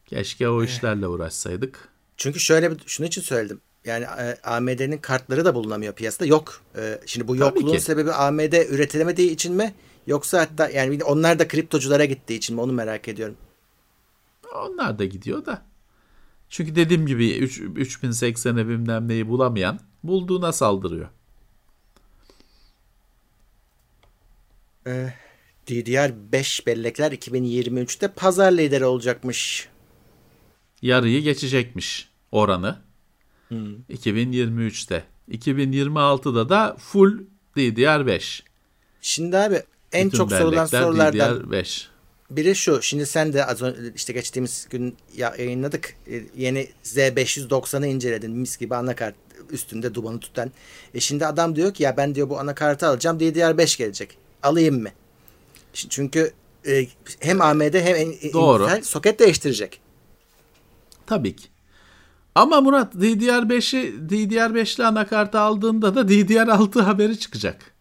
Keşke 0.07 0.49
o 0.49 0.65
işlerle 0.65 1.07
uğraşsaydık. 1.07 1.89
Çünkü 2.17 2.41
şöyle 2.41 2.71
bir 2.71 2.83
şunun 2.87 3.09
için 3.09 3.23
söyledim. 3.23 3.61
Yani 3.85 4.05
e, 4.05 4.37
AMD'nin 4.45 4.99
kartları 4.99 5.45
da 5.45 5.55
bulunamıyor 5.55 5.95
piyasada. 5.95 6.27
Yok. 6.27 6.61
E, 6.77 7.01
şimdi 7.07 7.29
bu 7.29 7.37
yokluğun 7.37 7.79
sebebi 7.79 8.13
AMD 8.13 8.53
üretilemediği 8.53 9.31
için 9.31 9.55
mi? 9.55 9.75
Yoksa 10.07 10.41
hatta 10.41 10.69
yani 10.69 11.05
onlar 11.05 11.39
da 11.39 11.49
kriptoculara 11.49 12.05
gittiği 12.05 12.35
için 12.35 12.57
mi? 12.57 12.63
Onu 12.63 12.73
merak 12.73 13.09
ediyorum. 13.09 13.37
Onlar 14.55 14.99
da 14.99 15.05
gidiyor 15.05 15.47
da. 15.47 15.63
Çünkü 16.49 16.77
dediğim 16.77 17.07
gibi 17.07 17.39
3, 17.39 17.61
3080'e 17.61 18.69
bilmem 18.69 19.09
neyi 19.09 19.29
bulamayan 19.29 19.81
bulduğuna 20.05 20.53
saldırıyor. 20.53 21.09
DDR5 25.67 26.67
bellekler 26.67 27.13
2023'te 27.13 28.09
pazar 28.09 28.53
lideri 28.53 28.85
olacakmış. 28.85 29.69
Yarıyı 30.83 31.23
geçecekmiş 31.23 32.09
oranı. 32.33 32.79
2023'te. 33.91 35.05
2026'da 35.31 36.49
da 36.49 36.77
full 36.79 37.19
DDR5. 37.57 38.43
Şimdi 39.01 39.37
abi 39.39 39.63
en 39.93 40.07
Bütün 40.07 40.19
çok 40.19 40.33
sorulan 40.33 40.67
sorulardan 40.67 41.37
DDR5. 41.41 41.87
biri 42.31 42.55
şu. 42.57 42.83
Şimdi 42.83 43.07
sen 43.07 43.33
de 43.33 43.47
az 43.47 43.63
önce 43.63 43.93
işte 43.97 44.13
geçtiğimiz 44.13 44.67
gün 44.71 44.97
ya- 45.17 45.35
yayınladık. 45.39 45.95
E, 46.11 46.23
Yeni 46.37 46.69
Z590'ı 46.85 47.87
inceledin. 47.87 48.31
Mis 48.31 48.57
gibi 48.59 48.75
anakart 48.75 49.15
üstünde 49.51 49.95
dumanı 49.95 50.21
tutan. 50.21 50.51
E 50.95 51.01
şimdi 51.01 51.27
adam 51.27 51.57
diyor 51.57 51.75
ki 51.75 51.83
ya 51.83 51.97
ben 51.97 52.15
diyor 52.15 52.29
bu 52.29 52.39
anakartı 52.39 52.87
alacağım. 52.87 53.19
DDR5 53.21 53.79
gelecek. 53.79 54.19
Alayım 54.43 54.83
mı? 54.83 54.89
Çünkü 55.73 56.33
e, 56.67 56.87
hem 57.21 57.41
AMD 57.41 57.75
hem 57.75 58.33
Doğru. 58.33 58.63
Intel 58.63 58.83
soket 58.83 59.19
değiştirecek. 59.19 59.81
Tabii 61.07 61.37
ki. 61.37 61.49
Ama 62.35 62.61
Murat 62.61 62.95
DDR5'i 62.95 63.95
DDR5'li 64.09 64.87
anakartı 64.87 65.41
aldığında 65.41 65.95
da 65.95 66.01
DDR6 66.01 66.81
haberi 66.81 67.19
çıkacak. 67.19 67.75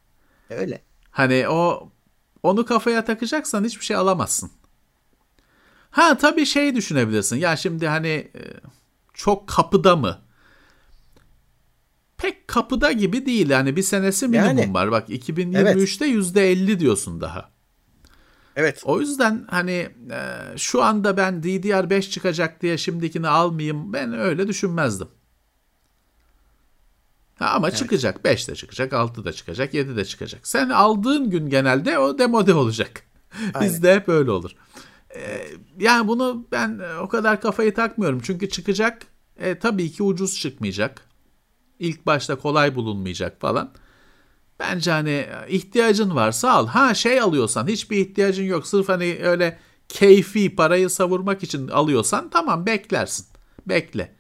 Öyle. 0.49 0.82
Hani 1.12 1.49
o 1.49 1.89
onu 2.43 2.66
kafaya 2.66 3.05
takacaksan 3.05 3.64
hiçbir 3.64 3.86
şey 3.86 3.97
alamazsın. 3.97 4.51
Ha 5.91 6.18
tabii 6.18 6.45
şey 6.45 6.76
düşünebilirsin. 6.76 7.38
Ya 7.38 7.55
şimdi 7.55 7.88
hani 7.88 8.07
e, 8.07 8.41
çok 9.14 9.47
kapıda 9.47 9.95
mı? 9.95 10.22
Pek 12.20 12.47
kapıda 12.47 12.91
gibi 12.91 13.26
değil. 13.26 13.49
Yani 13.49 13.76
bir 13.76 13.84
senesi 13.84 14.28
minimum 14.28 14.57
Yani. 14.57 14.74
var. 14.74 14.91
Bak 14.91 15.09
2023'te 15.09 16.05
%50 16.07 16.80
diyorsun 16.80 17.22
daha. 17.22 17.49
Evet. 18.55 18.82
O 18.86 18.99
yüzden 18.99 19.45
hani 19.49 19.89
e, 20.11 20.57
şu 20.57 20.84
anda 20.84 21.17
ben 21.17 21.34
DDR5 21.34 22.09
çıkacak 22.09 22.61
diye 22.61 22.78
şimdikini 22.78 23.28
almayayım 23.28 23.93
ben 23.93 24.20
öyle 24.20 24.47
düşünmezdim. 24.47 25.07
Ha, 27.39 27.49
ama 27.49 27.72
çıkacak. 27.72 28.26
5 28.26 28.47
de 28.47 28.55
çıkacak, 28.55 28.93
6 28.93 29.26
da 29.26 29.34
çıkacak, 29.34 29.74
7 29.74 29.95
de 29.95 30.05
çıkacak. 30.05 30.47
Sen 30.47 30.70
aldığın 30.70 31.30
gün 31.30 31.49
genelde 31.49 31.99
o 31.99 32.20
demode 32.20 32.53
olacak. 32.53 33.03
Bizde 33.61 33.95
hep 33.95 34.09
öyle 34.09 34.32
olur. 34.32 34.51
E, 35.15 35.47
yani 35.80 36.07
bunu 36.07 36.47
ben 36.51 36.82
o 37.01 37.07
kadar 37.07 37.41
kafayı 37.41 37.74
takmıyorum. 37.74 38.20
Çünkü 38.24 38.49
çıkacak 38.49 39.01
e, 39.38 39.59
tabii 39.59 39.91
ki 39.91 40.03
ucuz 40.03 40.39
çıkmayacak. 40.39 41.09
İlk 41.80 42.06
başta 42.06 42.36
kolay 42.36 42.76
bulunmayacak 42.76 43.42
falan. 43.42 43.74
Bence 44.60 44.92
hani 44.92 45.28
ihtiyacın 45.48 46.16
varsa 46.16 46.52
al. 46.52 46.68
Ha 46.68 46.94
şey 46.94 47.22
alıyorsan 47.22 47.68
hiçbir 47.68 47.98
ihtiyacın 47.98 48.44
yok. 48.44 48.68
Sırf 48.68 48.90
hani 48.90 49.20
öyle 49.22 49.60
keyfi 49.90 50.56
parayı 50.56 50.90
savurmak 50.90 51.44
için 51.44 51.68
alıyorsan 51.68 52.30
tamam 52.30 52.66
beklersin. 52.66 53.26
Bekle. 53.66 54.16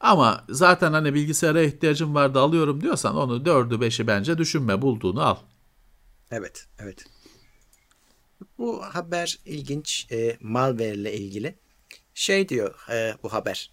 Ama 0.00 0.44
zaten 0.48 0.92
hani 0.92 1.14
bilgisayara 1.14 1.62
ihtiyacım 1.62 2.14
vardı 2.14 2.40
alıyorum 2.40 2.80
diyorsan 2.80 3.16
onu 3.16 3.36
4'ü 3.36 3.74
5'i 3.74 4.06
bence 4.06 4.38
düşünme 4.38 4.82
bulduğunu 4.82 5.22
al. 5.22 5.36
Evet, 6.30 6.66
evet. 6.78 7.04
Bu 8.58 8.82
haber 8.82 9.38
ilginç. 9.44 10.06
E, 10.12 10.36
malware 10.40 10.94
ile 10.94 11.14
ilgili. 11.14 11.58
Şey 12.14 12.48
diyor 12.48 12.74
e, 12.90 13.14
bu 13.22 13.32
haber. 13.32 13.70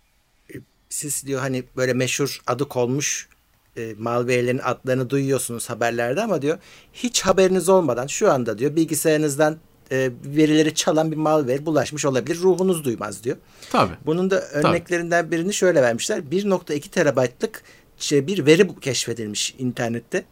E, 0.87 0.89
siz 0.89 1.25
diyor 1.25 1.39
hani 1.41 1.63
böyle 1.77 1.93
meşhur 1.93 2.41
adı 2.47 2.67
konmuş 2.67 3.29
e, 3.77 3.93
malware'lerin 3.97 4.61
adlarını 4.63 5.09
duyuyorsunuz 5.09 5.69
haberlerde 5.69 6.21
ama 6.21 6.41
diyor 6.41 6.57
hiç 6.93 7.21
haberiniz 7.21 7.69
olmadan 7.69 8.07
şu 8.07 8.31
anda 8.31 8.57
diyor 8.57 8.75
bilgisayarınızdan 8.75 9.57
e, 9.91 10.11
verileri 10.25 10.75
çalan 10.75 11.11
bir 11.11 11.17
malware 11.17 11.65
bulaşmış 11.65 12.05
olabilir. 12.05 12.39
Ruhunuz 12.39 12.83
duymaz 12.83 13.23
diyor. 13.23 13.37
Tabii. 13.71 13.93
Bunun 14.05 14.29
da 14.29 14.41
örneklerinden 14.41 15.31
birini 15.31 15.53
şöyle 15.53 15.81
vermişler. 15.81 16.19
1.2 16.19 16.89
terabaytlık 16.89 17.63
şey, 17.97 18.27
bir 18.27 18.45
veri 18.45 18.79
keşfedilmiş 18.79 19.55
internette. 19.57 20.23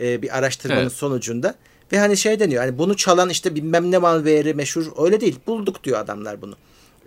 E, 0.00 0.22
bir 0.22 0.38
araştırmanın 0.38 0.80
Evet. 0.80 0.92
sonucunda. 0.92 1.54
Ve 1.92 1.98
hani 1.98 2.16
şey 2.16 2.40
deniyor 2.40 2.64
hani 2.64 2.78
bunu 2.78 2.96
çalan 2.96 3.28
işte 3.28 3.54
bilmem 3.54 3.90
ne 3.90 3.98
malware'i 3.98 4.54
meşhur 4.54 5.04
öyle 5.04 5.20
değil. 5.20 5.38
Bulduk 5.46 5.84
diyor 5.84 6.00
adamlar 6.00 6.42
bunu. 6.42 6.54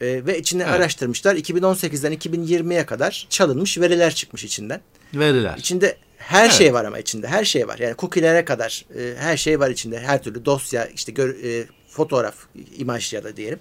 E, 0.02 0.26
ve 0.26 0.40
içine 0.40 0.64
Evet. 0.64 0.74
araştırmışlar. 0.74 1.36
2018'den 1.36 2.14
2020'ye 2.14 2.86
kadar 2.86 3.28
çalınmış 3.30 3.78
veriler 3.78 4.16
çıkmış 4.16 4.44
içinden. 4.44 4.82
Veriler. 5.14 5.56
İçinde 5.58 5.98
her 6.18 6.46
Evet. 6.46 6.54
şey 6.54 6.74
var 6.74 6.86
ama 6.86 7.00
içinde 7.00 7.28
her 7.28 7.46
şey 7.46 7.68
var. 7.68 7.78
Yani 7.80 7.96
cookie'lere 8.00 8.46
kadar 8.46 8.86
e, 9.00 9.16
her 9.18 9.38
şey 9.38 9.60
var 9.60 9.70
içinde. 9.70 10.00
Her 10.00 10.24
türlü 10.24 10.46
dosya 10.46 10.86
işte 10.86 11.12
gör, 11.12 11.30
e, 11.44 11.66
fotoğraf, 11.90 12.36
imaj 12.78 13.14
ya 13.14 13.24
da 13.24 13.38
diyelim. 13.38 13.60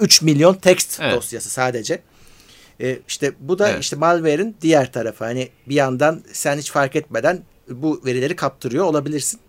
3 0.00 0.22
milyon 0.22 0.54
text 0.54 1.00
Evet. 1.02 1.16
dosyası 1.16 1.50
sadece. 1.50 2.02
E, 2.80 2.98
işte 3.08 3.32
bu 3.40 3.58
da 3.58 3.68
Evet. 3.70 3.82
işte 3.82 3.96
malware'in 3.96 4.56
diğer 4.60 4.92
tarafı. 4.92 5.24
Hani 5.24 5.48
bir 5.68 5.74
yandan 5.74 6.22
sen 6.32 6.58
hiç 6.58 6.70
fark 6.70 6.96
etmeden 6.96 7.42
bu 7.68 8.02
verileri 8.06 8.36
kaptırıyor 8.36 8.84
olabilirsin. 8.84 9.40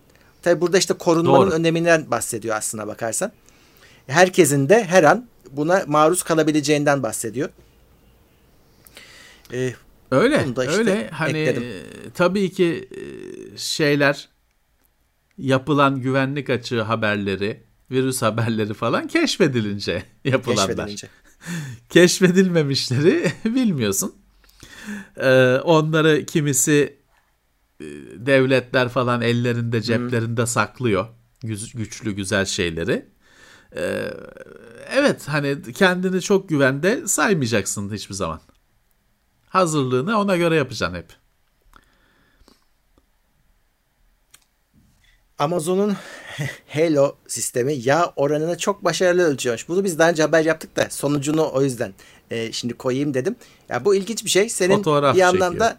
Tabi 0.42 0.60
burada 0.60 0.78
işte 0.78 0.94
korunmanın 0.94 1.46
Doğru. 1.46 1.50
öneminden 1.50 2.10
bahsediyor 2.10 2.56
aslına 2.56 2.86
bakarsan. 2.86 3.32
Herkesin 4.06 4.68
de 4.68 4.84
her 4.84 5.02
an 5.04 5.26
buna 5.56 5.84
maruz 5.86 6.22
kalabileceğinden 6.22 7.02
bahsediyor. 7.02 7.48
E, 9.52 9.74
Öyle. 10.10 10.44
İşte 10.48 10.70
öyle. 10.70 11.08
Hani 11.12 11.38
ekledim. 11.38 11.62
e, 11.62 12.10
tabii 12.14 12.50
ki 12.52 12.88
e, 12.92 13.02
şeyler 13.58 14.28
yapılan 15.38 16.00
güvenlik 16.00 16.50
açığı 16.50 16.82
haberleri, 16.82 17.62
virüs 17.90 18.22
haberleri 18.22 18.74
falan 18.74 19.06
keşfedilince 19.08 20.02
yapılanlar. 20.24 20.66
keşfedilince. 20.68 21.08
Keşfedilmemişleri 21.90 23.32
bilmiyorsun. 23.44 24.14
Ee, 25.16 25.56
onları 25.64 26.26
kimisi 26.26 26.96
e, 27.80 27.84
devletler 28.16 28.88
falan 28.88 29.20
ellerinde 29.22 29.82
ceplerinde 29.82 30.46
saklıyor. 30.46 31.06
Güz- 31.42 31.72
güçlü 31.72 32.12
güzel 32.12 32.44
şeyleri. 32.44 33.06
Ee, 33.76 34.10
evet 34.90 35.28
hani 35.28 35.72
kendini 35.72 36.20
çok 36.20 36.48
güvende 36.48 37.08
saymayacaksın 37.08 37.92
hiçbir 37.92 38.14
zaman. 38.14 38.40
Hazırlığını 39.48 40.20
ona 40.20 40.36
göre 40.36 40.56
yapacaksın 40.56 40.96
hep. 40.96 41.06
Amazon'un 45.38 45.96
Halo 46.68 47.16
sistemi 47.26 47.74
yağ 47.74 48.12
oranını 48.16 48.58
çok 48.58 48.84
başarılı 48.84 49.22
ölçüyormuş. 49.22 49.68
Bunu 49.68 49.84
biz 49.84 49.98
daha 49.98 50.10
önce 50.10 50.22
haber 50.22 50.44
yaptık 50.44 50.76
da 50.76 50.90
sonucunu 50.90 51.50
o 51.52 51.62
yüzden 51.62 51.94
e, 52.30 52.52
şimdi 52.52 52.74
koyayım 52.74 53.14
dedim. 53.14 53.36
Ya 53.68 53.84
bu 53.84 53.94
ilginç 53.94 54.24
bir 54.24 54.30
şey. 54.30 54.48
Senin 54.48 54.76
Fotoğraf 54.76 55.14
bir 55.14 55.20
yandan 55.20 55.52
çekiyor. 55.52 55.70
da 55.70 55.78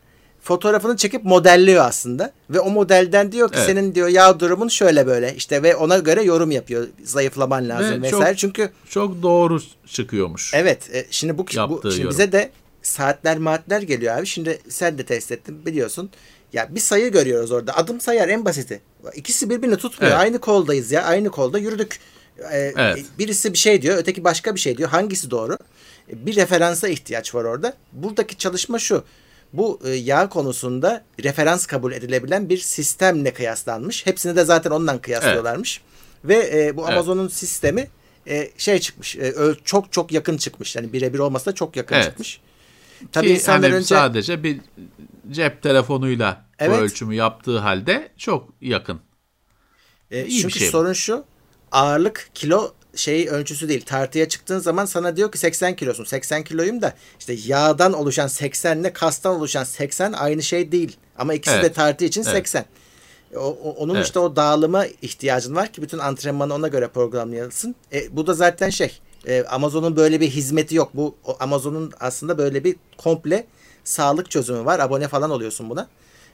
fotoğrafını 0.49 0.97
çekip 0.97 1.23
modelliyor 1.23 1.85
aslında 1.85 2.31
ve 2.49 2.59
o 2.59 2.69
modelden 2.69 3.31
diyor 3.31 3.49
ki 3.51 3.55
Evet. 3.57 3.65
senin 3.67 3.95
diyor 3.95 4.07
yağ 4.07 4.39
durumun 4.39 4.67
şöyle 4.67 5.07
böyle 5.07 5.35
işte 5.35 5.63
ve 5.63 5.75
ona 5.75 5.97
göre 5.97 6.23
yorum 6.23 6.51
yapıyor. 6.51 6.87
Zayıflaman 7.03 7.69
lazım 7.69 8.03
Ve 8.03 8.09
çok- 8.09 8.19
vesaire. 8.19 8.37
Çünkü 8.37 8.69
Çok 8.89 9.21
doğru 9.21 9.59
çıkıyormuş. 9.87 10.51
Evet, 10.53 10.89
e, 10.95 11.05
şimdi 11.11 11.37
bu, 11.37 11.45
bu 11.47 11.51
şimdi 11.51 11.97
yorum. 11.97 12.09
bize 12.09 12.31
de 12.31 12.49
saatler 12.81 13.37
maatler 13.37 13.81
geliyor 13.81 14.17
abi. 14.17 14.25
Şimdi 14.25 14.59
sen 14.69 14.97
de 14.97 15.05
test 15.05 15.31
ettin 15.31 15.65
biliyorsun. 15.65 16.09
Ya 16.53 16.75
bir 16.75 16.79
sayı 16.79 17.11
görüyoruz 17.11 17.51
orada. 17.51 17.77
Adım 17.77 18.01
sayar 18.01 18.29
en 18.29 18.45
basiti. 18.45 18.81
İkisi 19.15 19.49
birbirini 19.49 19.77
tutmuyor. 19.77 20.11
Evet. 20.13 20.21
Aynı 20.23 20.39
koldayız 20.39 20.91
ya. 20.91 21.03
Aynı 21.03 21.29
kolda 21.29 21.57
yürüdük. 21.59 21.99
E, 22.51 22.73
Evet. 22.77 23.05
Birisi 23.19 23.53
bir 23.53 23.57
şey 23.57 23.81
diyor, 23.81 23.97
öteki 23.97 24.23
başka 24.23 24.55
bir 24.55 24.59
şey 24.59 24.77
diyor. 24.77 24.89
Hangisi 24.89 25.31
doğru? 25.31 25.53
E, 26.11 26.25
Bir 26.25 26.35
referansa 26.35 26.87
ihtiyaç 26.87 27.35
var 27.35 27.43
orada. 27.43 27.73
Buradaki 27.93 28.37
çalışma 28.37 28.79
şu. 28.79 29.03
Bu 29.57 29.79
e, 29.85 29.89
yağ 29.89 30.29
konusunda 30.29 31.03
referans 31.23 31.65
kabul 31.65 31.91
edilebilen 31.91 32.49
bir 32.49 32.57
sistemle 32.57 33.33
kıyaslanmış. 33.33 34.05
Hepsini 34.05 34.35
de 34.35 34.45
zaten 34.45 34.71
ondan 34.71 34.97
kıyaslıyorlarmış. 35.01 35.81
Ve 36.25 36.35
e, 36.35 36.77
bu 36.77 36.81
Evet. 36.81 36.91
Amazon'un 36.93 37.27
sistemi 37.27 37.87
e, 38.27 38.49
şey 38.57 38.79
çıkmış. 38.79 39.15
e, 39.15 39.33
çok 39.63 39.91
çok 39.91 40.11
yakın 40.11 40.37
çıkmış. 40.37 40.75
Yani 40.75 40.93
birebir 40.93 41.19
olmasa 41.19 41.51
da 41.51 41.55
çok 41.55 41.75
yakın 41.75 41.95
Evet. 41.95 42.05
çıkmış. 42.05 42.41
Tabii 43.11 43.27
Ki 43.27 43.33
insanlar 43.33 43.61
hani 43.71 43.75
önce 43.75 43.85
sadece 43.87 44.43
bir 44.43 44.59
cep 45.31 45.61
telefonuyla 45.61 46.45
Evet. 46.59 46.77
bu 46.79 46.81
ölçümü 46.83 47.15
yaptığı 47.15 47.59
halde 47.59 48.11
çok 48.17 48.49
yakın. 48.61 48.99
E, 50.11 50.25
İyi 50.25 50.37
bir 50.37 50.41
çünkü 50.41 50.59
şey 50.59 50.67
bu. 50.67 50.71
sorun 50.71 50.93
şu. 50.93 51.23
Ağırlık 51.71 52.29
kilo 52.33 52.73
şey 52.95 53.29
ölçüsü 53.29 53.69
değil. 53.69 53.85
Tartıya 53.85 54.29
çıktığın 54.29 54.59
zaman 54.59 54.85
sana 54.85 55.17
diyor 55.17 55.31
ki 55.31 55.37
80 55.37 55.75
kilosun. 55.75 56.03
80 56.03 56.43
kiloyum 56.43 56.81
da 56.81 56.93
işte 57.19 57.35
yağdan 57.45 57.93
oluşan 57.93 58.27
80 58.27 58.77
ile 58.79 58.93
kastan 58.93 59.35
oluşan 59.35 59.63
80 59.63 60.13
aynı 60.13 60.43
şey 60.43 60.71
değil. 60.71 60.97
Ama 61.17 61.33
ikisi 61.33 61.55
de 61.55 61.59
Evet. 61.59 61.75
tartı 61.75 62.05
için 62.05 62.21
Evet. 62.23 62.31
80. 62.33 62.65
O, 63.35 63.39
o- 63.39 63.71
onun 63.77 63.95
Evet. 63.95 64.05
işte 64.05 64.19
o 64.19 64.35
dağılıma 64.35 64.85
ihtiyacın 64.85 65.55
var 65.55 65.73
ki 65.73 65.81
bütün 65.81 65.97
antrenmanı 65.99 66.53
ona 66.53 66.67
göre 66.67 66.87
programlayasın. 66.87 67.75
E, 67.93 68.15
bu 68.17 68.27
da 68.27 68.33
zaten 68.33 68.69
şey 68.69 68.99
e, 69.27 69.43
Amazon'un 69.43 69.95
böyle 69.95 70.21
bir 70.21 70.29
hizmeti 70.29 70.75
yok. 70.75 70.89
Bu 70.93 71.15
Amazon'un 71.39 71.91
aslında 71.99 72.37
böyle 72.37 72.63
bir 72.63 72.75
komple 72.97 73.47
sağlık 73.83 74.31
çözümü 74.31 74.65
var. 74.65 74.79
Abone 74.79 75.07
falan 75.07 75.31
oluyorsun 75.31 75.69
buna. 75.69 75.87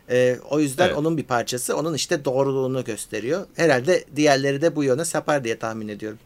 E, 0.09 0.37
o 0.49 0.59
yüzden 0.59 0.87
Evet. 0.87 0.97
onun 0.97 1.17
bir 1.17 1.23
parçası. 1.23 1.77
Onun 1.77 1.93
işte 1.93 2.25
doğruluğunu 2.25 2.83
gösteriyor. 2.83 3.45
Herhalde 3.55 4.03
diğerleri 4.15 4.61
de 4.61 4.75
bu 4.75 4.83
yöne 4.83 5.05
sapar 5.05 5.43
diye 5.43 5.59
tahmin 5.59 5.87
ediyorum. 5.87 6.19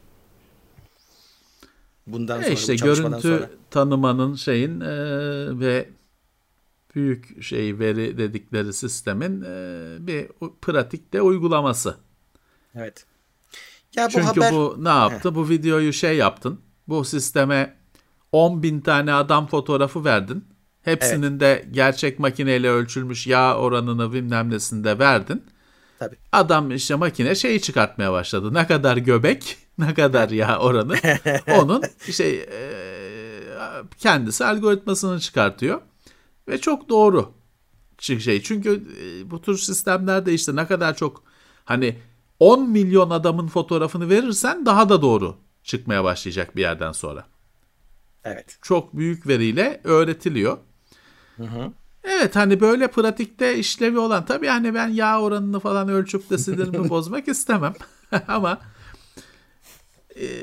Bundan 2.07 2.43
E 2.43 2.43
sonra 2.43 2.53
işte 2.53 2.73
bu 2.73 2.77
görüntü 2.77 3.21
sonra. 3.21 3.49
tanımanın 3.71 4.35
şeyin 4.35 4.81
e, 4.81 4.89
ve 5.59 5.89
büyük 6.95 7.43
şey 7.43 7.79
veri 7.79 8.17
dedikleri 8.17 8.73
sistemin 8.73 9.41
e, 9.41 9.97
bir 10.07 10.27
pratikte 10.61 11.21
uygulaması. 11.21 11.97
Evet. 12.75 13.05
Ya 13.95 14.07
bu 14.07 14.11
Çünkü 14.11 14.21
haber 14.21 14.51
bu 14.51 14.75
ne 14.79 14.89
yaptı? 14.89 15.35
Bu 15.35 15.49
videoyu 15.49 15.93
şey 15.93 16.17
yaptın. 16.17 16.61
Bu 16.87 17.05
sisteme 17.05 17.77
10 18.31 18.63
bin 18.63 18.81
tane 18.81 19.13
adam 19.13 19.47
fotoğrafı 19.47 20.05
verdin. 20.05 20.45
Hepsinin 20.81 21.39
de 21.39 21.65
gerçek 21.71 22.19
makineyle 22.19 22.69
ölçülmüş 22.69 23.27
yağ 23.27 23.57
oranını 23.57 24.13
bilmem 24.13 24.49
nesini 24.49 24.83
de 24.83 24.99
verdin. 24.99 25.43
tabii. 25.99 26.17
Adam 26.31 26.71
işte 26.71 26.95
makine 26.95 27.35
şeyi 27.35 27.61
çıkartmaya 27.61 28.11
başladı. 28.13 28.53
Ne 28.53 28.67
kadar 28.67 28.97
göbek, 28.97 29.57
ne 29.87 29.93
kadar 29.93 30.29
yağ 30.29 30.59
oranı. 30.59 30.95
Onun 31.59 31.83
şey 32.11 32.39
e, 32.39 32.69
kendisi 33.97 34.45
algoritmasını 34.45 35.19
çıkartıyor. 35.19 35.81
Ve 36.47 36.57
çok 36.61 36.89
doğru 36.89 37.33
şey. 37.99 38.41
Çünkü 38.41 38.83
e, 39.01 39.31
bu 39.31 39.41
tür 39.41 39.57
sistemlerde 39.57 40.33
işte 40.33 40.55
ne 40.55 40.67
kadar 40.67 40.95
çok 40.95 41.23
hani 41.65 41.97
10 42.39 42.69
milyon 42.69 43.09
adamın 43.09 43.47
fotoğrafını 43.47 44.09
verirsen 44.09 44.65
daha 44.65 44.89
da 44.89 45.01
doğru 45.01 45.37
çıkmaya 45.63 46.03
başlayacak 46.03 46.55
bir 46.55 46.61
yerden 46.61 46.91
sonra. 46.91 47.25
Evet. 48.23 48.57
Çok 48.61 48.97
büyük 48.97 49.27
veriyle 49.27 49.81
öğretiliyor. 49.83 50.57
Evet 52.03 52.35
hani 52.35 52.59
böyle 52.59 52.87
pratikte 52.87 53.57
işlevi 53.57 53.99
olan 53.99 54.25
tabii 54.25 54.47
hani 54.47 54.73
ben 54.73 54.87
yağ 54.87 55.21
oranını 55.21 55.59
falan 55.59 55.89
ölçüp 55.89 56.29
de 56.29 56.37
sinirimi 56.37 56.89
bozmak 56.89 57.27
istemem. 57.27 57.73
Ama 58.27 58.59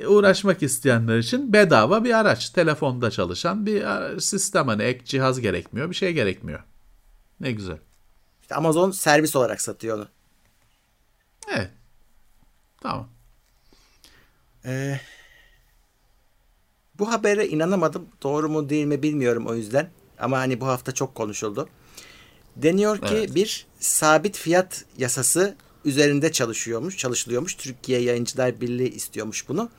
uğraşmak 0.08 0.62
isteyenler 0.62 1.18
için 1.18 1.52
bedava 1.52 2.04
bir 2.04 2.18
araç. 2.18 2.50
Telefonda 2.50 3.10
çalışan 3.10 3.66
bir 3.66 3.82
ara- 3.82 4.20
sistem 4.20 4.68
hani 4.68 4.82
ek 4.82 5.04
cihaz 5.04 5.40
gerekmiyor 5.40 5.90
bir 5.90 5.94
şey 5.94 6.12
gerekmiyor. 6.12 6.62
Ne 7.40 7.52
güzel. 7.52 7.78
İşte 8.42 8.54
Amazon 8.54 8.90
servis 8.90 9.36
olarak 9.36 9.60
satıyor 9.60 9.96
onu. 9.98 10.08
Evet. 11.56 11.70
Tamam. 12.80 13.08
Ee, 14.64 15.00
bu 16.98 17.12
habere 17.12 17.48
inanamadım. 17.48 18.08
Doğru 18.22 18.48
mu 18.48 18.68
değil 18.68 18.84
mi 18.86 19.02
bilmiyorum 19.02 19.46
o 19.46 19.54
yüzden. 19.54 19.90
Ama 20.18 20.38
hani 20.38 20.60
bu 20.60 20.66
hafta 20.66 20.92
çok 20.92 21.14
konuşuldu. 21.14 21.68
Deniyor 22.56 22.98
ki 22.98 23.14
Evet. 23.14 23.34
bir 23.34 23.66
sabit 23.80 24.36
fiyat 24.36 24.84
yasası 24.98 25.56
üzerinde 25.85 26.33
çalışıyormuş, 26.33 26.97
çalışılıyormuş. 26.97 27.55
Türkiye 27.55 28.01
Yayıncılar 28.01 28.61
Birliği 28.61 28.89
istiyormuş 28.91 29.49
bunu. 29.49 29.70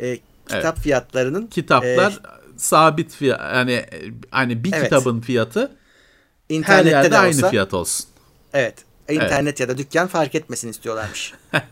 Ee, 0.00 0.18
kitap 0.48 0.78
fiyatlarının 0.78 1.46
Kitaplar 1.46 2.12
e, 2.12 2.16
sabit 2.56 3.12
fiyat 3.14 3.40
yani 3.54 3.72
e, 3.72 3.86
hani 4.30 4.64
bir 4.64 4.72
Evet. 4.72 4.84
kitabın 4.84 5.20
fiyatı 5.20 5.60
her 5.60 6.56
İnternette 6.56 6.90
yerde 6.90 7.10
de 7.10 7.18
aynı 7.18 7.36
olsa. 7.36 7.50
fiyat 7.50 7.74
olsun. 7.74 8.06
Evet. 8.52 8.74
İnternet 9.08 9.60
ya 9.60 9.68
da 9.68 9.78
dükkan 9.78 10.06
fark 10.08 10.34
etmesin 10.34 10.68
istiyorlarmış. 10.68 11.32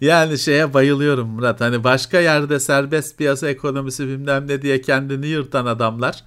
Yani 0.00 0.38
şeye 0.38 0.74
bayılıyorum 0.74 1.28
Murat. 1.28 1.60
Hani 1.60 1.84
başka 1.84 2.20
yerde 2.20 2.60
serbest 2.60 3.18
piyasa 3.18 3.48
ekonomisi 3.48 4.08
bilmem 4.08 4.48
ne 4.48 4.62
diye 4.62 4.80
kendini 4.80 5.26
yırtan 5.26 5.66
adamlar 5.66 6.24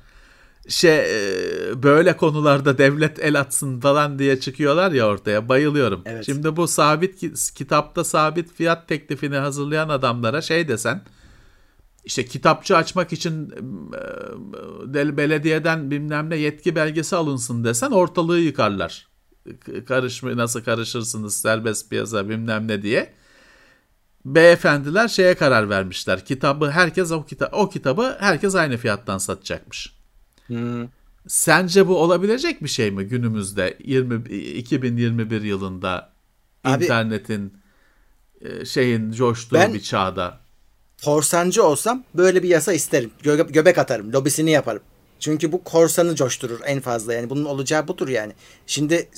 şey 0.68 0.97
e, 0.99 1.84
böyle 1.84 2.18
konularda 2.18 2.78
devlet 2.78 3.20
el 3.20 3.39
atsın 3.39 3.80
falan 3.80 4.20
diye 4.20 4.39
çıkıyorlar 4.39 4.91
ya 4.91 5.07
ortaya. 5.07 5.49
Bayılıyorum. 5.49 6.01
Evet. 6.05 6.26
Şimdi 6.26 6.55
bu 6.55 6.68
sabit 6.68 7.20
ki- 7.20 7.34
kitapta 7.55 8.03
sabit 8.03 8.53
fiyat 8.53 8.88
teklifini 8.88 9.36
hazırlayan 9.36 9.89
adamlara 9.89 10.41
şey 10.41 10.68
desen 10.68 11.01
işte 12.05 12.26
kitapçı 12.26 12.78
açmak 12.78 13.13
için 13.13 13.53
e, 14.95 15.18
belediyeden 15.18 15.91
bilmem 15.91 16.30
ne 16.30 16.36
yetki 16.36 16.76
belgesi 16.76 17.16
alınsın 17.16 17.63
desen 17.63 17.91
ortalığı 17.91 18.39
yıkarlar. 18.39 19.07
K- 19.66 19.86
Karışma 19.86 20.38
nasıl 20.38 20.61
karışırsınız 20.63 21.38
serbest 21.38 21.89
piyasa 21.89 22.30
bilmem 22.30 22.68
ne 22.68 22.82
diye. 22.82 23.13
Beyefendiler 24.26 25.07
şeye 25.07 25.36
karar 25.36 25.70
vermişler. 25.70 26.26
Kitabı 26.26 26.72
herkes 26.72 27.11
o 27.11 27.26
kitap 27.26 27.53
o 27.53 27.70
kitabı 27.70 28.16
herkes 28.20 28.55
aynı 28.55 28.78
fiyattan 28.78 29.18
satacakmış. 29.18 29.95
Hmm. 30.48 30.88
Sence 31.28 31.88
bu 31.88 31.98
olabilecek 31.98 32.64
bir 32.64 32.68
şey 32.70 32.91
mi 32.91 33.04
günümüzde 33.06 33.78
20 33.84 34.30
2021 34.39 35.41
yılında 35.41 36.12
Abi- 36.64 36.84
internetin 36.84 37.54
e, 38.41 38.66
şeyin 38.66 39.12
coştuğu 39.12 39.56
Ben- 39.56 39.74
bir 39.74 39.82
çağda? 39.82 40.39
Korsancı 41.06 41.64
olsam 41.64 42.04
böyle 42.16 42.43
bir 42.43 42.50
yasa 42.50 42.74
isterim. 42.74 43.12
Gö- 43.24 43.52
göbek 43.52 43.78
atarım. 43.78 44.14
Lobisini 44.14 44.52
yaparım. 44.52 44.82
Çünkü 45.20 45.52
bu 45.52 45.64
korsanı 45.64 46.16
coşturur 46.16 46.60
en 46.66 46.80
fazla. 46.82 47.14
Yani 47.14 47.30
bunun 47.30 47.46
olacağı 47.46 47.88
budur 47.88 48.08
yani. 48.08 48.34
Şimdi 48.68 49.10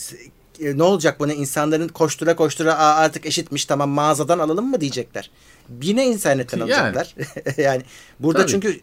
e, 0.59 0.78
ne 0.78 0.84
olacak 0.84 1.19
bunu 1.19 1.32
insanların 1.34 1.88
koştura 1.88 2.36
koştura 2.36 2.78
"Aa, 2.78 2.95
artık 2.95 3.25
eşitmiş 3.25 3.65
tamam 3.65 3.89
mağazadan 3.89 4.39
alalım 4.39 4.69
mı 4.69 4.82
diyecekler. 4.82 5.32
Yine 5.82 6.05
internetten 6.07 6.57
Yani. 6.57 6.73
alacaklar. 6.73 7.15
yani 7.57 7.82
burada 8.19 8.39
Tabii. 8.41 8.51
çünkü 8.51 8.80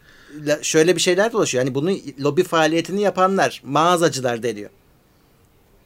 şöyle 0.61 0.95
bir 0.95 1.01
şeyler 1.01 1.33
dolaşıyor. 1.33 1.63
Yani 1.63 1.75
bunun 1.75 1.97
lobi 2.19 2.43
faaliyetini 2.43 3.01
yapanlar 3.01 3.61
mağazacılar 3.65 4.43
deniyor. 4.43 4.69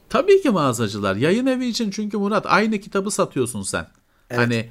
Tabii 0.09 0.41
ki 0.41 0.49
mağazacılar. 0.49 1.15
Yayın 1.15 1.45
evi 1.45 1.65
için 1.65 1.91
çünkü 1.91 2.17
Murat 2.17 2.45
aynı 2.45 2.79
kitabı 2.79 3.11
satıyorsun 3.11 3.61
sen. 3.61 3.87
Evet. 4.29 4.41
Hani 4.41 4.69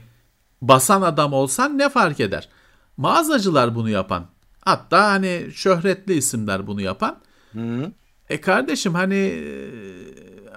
basan 0.62 1.02
adam 1.02 1.32
olsan 1.32 1.78
ne 1.78 1.88
fark 1.88 2.20
eder? 2.20 2.48
Mağazacılar 2.96 3.74
bunu 3.74 3.90
yapan. 3.90 4.26
Hatta 4.60 5.10
hani 5.10 5.46
şöhretli 5.54 6.14
isimler 6.14 6.66
bunu 6.66 6.80
yapan. 6.80 7.18
E 8.28 8.40
kardeşim 8.40 8.94
hani 8.94 9.14
e, 9.14 9.44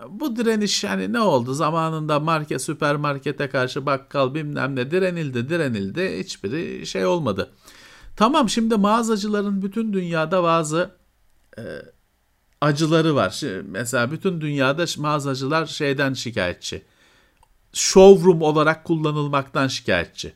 bu 0.09 0.35
direniş 0.35 0.83
hani 0.83 1.13
ne 1.13 1.19
oldu? 1.19 1.53
Zamanında 1.53 2.19
market, 2.19 2.61
süpermarkete 2.61 3.49
karşı 3.49 3.85
bakkal 3.85 4.33
bilmem 4.33 4.75
ne 4.75 4.91
direnildi, 4.91 5.49
direnildi. 5.49 6.19
Hiçbiri 6.19 6.85
şey 6.85 7.05
olmadı. 7.05 7.51
Tamam 8.21 8.49
şimdi 8.49 8.75
mağazacıların 8.75 9.61
bütün 9.61 9.93
dünyada 9.93 10.43
bazı 10.43 10.91
e, 11.57 11.61
acıları 12.61 13.15
var. 13.15 13.29
Şi- 13.29 13.63
Mesela 13.67 14.11
bütün 14.11 14.41
dünyada 14.41 14.85
mağazacılar 14.97 15.65
şeyden 15.65 16.13
şikayetçi. 16.13 16.85
Showroom 17.73 18.41
olarak 18.41 18.85
kullanılmaktan 18.85 19.67
şikayetçi. 19.67 20.33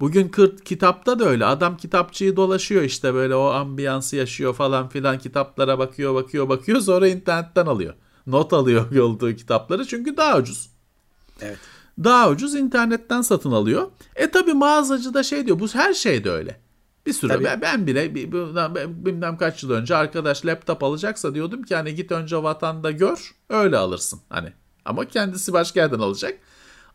Bugün 0.00 0.28
kırt 0.28 0.64
kitapta 0.64 1.18
da 1.18 1.24
öyle. 1.24 1.44
Adam 1.44 1.76
kitapçıyı 1.76 2.36
dolaşıyor 2.36 2.82
işte 2.82 3.14
böyle 3.14 3.34
o 3.34 3.46
ambiyansı 3.46 4.16
yaşıyor 4.16 4.54
falan 4.54 4.88
filan 4.88 5.18
kitaplara 5.18 5.78
bakıyor 5.78 6.14
bakıyor 6.14 6.48
bakıyor 6.48 6.80
sonra 6.80 7.08
internetten 7.08 7.66
alıyor. 7.66 7.94
Not 8.26 8.52
alıyor 8.52 8.90
yolduğu 8.92 9.34
kitapları 9.34 9.86
çünkü 9.86 10.16
daha 10.16 10.38
ucuz. 10.38 10.70
Evet. 11.40 11.58
Daha 12.04 12.30
ucuz 12.30 12.54
internetten 12.54 13.22
satın 13.22 13.52
alıyor. 13.52 13.90
E 14.16 14.30
tabi 14.30 14.52
mağazacı 14.52 15.14
da 15.14 15.22
şey 15.22 15.46
diyor 15.46 15.60
bu 15.60 15.68
her 15.68 15.94
şeyde 15.94 16.30
öyle. 16.30 16.63
Bir 17.06 17.12
süre 17.12 17.32
Tabii. 17.32 17.44
ben, 17.44 17.60
ben 17.60 17.86
bile 17.86 18.14
ben- 18.14 19.06
bilmem 19.06 19.36
kaç 19.36 19.62
yıl 19.62 19.70
önce 19.70 19.96
arkadaş 19.96 20.46
laptop 20.46 20.82
alacaksa 20.82 21.34
diyordum 21.34 21.62
ki 21.62 21.74
hani 21.74 21.94
git 21.94 22.12
önce 22.12 22.42
vatanda 22.42 22.90
gör 22.90 23.34
öyle 23.48 23.76
alırsın 23.76 24.20
hani. 24.28 24.52
Ama 24.84 25.08
kendisi 25.08 25.52
başka 25.52 25.80
yerden 25.80 25.98
alacak. 25.98 26.38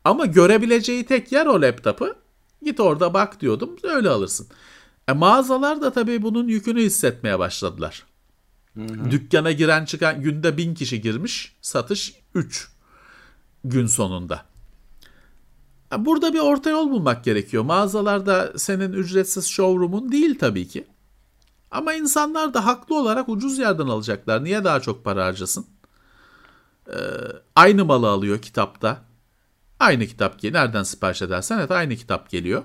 Ama 0.04 0.26
görebileceği 0.26 1.06
tek 1.06 1.32
yer 1.32 1.46
o 1.46 1.62
laptopu. 1.62 2.16
Git 2.62 2.80
orada 2.80 3.14
bak 3.14 3.42
diyordum 3.42 3.78
öyle 3.84 4.10
alırsın. 4.10 4.48
E 5.08 5.14
mağazalar 5.14 5.82
da 5.82 5.92
tabii 5.92 6.22
bunun 6.22 6.48
yükünü 6.48 6.82
hissetmeye 6.82 7.40
başladılar. 7.40 8.06
Dükkana 9.12 9.52
giren 9.52 9.86
çıkan 9.86 10.22
günde 10.22 10.58
bin 10.58 10.74
kişi 10.76 11.02
girmiş 11.02 11.56
satış 11.62 12.14
3 12.36 12.70
gün 13.64 13.88
sonunda. 13.88 14.46
Burada 15.98 16.34
bir 16.34 16.40
orta 16.40 16.70
yol 16.70 16.90
bulmak 16.92 17.24
gerekiyor. 17.24 17.64
Mağazalarda 17.64 18.54
senin 18.58 18.94
ücretsiz 18.94 19.48
showroom'un 19.48 20.12
değil 20.12 20.40
tabii 20.40 20.68
ki. 20.68 20.88
Ama 21.72 21.94
insanlar 21.94 22.54
da 22.54 22.66
haklı 22.66 22.96
olarak 23.00 23.30
ucuz 23.30 23.58
yerden 23.60 23.88
alacaklar. 23.88 24.44
Niye 24.44 24.64
daha 24.64 24.80
çok 24.80 25.06
para 25.06 25.26
harcasın? 25.26 25.66
Ee, 26.88 26.94
aynı 27.56 27.86
malı 27.86 28.10
alıyor 28.10 28.42
kitapta. 28.42 28.98
Aynı 29.80 30.08
kitap 30.08 30.40
geliyor. 30.40 30.64
Nereden 30.64 30.84
sipariş 30.84 31.22
edersen 31.22 31.58
evet 31.60 31.72
aynı 31.72 31.96
kitap 31.96 32.30
geliyor. 32.30 32.64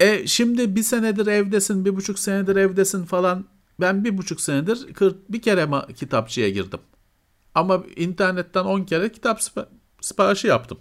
E 0.00 0.26
şimdi 0.26 0.76
bir 0.76 0.82
senedir 0.82 1.26
evdesin, 1.26 1.84
bir 1.84 1.96
buçuk 1.96 2.18
senedir 2.18 2.56
evdesin 2.56 3.04
falan. 3.04 3.44
Ben 3.80 4.04
bir 4.04 4.18
buçuk 4.18 4.40
senedir 4.40 4.94
kır- 4.94 5.16
bir 5.28 5.42
kere 5.42 5.62
ma- 5.62 5.94
kitapçıya 5.94 6.48
girdim. 6.50 6.80
Ama 7.54 7.82
internetten 7.96 8.64
10 8.64 8.82
kere 8.84 9.12
kitap 9.12 9.40
sipa- 9.40 9.68
siparişi 10.00 10.46
yaptım. 10.46 10.78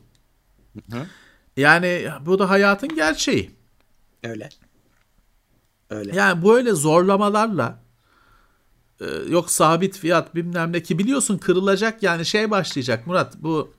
Yani 1.58 2.08
bu 2.26 2.40
da 2.40 2.50
hayatın 2.50 2.96
gerçeği. 2.96 3.52
Öyle. 4.24 4.50
Öyle. 5.90 6.16
Yani 6.16 6.46
böyle 6.46 6.74
zorlamalarla 6.74 7.80
e, 9.02 9.06
yok 9.30 9.52
sabit 9.52 9.98
fiyat 9.98 10.36
bilmem 10.36 10.74
ne 10.74 10.84
ki 10.84 11.00
biliyorsun 11.00 11.38
kırılacak 11.38 12.04
yani 12.04 12.26
şey 12.26 12.52
başlayacak 12.52 13.08
Murat 13.08 13.36
bu 13.38 13.74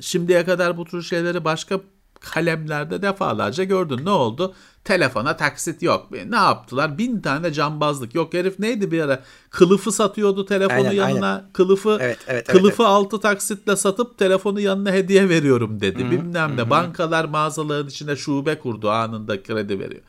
şimdiye 0.00 0.44
kadar 0.44 0.76
bu 0.76 0.84
tür 0.84 1.02
şeyleri 1.02 1.44
başka 1.44 1.80
kalemlerde 2.20 3.02
defalarca 3.02 3.64
gördün. 3.64 4.04
Ne 4.04 4.10
oldu? 4.10 4.54
Telefona 4.84 5.36
taksit 5.36 5.82
yok. 5.82 6.10
Ne 6.10 6.36
yaptılar? 6.36 6.98
Bin 6.98 7.20
tane 7.20 7.52
cambazlık. 7.52 8.14
Yok 8.14 8.34
herif 8.34 8.58
neydi 8.58 8.90
bir 8.90 9.00
ara? 9.00 9.22
Kılıfı 9.50 9.92
satıyordu 9.92 10.46
telefonu 10.46 10.88
Aynen, 10.88 11.08
yanına. 11.08 11.50
Kılıfı 11.52 11.98
Evet, 12.00 12.18
evet, 12.26 12.46
evet, 12.46 12.46
kılıfı 12.46 12.86
altı 12.86 13.20
taksitle 13.20 13.76
satıp 13.76 14.18
telefonu 14.18 14.60
yanına 14.60 14.92
hediye 14.92 15.28
veriyorum 15.28 15.80
dedi. 15.80 16.10
Bilmem 16.10 16.56
ne. 16.56 16.70
Bankalar 16.70 17.24
mağazaların 17.24 17.88
içine 17.88 18.16
şube 18.16 18.58
kurdu. 18.58 18.90
Anında 18.90 19.42
kredi 19.42 19.78
veriyor. 19.78 20.02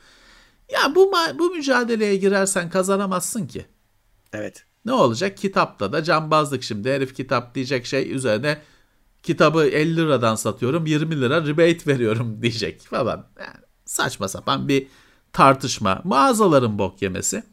Ya 0.71 0.95
bu 0.95 1.11
bu 1.39 1.49
mücadeleye 1.49 2.15
girersen 2.15 2.69
kazanamazsın 2.69 3.47
ki. 3.47 3.65
Evet. 4.33 4.65
Ne 4.85 4.93
olacak? 4.93 5.37
Kitapta 5.37 5.93
da 5.93 6.03
cambazlık 6.03 6.63
şimdi. 6.63 6.91
Herif 6.91 7.15
kitap 7.15 7.55
diyecek 7.55 7.85
şey 7.85 8.11
üzerine 8.15 8.61
kitabı 9.23 9.65
50 9.65 9.95
liradan 9.95 10.35
satıyorum 10.35 10.85
20 10.85 11.21
lira 11.21 11.45
rebate 11.45 11.91
veriyorum 11.91 12.37
diyecek 12.41 12.81
falan. 12.81 13.27
Yani 13.39 13.65
saçma 13.85 14.27
sapan 14.27 14.67
bir 14.67 14.87
tartışma. 15.33 16.01
Mağazaların 16.03 16.79
bok 16.79 17.01
yemesi. 17.01 17.43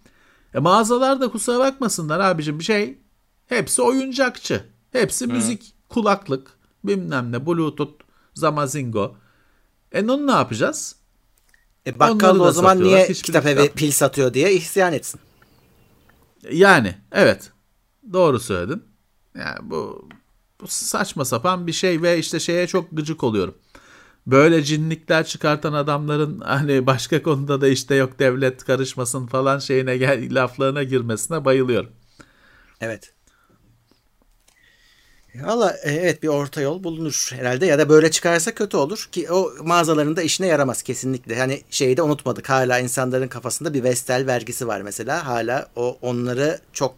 E 0.55 0.59
mağazalar 0.59 1.21
da 1.21 1.29
kusura 1.31 1.59
bakmasınlar 1.59 2.21
abicim 2.21 2.59
bir 2.59 2.65
şey. 2.65 2.99
Hepsi 3.47 3.83
oyuncakçı. 3.83 4.65
Hepsi 4.93 5.27
müzik, 5.27 5.75
kulaklık, 5.89 6.51
bilmem 6.85 7.33
ne, 7.33 7.47
bluetooth, 7.47 8.03
zamazingo. 8.35 9.17
E 9.93 10.05
onu 10.05 10.27
ne 10.27 10.33
yapacağız? 10.33 10.97
E 11.87 11.99
bakkal 11.99 12.41
o 12.41 12.53
zaman 12.53 12.83
niye 12.83 13.03
Hiçbiri 13.03 13.23
kitap 13.23 13.47
evi 13.47 13.61
kitap- 13.61 13.77
pil 13.77 13.91
satıyor 13.91 14.35
diye 14.35 14.53
isyan 14.53 14.93
etsin. 14.93 15.21
Yani 16.51 16.95
evet 17.13 17.53
doğru 18.13 18.41
söyledin. 18.41 18.83
Yani 19.35 19.71
bu, 19.71 20.09
bu 20.61 20.67
saçma 20.69 21.25
sapan 21.25 21.67
bir 21.67 21.73
şey 21.73 22.03
ve 22.03 22.19
işte 22.19 22.41
şeye 22.41 22.67
çok 22.67 22.89
gıcık 22.93 23.25
oluyorum. 23.25 23.55
Böyle 24.27 24.63
cinlikler 24.63 25.27
çıkartan 25.27 25.73
adamların 25.73 26.41
hani 26.45 26.87
başka 26.87 27.23
konuda 27.23 27.61
da 27.61 27.69
işte 27.69 27.95
yok 27.95 28.19
devlet 28.19 28.65
karışmasın 28.65 29.27
falan 29.27 29.59
şeyine 29.59 29.97
gel 29.97 30.35
laflarına 30.35 30.83
girmesine 30.83 31.45
bayılıyorum. 31.45 31.91
Evet. 32.81 33.15
Valla 35.35 35.77
e, 35.85 35.91
evet 35.93 36.23
bir 36.23 36.29
orta 36.29 36.61
yol 36.61 36.85
bulunur 36.85 37.31
herhalde 37.33 37.67
ya 37.67 37.79
da 37.79 37.89
böyle 37.89 38.11
çıkarsa 38.11 38.55
kötü 38.55 38.77
olur 38.77 39.09
ki 39.13 39.33
o 39.33 39.53
mağazaların 39.65 40.17
da 40.17 40.23
işine 40.23 40.47
yaramaz 40.47 40.83
kesinlikle. 40.83 41.35
Yani 41.35 41.63
şeyi 41.71 41.97
de 41.97 42.03
unutmadık 42.03 42.51
hala 42.51 42.79
insanların 42.79 43.29
kafasında 43.29 43.75
bir 43.75 43.83
Vestel 43.83 44.27
vergisi 44.27 44.67
var 44.67 44.81
mesela 44.81 45.27
hala 45.27 45.69
o 45.77 45.99
onları 46.03 46.59
çok 46.73 46.95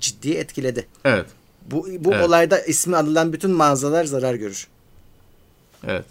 ciddi 0.00 0.32
etkiledi. 0.32 0.86
Evet. 1.04 1.26
Bu, 1.70 1.86
bu 1.98 2.12
Evet. 2.14 2.28
olayda 2.28 2.60
ismi 2.60 2.96
anılan 2.96 3.32
bütün 3.32 3.50
mağazalar 3.50 4.04
zarar 4.04 4.34
görür. 4.34 4.68
Evet. 5.84 6.06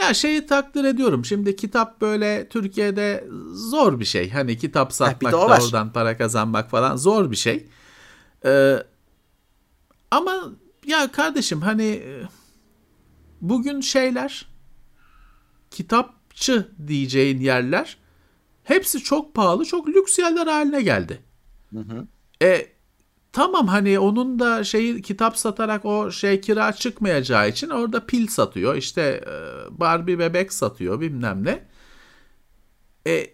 Ya 0.00 0.14
şeyi 0.14 0.46
takdir 0.46 0.84
ediyorum. 0.84 1.24
Şimdi 1.24 1.56
kitap 1.56 2.00
böyle 2.00 2.48
Türkiye'de 2.48 3.24
zor 3.52 4.00
bir 4.00 4.04
şey. 4.04 4.30
Hani 4.30 4.58
kitap 4.58 4.92
satmak 4.92 5.32
da 5.32 5.48
var. 5.48 5.60
oradan 5.60 5.92
para 5.92 6.16
kazanmak 6.16 6.70
falan 6.70 6.96
zor 6.96 7.30
bir 7.30 7.36
şey. 7.36 7.66
Ee, 8.44 8.76
ama 10.10 10.52
ya 10.86 11.12
kardeşim 11.12 11.60
hani 11.60 12.02
bugün 13.40 13.80
şeyler 13.80 14.48
kitapçı 15.70 16.68
diyeceğin 16.86 17.40
yerler 17.40 17.96
hepsi 18.64 18.98
çok 18.98 19.34
pahalı, 19.34 19.64
çok 19.64 19.88
lüks 19.88 20.18
yerler 20.18 20.46
haline 20.46 20.82
geldi. 20.82 21.22
E 22.42 22.66
tamam 23.32 23.66
hani 23.66 23.98
onun 23.98 24.38
da 24.38 24.64
şeyi 24.64 25.02
kitap 25.02 25.38
satarak 25.38 25.84
o 25.84 26.10
şey 26.10 26.40
kira 26.40 26.72
çıkmayacağı 26.72 27.48
için 27.48 27.70
orada 27.70 28.06
pil 28.06 28.26
satıyor. 28.26 28.76
İşte 28.76 29.02
e, 29.02 29.32
Barbie 29.80 30.18
bebek 30.18 30.52
satıyor 30.52 31.00
bilmem 31.00 31.44
ne. 31.44 31.66
E 33.06 33.26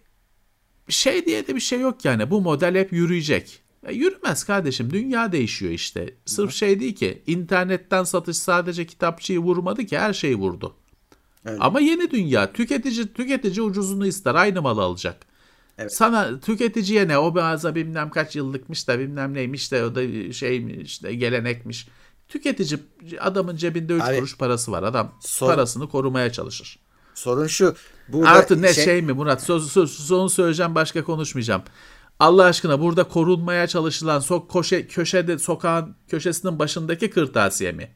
şey 0.88 1.26
diye 1.26 1.46
de 1.46 1.54
bir 1.54 1.60
şey 1.60 1.80
yok 1.80 2.04
yani 2.04 2.30
bu 2.30 2.40
model 2.40 2.74
hep 2.74 2.92
yürüyecek. 2.92 3.62
E, 3.86 3.94
yürümez 3.94 4.44
kardeşim 4.44 4.90
dünya 4.90 5.32
değişiyor 5.32 5.72
işte. 5.72 6.14
Sırf 6.26 6.52
şey 6.52 6.80
değil 6.80 6.94
ki 6.94 7.22
internetten 7.26 8.04
satış 8.04 8.36
sadece 8.36 8.86
kitapçıyı 8.86 9.38
vurmadı 9.38 9.86
ki 9.86 9.98
her 9.98 10.12
şeyi 10.12 10.36
vurdu. 10.36 10.76
Öyle. 11.44 11.58
Ama 11.60 11.80
yeni 11.80 12.10
dünya 12.10 12.52
tüketici 12.52 13.12
tüketici 13.12 13.62
ucuzunu 13.62 14.06
ister 14.06 14.34
aynı 14.34 14.62
malı 14.62 14.82
alacak. 14.82 15.33
Evet. 15.78 15.94
Sana 15.94 16.40
tüketiciye 16.40 17.08
ne 17.08 17.18
o 17.18 17.32
mağaza 17.32 17.74
bilmem 17.74 18.10
kaç 18.10 18.36
yıllıkmış 18.36 18.88
da 18.88 18.98
bilmem 18.98 19.34
neymiş 19.34 19.72
de 19.72 19.84
o 19.84 19.94
da 19.94 20.32
şey 20.32 20.80
işte 20.82 21.14
gelenekmiş. 21.14 21.88
Tüketici 22.28 22.80
adamın 23.20 23.56
cebinde 23.56 23.92
3 23.92 24.02
Abi, 24.02 24.16
kuruş 24.16 24.38
parası 24.38 24.72
var. 24.72 24.82
Adam 24.82 25.14
sor- 25.20 25.46
parasını 25.46 25.88
korumaya 25.88 26.32
çalışır. 26.32 26.78
Sorun 27.14 27.46
şu. 27.46 27.74
Burada 28.08 28.30
Artı 28.30 28.62
ne 28.62 28.74
şey, 28.74 29.02
mi 29.02 29.12
Murat? 29.12 29.42
Söz, 29.42 29.72
söz, 29.72 29.90
sonu 29.90 30.30
söyleyeceğim 30.30 30.74
başka 30.74 31.04
konuşmayacağım. 31.04 31.62
Allah 32.20 32.44
aşkına 32.44 32.80
burada 32.80 33.04
korunmaya 33.04 33.66
çalışılan 33.66 34.20
sok 34.20 34.52
köşe, 34.52 34.86
köşede 34.86 35.38
sokağın 35.38 35.96
köşesinin 36.08 36.58
başındaki 36.58 37.10
kırtasiye 37.10 37.72
mi? 37.72 37.90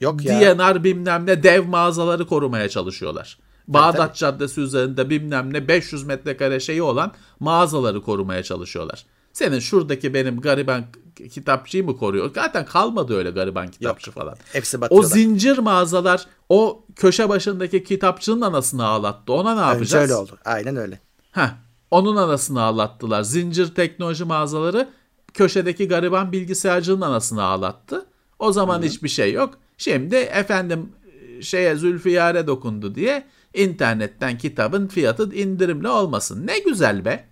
Yok 0.00 0.24
ya. 0.24 0.56
DNR 0.58 0.84
bilmem 0.84 1.26
ne 1.26 1.42
dev 1.42 1.64
mağazaları 1.64 2.26
korumaya 2.26 2.68
çalışıyorlar. 2.68 3.38
Bağdat 3.68 4.16
Caddesi 4.16 4.60
üzerinde 4.60 5.10
bilmem 5.10 5.52
ne 5.52 5.68
500 5.68 6.04
metrekare 6.04 6.60
şeyi 6.60 6.82
olan 6.82 7.12
mağazaları 7.40 8.02
korumaya 8.02 8.42
çalışıyorlar. 8.42 9.06
Senin 9.32 9.58
şuradaki 9.58 10.14
benim 10.14 10.40
gariban 10.40 10.84
kitapçıyı 11.30 11.84
mı 11.84 11.96
koruyor? 11.96 12.30
Zaten 12.34 12.64
kalmadı 12.66 13.16
öyle 13.16 13.30
gariban 13.30 13.68
kitapçı 13.68 14.10
falan. 14.10 14.36
Hepsi 14.52 14.78
O 14.78 14.80
batıyorlar. 14.80 15.08
zincir 15.08 15.58
mağazalar 15.58 16.26
o 16.48 16.84
köşe 16.96 17.28
başındaki 17.28 17.84
kitapçının 17.84 18.40
anasını 18.40 18.84
ağlattı. 18.86 19.32
Ona 19.32 19.54
ne 19.54 19.60
Önce 19.60 19.70
yapacağız? 19.72 20.02
öyle 20.02 20.14
oldu. 20.14 20.38
Aynen 20.44 20.76
öyle. 20.76 21.00
Heh, 21.32 21.48
onun 21.90 22.16
anasını 22.16 22.62
ağlattılar. 22.62 23.22
Zincir 23.22 23.74
teknoloji 23.74 24.24
mağazaları 24.24 24.88
köşedeki 25.34 25.88
gariban 25.88 26.32
bilgisayarcının 26.32 27.00
anasını 27.00 27.42
ağlattı. 27.42 28.06
O 28.38 28.52
zaman 28.52 28.82
hiçbir 28.82 29.08
şey 29.08 29.32
yok. 29.32 29.54
Şimdi 29.78 30.16
efendim 30.16 30.92
şeye 31.40 31.76
Zülfiyare 31.76 32.46
dokundu 32.46 32.94
diye 32.94 33.24
internetten 33.54 34.38
kitabın 34.38 34.88
fiyatı 34.88 35.34
indirimli 35.34 35.88
olmasın. 35.88 36.46
Ne 36.46 36.58
güzel 36.58 37.04
be. 37.04 37.24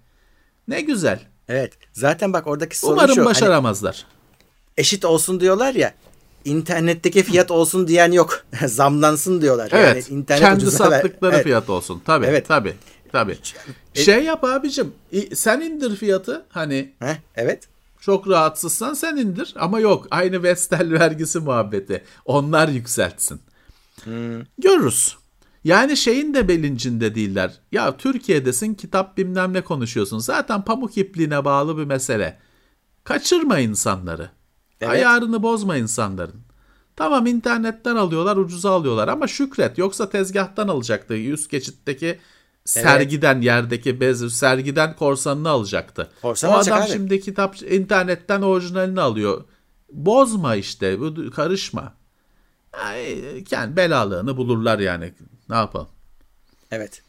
Ne 0.68 0.80
güzel. 0.80 1.20
Evet. 1.48 1.72
Zaten 1.92 2.32
bak 2.32 2.46
oradaki 2.46 2.78
sorun 2.78 2.92
Umarım 2.92 3.14
şu. 3.14 3.20
Hani 3.20 3.26
başaramazlar. 3.28 4.06
eşit 4.76 5.04
olsun 5.04 5.40
diyorlar 5.40 5.74
ya. 5.74 5.94
İnternetteki 6.44 7.22
fiyat 7.22 7.50
olsun 7.50 7.88
diyen 7.88 8.12
yok. 8.12 8.44
Zamlansın 8.66 9.42
diyorlar. 9.42 9.68
Evet. 9.72 10.08
Yani 10.10 10.18
internet 10.20 10.42
kendi 10.42 10.64
ver- 10.66 10.70
sattıkları 10.70 11.34
Evet. 11.34 11.44
fiyat 11.44 11.70
olsun. 11.70 12.02
Tabii. 12.06 12.26
Evet. 12.26 12.48
Tabii. 12.48 12.74
Tabii. 13.12 13.38
Şey 13.94 14.24
yap 14.24 14.44
abicim. 14.44 14.92
Sen 15.34 15.60
indir 15.60 15.96
fiyatı. 15.96 16.46
Hani 16.48 16.92
Heh, 16.98 17.16
evet. 17.36 17.68
Çok 18.00 18.28
rahatsızsan 18.28 18.94
sen 18.94 19.16
indir 19.16 19.54
ama 19.58 19.80
yok 19.80 20.06
aynı 20.10 20.42
Vestel 20.42 20.92
vergisi 20.92 21.38
muhabbeti. 21.38 22.04
Onlar 22.24 22.68
yükseltsin. 22.68 23.40
Görürüz. 24.58 25.16
Yani 25.64 25.96
şeyin 25.96 26.34
de 26.34 26.48
bilincinde 26.48 27.14
değiller. 27.14 27.60
Ya 27.72 27.96
Türkiye'desin 27.96 28.74
kitap 28.74 29.16
bilmem 29.16 29.52
ne 29.52 29.60
konuşuyorsun. 29.60 30.18
Zaten 30.18 30.62
pamuk 30.64 30.98
ipliğine 30.98 31.44
bağlı 31.44 31.78
bir 31.78 31.84
mesele. 31.84 32.38
Kaçırma 33.04 33.58
insanları. 33.58 34.30
Evet. 34.80 34.92
Ayarını 34.92 35.42
bozma 35.42 35.76
insanların. 35.76 36.40
Tamam 36.96 37.26
internetten 37.26 37.96
alıyorlar 37.96 38.36
ucuza 38.36 38.70
alıyorlar 38.70 39.08
ama 39.08 39.26
şükret. 39.26 39.78
Yoksa 39.78 40.10
tezgahtan 40.10 40.68
alacaktı. 40.68 41.14
Üst 41.16 41.50
geçitteki 41.50 42.18
sergiden 42.64 43.40
yerdeki 43.40 44.00
bez 44.00 44.32
sergiden 44.34 44.96
korsanını 44.96 45.48
alacaktı. 45.48 46.10
Korsan 46.22 46.50
o 46.50 46.54
adam 46.54 46.82
abi. 46.82 46.90
şimdi 46.90 47.20
kitap 47.20 47.62
internetten 47.62 48.42
orijinalini 48.42 49.00
alıyor. 49.00 49.44
Bozma 49.92 50.54
işte. 50.56 51.00
bu- 51.00 51.30
Karışma. 51.30 51.94
Kendi 53.44 53.76
belalığını 53.76 54.36
bulurlar 54.36 54.78
yani. 54.78 55.12
Ne 55.48 55.56
yapalım? 55.56 55.88
Evet. 56.70 57.02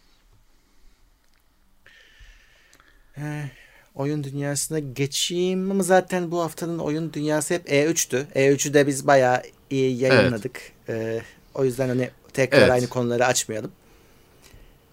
Eh, 3.18 3.50
oyun 3.96 4.24
dünyasına 4.24 4.80
geçeyim 4.80 5.72
ama 5.72 5.84
zaten 5.84 6.32
bu 6.32 6.42
haftanın 6.42 6.80
oyun 6.80 7.14
dünyası 7.14 7.54
hep 7.54 7.70
E3'tü. 7.70 8.26
E3'ü 8.36 8.74
de 8.74 8.88
biz 8.88 9.08
bayağı 9.08 9.42
iyi 9.70 9.98
yayınladık. 9.98 10.62
Eh, 10.90 11.22
o 11.54 11.66
yüzden 11.66 11.88
hani 11.88 12.10
tekrar 12.34 12.60
Evet. 12.60 12.72
aynı 12.72 12.88
konuları 12.88 13.26
açmayalım. 13.26 13.72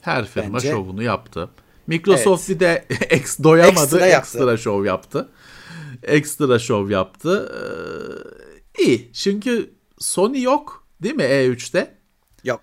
Her 0.03 0.27
firma 0.27 0.59
Bence- 0.59 0.71
şovunu 0.71 1.03
yaptı. 1.03 1.49
Microsoft 1.87 2.49
bir 2.49 2.61
de 2.61 2.85
ex 3.11 3.39
doyamadı. 3.43 3.81
Ekstra 4.01 4.07
Ekstra, 4.19 4.57
şov 4.57 4.85
yaptı. 4.85 5.29
Ekstra 6.03 6.59
şov 6.59 6.91
yaptı. 6.91 7.53
Ee, 8.79 8.83
iyi. 8.85 9.13
Çünkü 9.13 9.71
Sony 9.99 10.43
yok 10.43 10.87
değil 11.03 11.15
mi 11.15 11.23
E3'te? 11.23 11.95
Yok. 12.45 12.61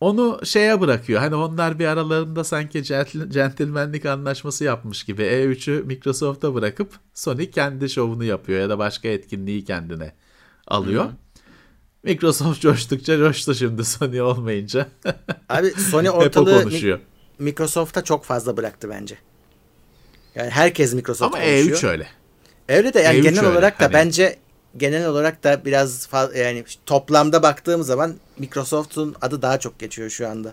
Onu 0.00 0.40
şeye 0.44 0.80
bırakıyor. 0.80 1.20
Hani 1.20 1.34
onlar 1.34 1.78
bir 1.78 1.86
aralarında 1.86 2.44
sanki 2.44 2.78
centil- 2.78 3.30
centilmenlik 3.30 4.06
anlaşması 4.06 4.64
yapmış 4.64 5.04
gibi 5.04 5.22
E3'ü 5.22 5.82
Microsoft'a 5.82 6.54
bırakıp 6.54 6.92
Sony 7.14 7.50
kendi 7.50 7.90
şovunu 7.90 8.24
yapıyor 8.24 8.60
ya 8.60 8.68
da 8.68 8.78
başka 8.78 9.08
etkinliği 9.08 9.64
kendine 9.64 10.12
alıyor. 10.66 11.06
Microsoft 12.02 12.60
coştukça 12.60 13.18
coştu 13.18 13.54
şimdi 13.54 13.84
Sony 13.84 14.22
olmayınca. 14.22 14.88
Abi 15.48 15.70
Sony 15.70 16.10
ortalığı 16.10 16.62
konuşuyor. 16.62 17.00
Microsoft'a 17.38 18.04
çok 18.04 18.24
fazla 18.24 18.56
bıraktı 18.56 18.90
bence. 18.90 19.18
Yani 20.34 20.50
herkes 20.50 20.94
Microsoft 20.94 21.34
Ama 21.34 21.44
konuşuyor. 21.44 21.78
E3 21.78 21.88
öyle. 21.88 22.06
Öyle 22.68 22.94
de 22.94 23.00
yani 23.00 23.18
E3 23.18 23.22
genel 23.22 23.38
öyle, 23.38 23.48
olarak 23.48 23.80
da 23.80 23.84
hani- 23.84 23.92
bence 23.92 24.38
genel 24.76 25.06
olarak 25.08 25.44
da 25.44 25.64
biraz 25.64 26.08
yani 26.36 26.64
toplamda 26.86 27.42
baktığım 27.42 27.82
zaman 27.82 28.14
Microsoft'un 28.38 29.14
adı 29.20 29.42
daha 29.42 29.58
çok 29.60 29.78
geçiyor 29.78 30.10
şu 30.10 30.28
anda. 30.28 30.52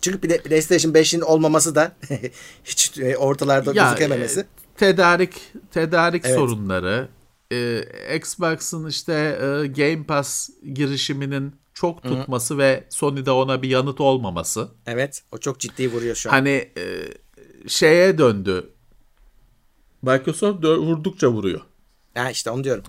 Çünkü 0.00 0.18
Play- 0.28 0.42
PlayStation 0.42 0.92
5'in 0.92 1.20
olmaması 1.20 1.74
da 1.74 1.92
hiç 2.64 2.98
e, 2.98 3.16
ortalarda 3.16 3.72
Ya, 3.74 3.84
gözükememesi. 3.88 4.40
e, 4.40 4.44
tedarik 4.76 5.34
tedarik 5.70 6.24
Evet. 6.26 6.34
sorunları, 6.36 7.08
e, 7.52 7.84
Xbox'ın 8.16 8.88
işte 8.88 9.12
e, 9.14 9.66
Game 9.66 10.06
Pass 10.06 10.50
girişiminin 10.74 11.54
çok 11.74 12.02
tutması 12.02 12.58
ve 12.58 12.84
Sony'de 12.90 13.30
ona 13.30 13.62
bir 13.62 13.68
yanıt 13.68 14.00
olmaması. 14.00 14.68
Evet, 14.86 15.22
o 15.32 15.38
çok 15.38 15.60
ciddi 15.60 15.92
vuruyor 15.92 16.14
şu 16.16 16.28
an. 16.30 16.32
Hani 16.32 16.70
e, 16.78 16.84
şeye 17.68 18.18
döndü. 18.18 18.70
Microsoft 20.02 20.64
vurdukça 20.64 21.28
vuruyor. 21.28 21.60
Ha 22.14 22.30
işte 22.30 22.50
onu 22.50 22.64
diyorum. 22.64 22.84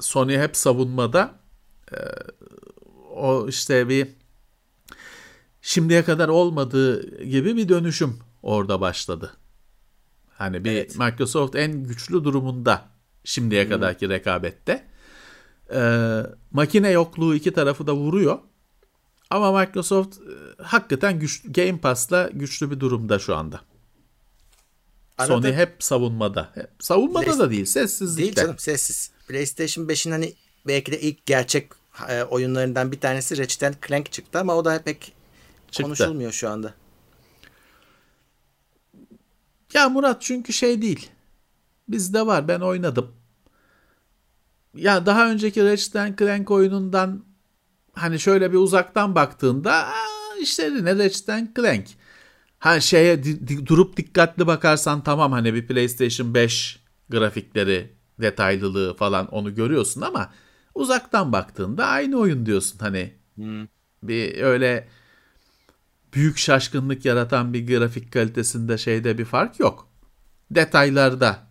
Sony 0.00 0.38
hep 0.38 0.56
savunmada. 0.56 1.34
E, 1.92 1.98
o 3.14 3.48
işte 3.48 3.88
bir 3.88 4.08
şimdiye 5.62 6.04
kadar 6.04 6.28
olmadığı 6.28 7.22
gibi 7.24 7.56
bir 7.56 7.68
dönüşüm 7.68 8.18
orada 8.42 8.80
başladı. 8.80 9.36
Hani 10.30 10.64
bir 10.64 10.72
Evet. 10.72 10.98
Microsoft 10.98 11.56
en 11.56 11.84
güçlü 11.84 12.24
durumunda 12.24 12.82
şimdiye 13.24 13.68
kadarki 13.68 14.08
rekabette. 14.08 14.84
E, 15.74 16.22
makine 16.50 16.90
yokluğu 16.90 17.34
iki 17.34 17.52
tarafı 17.52 17.86
da 17.86 17.94
vuruyor. 17.94 18.38
Ama 19.30 19.60
Microsoft 19.60 20.18
e, 20.18 20.62
hakikaten 20.62 21.20
güç, 21.20 21.42
Game 21.44 21.78
Pass'la 21.78 22.30
güçlü 22.32 22.70
bir 22.70 22.80
durumda 22.80 23.18
şu 23.18 23.36
anda. 23.36 23.60
Arada- 25.18 25.42
Sony 25.42 25.52
hep 25.52 25.76
savunmada. 25.82 26.50
Hep, 26.54 26.70
savunmada 26.80 27.26
Play- 27.26 27.38
da 27.38 27.50
değil, 27.50 27.64
sessizlikte. 27.64 28.22
Değil 28.22 28.34
canım 28.34 28.58
sessiz. 28.58 29.10
PlayStation 29.28 29.88
5'in 29.88 30.10
hani 30.12 30.34
belki 30.66 30.92
de 30.92 31.00
ilk 31.00 31.26
gerçek 31.26 31.68
e, 32.08 32.22
oyunlarından 32.22 32.92
bir 32.92 33.00
tanesi 33.00 33.38
Ratchet 33.38 33.86
Clank 33.88 34.12
çıktı 34.12 34.38
ama 34.40 34.54
o 34.54 34.64
da 34.64 34.82
pek 34.82 35.12
Çıktı. 35.70 35.82
konuşulmuyor 35.82 36.32
şu 36.32 36.48
anda. 36.50 36.74
Ya 39.74 39.88
Murat 39.88 40.22
çünkü 40.22 40.52
şey 40.52 40.82
değil. 40.82 41.10
Bizde 41.88 42.26
var 42.26 42.48
ben 42.48 42.60
oynadım. 42.60 43.12
Ya 44.74 45.06
daha 45.06 45.30
önceki 45.30 45.64
Ratchet 45.64 46.18
Clank 46.18 46.50
oyunundan 46.50 47.24
hani 47.92 48.20
şöyle 48.20 48.52
bir 48.52 48.56
uzaktan 48.58 49.14
baktığında 49.14 49.72
"Aa, 49.72 50.36
işlerine 50.40 50.98
Ratchet 51.04 51.56
Clank. 51.56 51.86
Ha 52.66 52.80
şeye 52.80 53.24
di- 53.24 53.48
di- 53.48 53.66
durup 53.66 53.96
dikkatli 53.96 54.46
bakarsan 54.46 55.02
tamam 55.04 55.32
hani 55.32 55.54
bir 55.54 55.66
PlayStation 55.66 56.34
5 56.34 56.80
grafikleri, 57.08 57.92
detaylılığı 58.20 58.96
falan 58.96 59.26
onu 59.26 59.54
görüyorsun 59.54 60.00
ama 60.00 60.32
uzaktan 60.74 61.32
baktığında 61.32 61.86
aynı 61.86 62.16
oyun 62.18 62.46
diyorsun 62.46 62.78
hani. 62.78 63.14
Bir 64.02 64.42
öyle 64.42 64.88
büyük 66.14 66.38
şaşkınlık 66.38 67.04
yaratan 67.04 67.52
bir 67.52 67.66
grafik 67.66 68.12
kalitesinde 68.12 68.78
şeyde 68.78 69.18
bir 69.18 69.24
fark 69.24 69.60
yok. 69.60 69.88
Detaylarda 70.50 71.46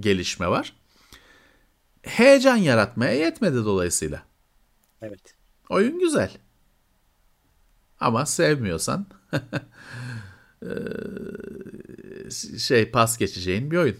gelişme 0.00 0.48
var. 0.48 0.72
Heyecan 2.02 2.56
yaratmaya 2.56 3.12
yetmedi 3.12 3.56
dolayısıyla. 3.56 4.22
Evet. 5.02 5.34
Oyun 5.70 5.98
güzel. 5.98 6.30
Ama 8.00 8.26
sevmiyorsan 8.26 9.06
şey 12.58 12.90
pas 12.90 13.18
geçeceğin 13.18 13.70
bir 13.70 13.76
oyun. 13.76 13.96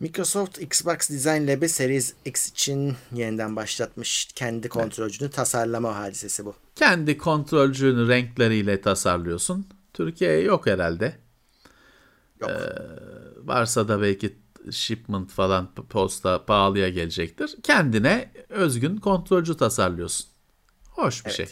Microsoft 0.00 0.62
Xbox 0.62 1.10
Design 1.10 1.46
Lab'i 1.48 1.68
Series 1.68 2.14
X 2.24 2.50
için 2.50 2.96
yeniden 3.12 3.56
başlatmış 3.56 4.28
kendi 4.34 4.68
kontrolcünü 4.68 5.30
tasarlama 5.30 5.96
hadisesi 5.96 6.44
bu. 6.44 6.54
Kendi 6.76 7.18
kontrolcünü 7.18 8.08
renkleriyle 8.08 8.80
tasarlıyorsun. 8.80 9.66
Türkiye'ye 9.94 10.40
yok 10.40 10.66
herhalde. 10.66 11.18
Yok. 12.40 12.50
Varsa 13.44 13.88
da 13.88 14.02
belki 14.02 14.38
shipment 14.70 15.30
falan 15.30 15.74
posta 15.74 16.44
pahalıya 16.44 16.88
gelecektir. 16.88 17.56
Kendine 17.62 18.32
özgün 18.48 18.96
kontrolcü 18.96 19.56
tasarlıyorsun. 19.56 20.31
Hoş 20.92 21.24
bir 21.26 21.30
Evet. 21.30 21.36
şey. 21.36 21.46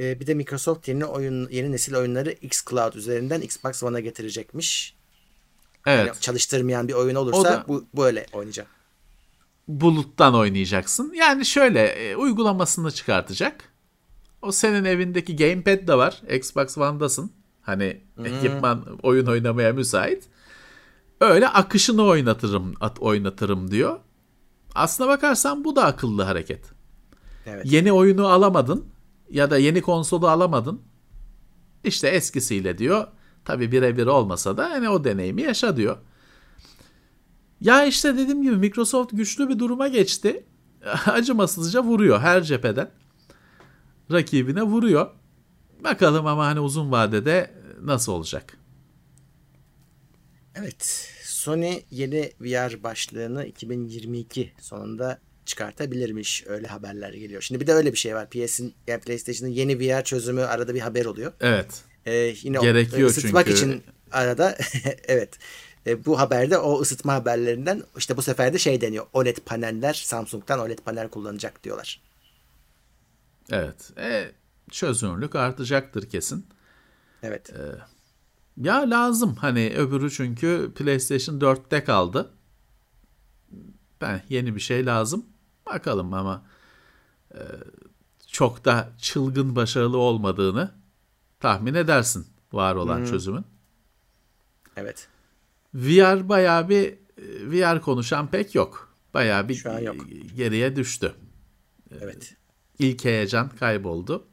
Ee, 0.00 0.20
bir 0.20 0.26
de 0.26 0.34
Microsoft 0.34 0.88
yeni 0.88 1.04
oyun 1.04 1.48
yeni 1.48 1.72
nesil 1.72 1.94
oyunları 1.94 2.32
xCloud 2.32 2.94
üzerinden 2.94 3.40
Xbox 3.40 3.82
One'a 3.82 4.00
getirecekmiş. 4.00 4.94
Evet. 5.86 6.06
Yani 6.08 6.20
çalıştırmayan 6.20 6.88
bir 6.88 6.92
oyun 6.92 7.14
olursa 7.14 7.38
O 7.38 7.44
da- 7.44 7.64
bu 7.68 7.84
böyle 7.96 8.26
oynayacağım. 8.32 8.68
buluttan 9.68 10.34
oynayacaksın. 10.34 11.12
Yani 11.12 11.46
şöyle 11.46 11.82
e, 11.86 12.16
uygulamasını 12.16 12.90
çıkartacak. 12.90 13.64
O 14.42 14.52
senin 14.52 14.84
evindeki 14.84 15.36
gamepad 15.36 15.88
de 15.88 15.94
var. 15.98 16.22
Xbox 16.30 16.78
One'dasın. 16.78 17.32
Hani 17.62 18.00
ekipman 18.24 18.98
oyun 19.02 19.26
oynamaya 19.26 19.72
müsait. 19.72 20.24
Öyle 21.20 21.48
akışını 21.48 22.02
oynatırım 22.02 22.74
at, 22.80 22.98
oynatırım 22.98 23.70
diyor. 23.70 24.00
Aslına 24.78 25.08
bakarsan 25.08 25.64
bu 25.64 25.76
da 25.76 25.84
akıllı 25.84 26.22
hareket. 26.22 26.64
Evet. 27.46 27.66
Yeni 27.66 27.92
oyunu 27.92 28.26
alamadın 28.26 28.86
ya 29.30 29.50
da 29.50 29.58
yeni 29.58 29.82
konsolu 29.82 30.28
alamadın. 30.28 30.82
İşte 31.84 32.08
eskisiyle 32.08 32.78
diyor. 32.78 33.06
Tabi 33.44 33.72
birebir 33.72 34.06
olmasa 34.06 34.56
da 34.56 34.70
hani 34.70 34.88
o 34.88 35.04
deneyimi 35.04 35.42
yaşa 35.42 35.76
diyor. 35.76 35.96
Ya 37.60 37.84
işte 37.84 38.16
dediğim 38.16 38.42
gibi 38.42 38.56
Microsoft 38.56 39.10
güçlü 39.12 39.48
bir 39.48 39.58
duruma 39.58 39.88
geçti. 39.88 40.46
Acımasızca 41.06 41.82
vuruyor 41.82 42.20
her 42.20 42.42
cepheden. 42.42 42.90
Rakibine 44.12 44.62
vuruyor. 44.62 45.10
Bakalım 45.84 46.26
ama 46.26 46.46
hani 46.46 46.60
uzun 46.60 46.92
vadede 46.92 47.54
nasıl 47.82 48.12
olacak? 48.12 48.56
Evet. 50.54 51.14
Sony 51.48 51.82
yeni 51.90 52.32
VR 52.40 52.82
başlığını 52.82 53.46
2022 53.46 54.52
sonunda 54.60 55.18
çıkartabilirmiş. 55.44 56.44
Öyle 56.46 56.66
haberler 56.66 57.12
geliyor. 57.12 57.42
Şimdi 57.42 57.60
bir 57.60 57.66
de 57.66 57.72
öyle 57.72 57.92
bir 57.92 57.98
şey 57.98 58.14
var. 58.14 58.30
PS'in 58.30 58.74
yani 58.86 59.00
PlayStation'ın 59.00 59.52
yeni 59.52 59.78
VR 59.80 60.04
çözümü 60.04 60.42
arada 60.42 60.74
bir 60.74 60.80
haber 60.80 61.04
oluyor. 61.04 61.32
Evet. 61.40 61.82
Ee, 62.06 62.34
yine 62.42 62.58
Gerekiyor 62.58 63.08
o 63.08 63.10
ısıtmak 63.10 63.46
çünkü. 63.46 63.58
için 63.58 63.82
arada 64.12 64.58
evet. 65.08 65.38
E, 65.86 66.04
bu 66.04 66.18
haberde 66.20 66.58
o 66.58 66.80
ısıtma 66.80 67.14
haberlerinden 67.14 67.82
işte 67.96 68.16
bu 68.16 68.22
sefer 68.22 68.52
de 68.52 68.58
şey 68.58 68.80
deniyor. 68.80 69.06
OLED 69.12 69.36
paneller 69.36 69.94
Samsung'dan 69.94 70.60
OLED 70.60 70.78
panel 70.78 71.08
kullanacak 71.08 71.64
diyorlar. 71.64 72.02
Evet. 73.50 73.90
E, 73.98 74.30
çözünürlük 74.70 75.34
artacaktır 75.34 76.10
kesin. 76.10 76.46
Evet. 77.22 77.52
Ya 78.62 78.90
lazım 78.90 79.34
hani 79.34 79.72
öbürü 79.76 80.10
çünkü 80.10 80.72
PlayStation 80.76 81.38
4'te 81.40 81.84
kaldı. 81.84 82.30
Ben 84.00 84.22
yeni 84.28 84.54
bir 84.54 84.60
şey 84.60 84.86
lazım. 84.86 85.26
Bakalım 85.66 86.14
ama 86.14 86.46
e, 87.34 87.40
çok 88.26 88.64
da 88.64 88.92
çılgın 88.98 89.56
başarılı 89.56 89.96
olmadığını 89.96 90.74
tahmin 91.40 91.74
edersin 91.74 92.26
var 92.52 92.74
olan 92.74 93.04
çözümün. 93.04 93.44
Evet. 94.76 95.08
VR 95.74 96.28
bayağı 96.28 96.68
bir 96.68 96.92
e, 96.92 96.96
VR 97.50 97.80
konuşan 97.80 98.30
pek 98.30 98.54
yok. 98.54 98.94
Bayağı 99.14 99.48
bir 99.48 99.82
yok. 99.84 99.96
geriye 100.36 100.76
düştü. 100.76 101.14
Evet. 102.00 102.36
İlk 102.78 103.04
heyecan 103.04 103.48
kayboldu. 103.48 104.27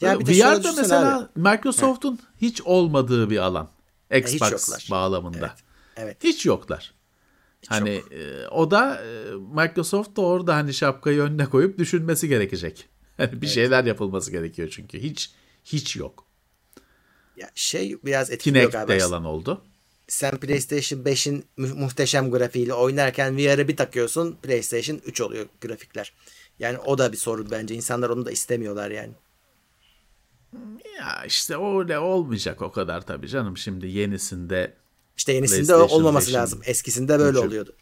Ya 0.00 0.20
bir 0.20 0.26
de 0.26 0.32
VR'da 0.32 0.72
mesela 0.72 1.18
abi. 1.18 1.40
Microsoft'un 1.40 2.18
hiç 2.40 2.62
olmadığı 2.62 3.30
bir 3.30 3.38
alan. 3.38 3.68
hiç 4.12 4.34
Xbox 4.34 4.90
bağlamında. 4.90 5.54
Evet. 5.96 6.24
Hiç 6.24 6.46
yoklar. 6.46 6.94
hani 7.68 7.94
yok. 7.94 8.12
e, 8.12 8.48
o 8.48 8.70
da 8.70 9.02
e, 9.04 9.30
Microsoft 9.54 10.16
da 10.16 10.20
orada 10.20 10.54
hani 10.54 10.74
şapkayı 10.74 11.20
önüne 11.20 11.46
koyup 11.46 11.78
düşünmesi 11.78 12.28
gerekecek. 12.28 12.88
Hani 13.16 13.42
bir 13.42 13.46
şeyler 13.46 13.84
yapılması 13.84 14.30
gerekiyor 14.30 14.68
çünkü 14.72 15.02
hiç 15.02 15.30
hiç 15.64 15.96
yok. 15.96 16.24
Ya 17.36 17.50
şey 17.54 17.96
biraz 18.04 18.30
etkiliyor 18.30 18.64
Kinect 18.64 18.72
galiba. 18.72 18.92
de 18.92 18.96
yalan 18.96 19.24
oldu. 19.24 19.62
Sen 20.08 20.36
PlayStation 20.36 21.00
5'in 21.00 21.44
mu- 21.56 21.74
muhteşem 21.74 22.30
grafiğiyle 22.30 22.74
oynarken 22.74 23.36
VR'ı 23.36 23.68
bir 23.68 23.76
takıyorsun 23.76 24.36
PlayStation 24.42 25.00
3 25.06 25.20
oluyor 25.20 25.46
grafikler. 25.60 26.12
Yani 26.58 26.78
o 26.78 26.98
da 26.98 27.12
bir 27.12 27.16
sorun 27.16 27.48
bence. 27.50 27.74
İnsanlar 27.74 28.10
onu 28.10 28.26
da 28.26 28.30
istemiyorlar 28.30 28.90
yani. 28.90 29.12
Ya 30.98 31.24
işte 31.26 31.54
öyle 31.54 31.98
olmayacak 31.98 32.62
o 32.62 32.72
kadar 32.72 33.06
tabii 33.06 33.28
canım. 33.28 33.56
Şimdi 33.56 33.86
yenisinde 33.86 34.74
İşte 35.16 35.32
yenisinde 35.32 35.74
olmaması 35.74 36.30
5'in 36.30 36.34
lazım. 36.34 36.60
Eskisinde 36.64 37.18
böyle 37.18 37.38
üçü. 37.38 37.46
oluyordu. 37.46 37.76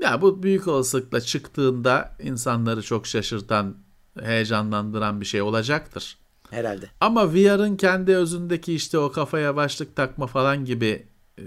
ya 0.00 0.22
bu 0.22 0.42
büyük 0.42 0.68
olasılıkla 0.68 1.20
çıktığında 1.20 2.16
insanları 2.22 2.82
çok 2.82 3.06
şaşırtan, 3.06 3.76
heyecanlandıran 4.20 5.20
bir 5.20 5.26
şey 5.26 5.42
olacaktır. 5.42 6.18
Herhalde. 6.50 6.86
Ama 7.00 7.34
VR'ın 7.34 7.76
kendi 7.76 8.16
özündeki 8.16 8.74
işte 8.74 8.98
o 8.98 9.12
kafaya 9.12 9.56
başlık 9.56 9.96
takma 9.96 10.26
falan 10.26 10.64
gibi 10.64 11.06
e, 11.38 11.44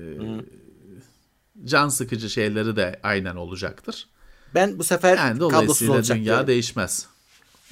can 1.65 1.89
sıkıcı 1.89 2.29
şeyleri 2.29 2.75
de 2.75 2.99
aynen 3.03 3.35
olacaktır. 3.35 4.07
Ben 4.55 4.79
bu 4.79 4.83
sefer 4.83 5.17
Yani 5.17 5.39
kablosuz 5.39 5.89
olacak 5.89 6.17
dünya 6.17 6.25
diyorum. 6.25 6.47
değişmez. 6.47 7.07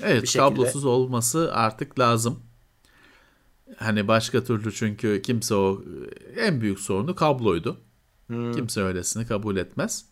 Evet 0.04 0.22
Bir 0.22 0.28
şekilde. 0.28 0.44
kablosuz 0.44 0.86
olması 0.86 1.54
artık 1.54 2.00
lazım. 2.00 2.44
Hani 3.78 4.08
başka 4.08 4.44
türlü 4.44 4.74
çünkü 4.74 5.22
kimse 5.22 5.56
o 5.56 5.84
en 6.38 6.62
büyük 6.62 6.80
sorunu 6.80 7.16
kabloydu. 7.16 7.82
Hmm. 8.28 8.54
Kimse 8.54 8.82
öylesini 8.82 9.28
kabul 9.28 9.58
etmez. 9.58 10.06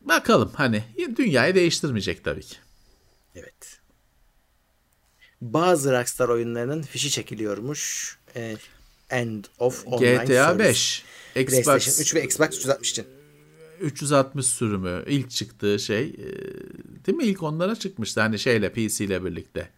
Bakalım 0.00 0.52
hani 0.54 0.84
dünyayı 1.16 1.54
değiştirmeyecek 1.54 2.24
tabii 2.24 2.42
ki. 2.42 2.56
Evet. 3.34 3.80
Bazı 5.40 5.92
Rockstar 5.92 6.28
oyunlarının 6.28 6.82
fişi 6.82 7.10
çekiliyormuş. 7.10 8.16
Ee, 8.36 8.56
End 9.10 9.44
of 9.58 9.86
Online 9.86 10.24
GTA 10.24 10.26
Service. 10.26 10.64
5, 10.64 11.04
PlayStation 11.34 11.76
Xbox 11.76 12.00
3 12.00 12.14
ve 12.14 12.24
Xbox 12.24 12.48
360 12.48 12.90
için. 12.90 13.06
360 13.80 14.46
sürümü 14.46 15.04
ilk 15.06 15.30
çıktığı 15.30 15.78
şey 15.78 16.04
e, 16.04 16.26
değil 17.06 17.18
mi? 17.18 17.24
İlk 17.24 17.42
onlara 17.42 17.76
çıkmıştı 17.76 18.20
hani 18.20 18.38
şeyle 18.38 18.72
PC 18.72 19.04
ile 19.04 19.24
birlikte. 19.24 19.70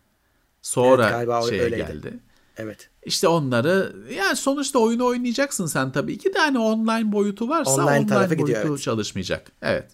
Sonra 0.63 1.23
Evet, 1.23 1.49
şeye 1.49 1.63
öyleydi. 1.63 1.93
geldi. 1.93 2.19
Evet. 2.57 2.91
İşte 3.05 3.29
onları 3.29 3.97
yani 4.15 4.37
sonuçta 4.37 4.79
oyunu 4.79 5.05
oynayacaksın 5.07 5.67
sen 5.67 5.93
tabii. 5.93 6.13
İki 6.13 6.33
tane 6.33 6.59
online 6.59 7.13
boyutu 7.13 7.49
varsa 7.49 7.71
Online 7.71 7.91
online, 7.91 8.15
boyutu 8.17 8.35
gidiyor, 8.35 8.65
evet. 8.67 8.81
çalışmayacak. 8.81 9.53
Evet. 9.63 9.91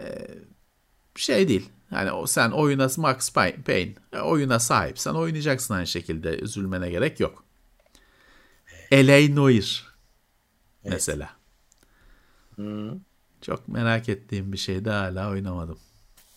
Ee, 0.00 0.28
şey 1.16 1.48
değil. 1.48 1.68
Yani 1.90 2.12
o 2.12 2.26
sen 2.26 2.50
oyuna 2.50 2.88
Max 2.96 3.32
Payne, 3.32 3.94
e, 4.12 4.18
oyuna 4.18 4.58
sahipsen 4.58 5.14
oynayacaksın 5.14 5.74
aynı 5.74 5.86
şekilde. 5.86 6.38
Üzülmene 6.38 6.90
gerek 6.90 7.20
yok. 7.20 7.44
L.A. 8.92 9.34
Noir 9.34 9.86
mesela. 10.84 11.30
Çok 13.40 13.68
merak 13.68 14.08
ettiğim 14.08 14.52
bir 14.52 14.58
şeydi 14.58 14.90
hala 14.90 15.30
oynamadım. 15.30 15.78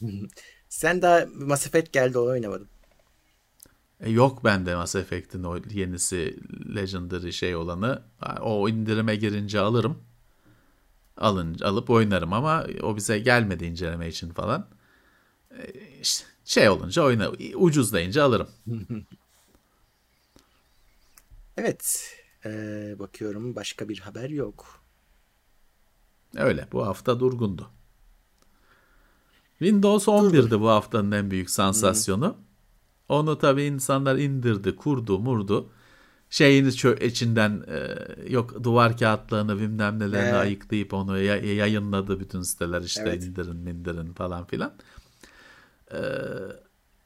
Sen 0.69 1.01
daha 1.01 1.25
Mass 1.35 1.67
Effect 1.67 1.93
geldi 1.93 2.17
onu 2.17 2.29
oynamadın. 2.29 2.67
E, 3.99 4.09
yok 4.11 4.43
bende 4.43 4.75
Mass 4.75 4.95
Effect'in 4.95 5.43
o 5.43 5.57
yenisi 5.69 6.39
Legendary 6.75 7.31
şey 7.31 7.55
olanı. 7.55 8.03
O 8.41 8.69
indirime 8.69 9.15
girince 9.15 9.59
alırım. 9.59 9.97
alın 11.17 11.59
alıp 11.59 11.89
oynarım 11.89 12.33
ama 12.33 12.65
o 12.83 12.95
bize 12.95 13.19
gelmedi 13.19 13.65
inceleme 13.65 14.07
için 14.07 14.29
falan. 14.29 14.67
E, 15.51 15.73
işte 16.01 16.25
şey 16.45 16.69
olunca 16.69 17.03
oyna 17.03 17.29
ucuzlayınca 17.55 18.23
alırım. 18.23 18.49
Evet. 21.57 22.15
Ee, 22.45 22.95
bakıyorum 22.99 23.55
başka 23.55 23.89
bir 23.89 23.99
haber 23.99 24.29
yok. 24.29 24.78
Öyle 26.35 26.67
bu 26.71 26.85
hafta 26.87 27.19
durgundu. 27.19 27.67
Windows 29.59 30.07
11'di 30.07 30.59
bu 30.59 30.69
haftanın 30.69 31.11
en 31.11 31.31
büyük 31.31 31.49
sansasyonu. 31.49 32.37
Onu 33.09 33.37
tabii 33.37 33.63
insanlar 33.63 34.15
indirdi, 34.15 34.75
kurdu, 34.75 35.19
murdu. 35.19 35.69
Şeyini 36.29 36.67
çö- 36.67 37.03
içinden 37.05 37.63
e, 37.67 37.87
yok 38.31 38.63
duvar 38.63 38.97
kağıtlarını 38.97 39.59
bilmem 39.59 39.99
nelerini 39.99 40.17
Evet. 40.17 40.33
ayıklayıp 40.33 40.93
onu 40.93 41.19
ya- 41.19 41.53
yayınladı 41.53 42.19
bütün 42.19 42.41
siteler 42.41 42.81
işte 42.81 43.01
Evet. 43.05 43.23
indirin 43.23 43.65
indirin 43.65 44.13
falan 44.13 44.45
filan. 44.45 44.73
E, 45.93 45.99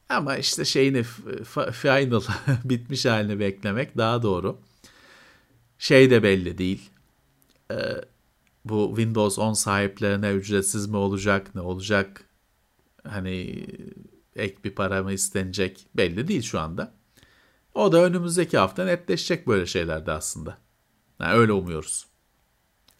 ama 0.08 0.36
işte 0.36 0.64
şeyini 0.64 1.02
f- 1.44 1.72
final 1.72 2.20
bitmiş 2.64 3.06
halini 3.06 3.38
beklemek 3.40 3.96
daha 3.96 4.22
doğru. 4.22 4.58
Şey 5.78 6.10
de 6.10 6.22
belli 6.22 6.58
değil. 6.58 6.90
E, 7.70 7.76
bu 8.64 8.88
Windows 8.88 9.38
10 9.38 9.52
sahiplerine 9.52 10.30
ücretsiz 10.30 10.86
mi 10.86 10.96
olacak, 10.96 11.54
ne 11.54 11.60
olacak? 11.60 12.24
Hani 13.04 13.66
ek 14.36 14.56
bir 14.64 14.74
para 14.74 15.02
mı 15.02 15.12
istenecek 15.12 15.86
belli 15.94 16.28
değil 16.28 16.42
şu 16.42 16.60
anda. 16.60 16.94
O 17.74 17.92
da 17.92 18.04
önümüzdeki 18.04 18.58
hafta 18.58 18.84
netleşecek 18.84 19.46
böyle 19.46 19.66
şeylerde 19.66 20.12
aslında. 20.12 20.58
Yani 21.20 21.34
öyle 21.34 21.52
umuyoruz. 21.52 22.06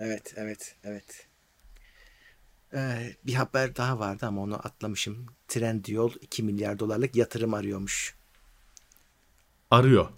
Evet, 0.00 0.34
evet, 0.36 0.76
evet. 0.84 1.26
Ee, 2.74 3.16
bir 3.26 3.34
haber 3.34 3.76
daha 3.76 3.98
vardı 3.98 4.26
ama 4.26 4.42
onu 4.42 4.54
atlamışım. 4.54 5.26
Trendyol 5.48 6.12
2 6.20 6.42
milyar 6.42 6.78
dolarlık 6.78 7.16
yatırım 7.16 7.54
arıyormuş. 7.54 8.14
Arıyor. 9.70 10.08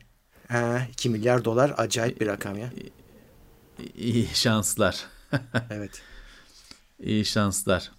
Ha, 0.49 0.87
2 0.93 1.11
milyar 1.11 1.45
dolar 1.45 1.75
acayip 1.77 2.21
bir 2.21 2.27
rakam 2.27 2.59
ya. 2.59 2.73
İyi 3.95 4.27
şanslar. 4.27 5.07
Evet. 5.71 6.03
İyi 7.01 7.25
şanslar. 7.25 7.91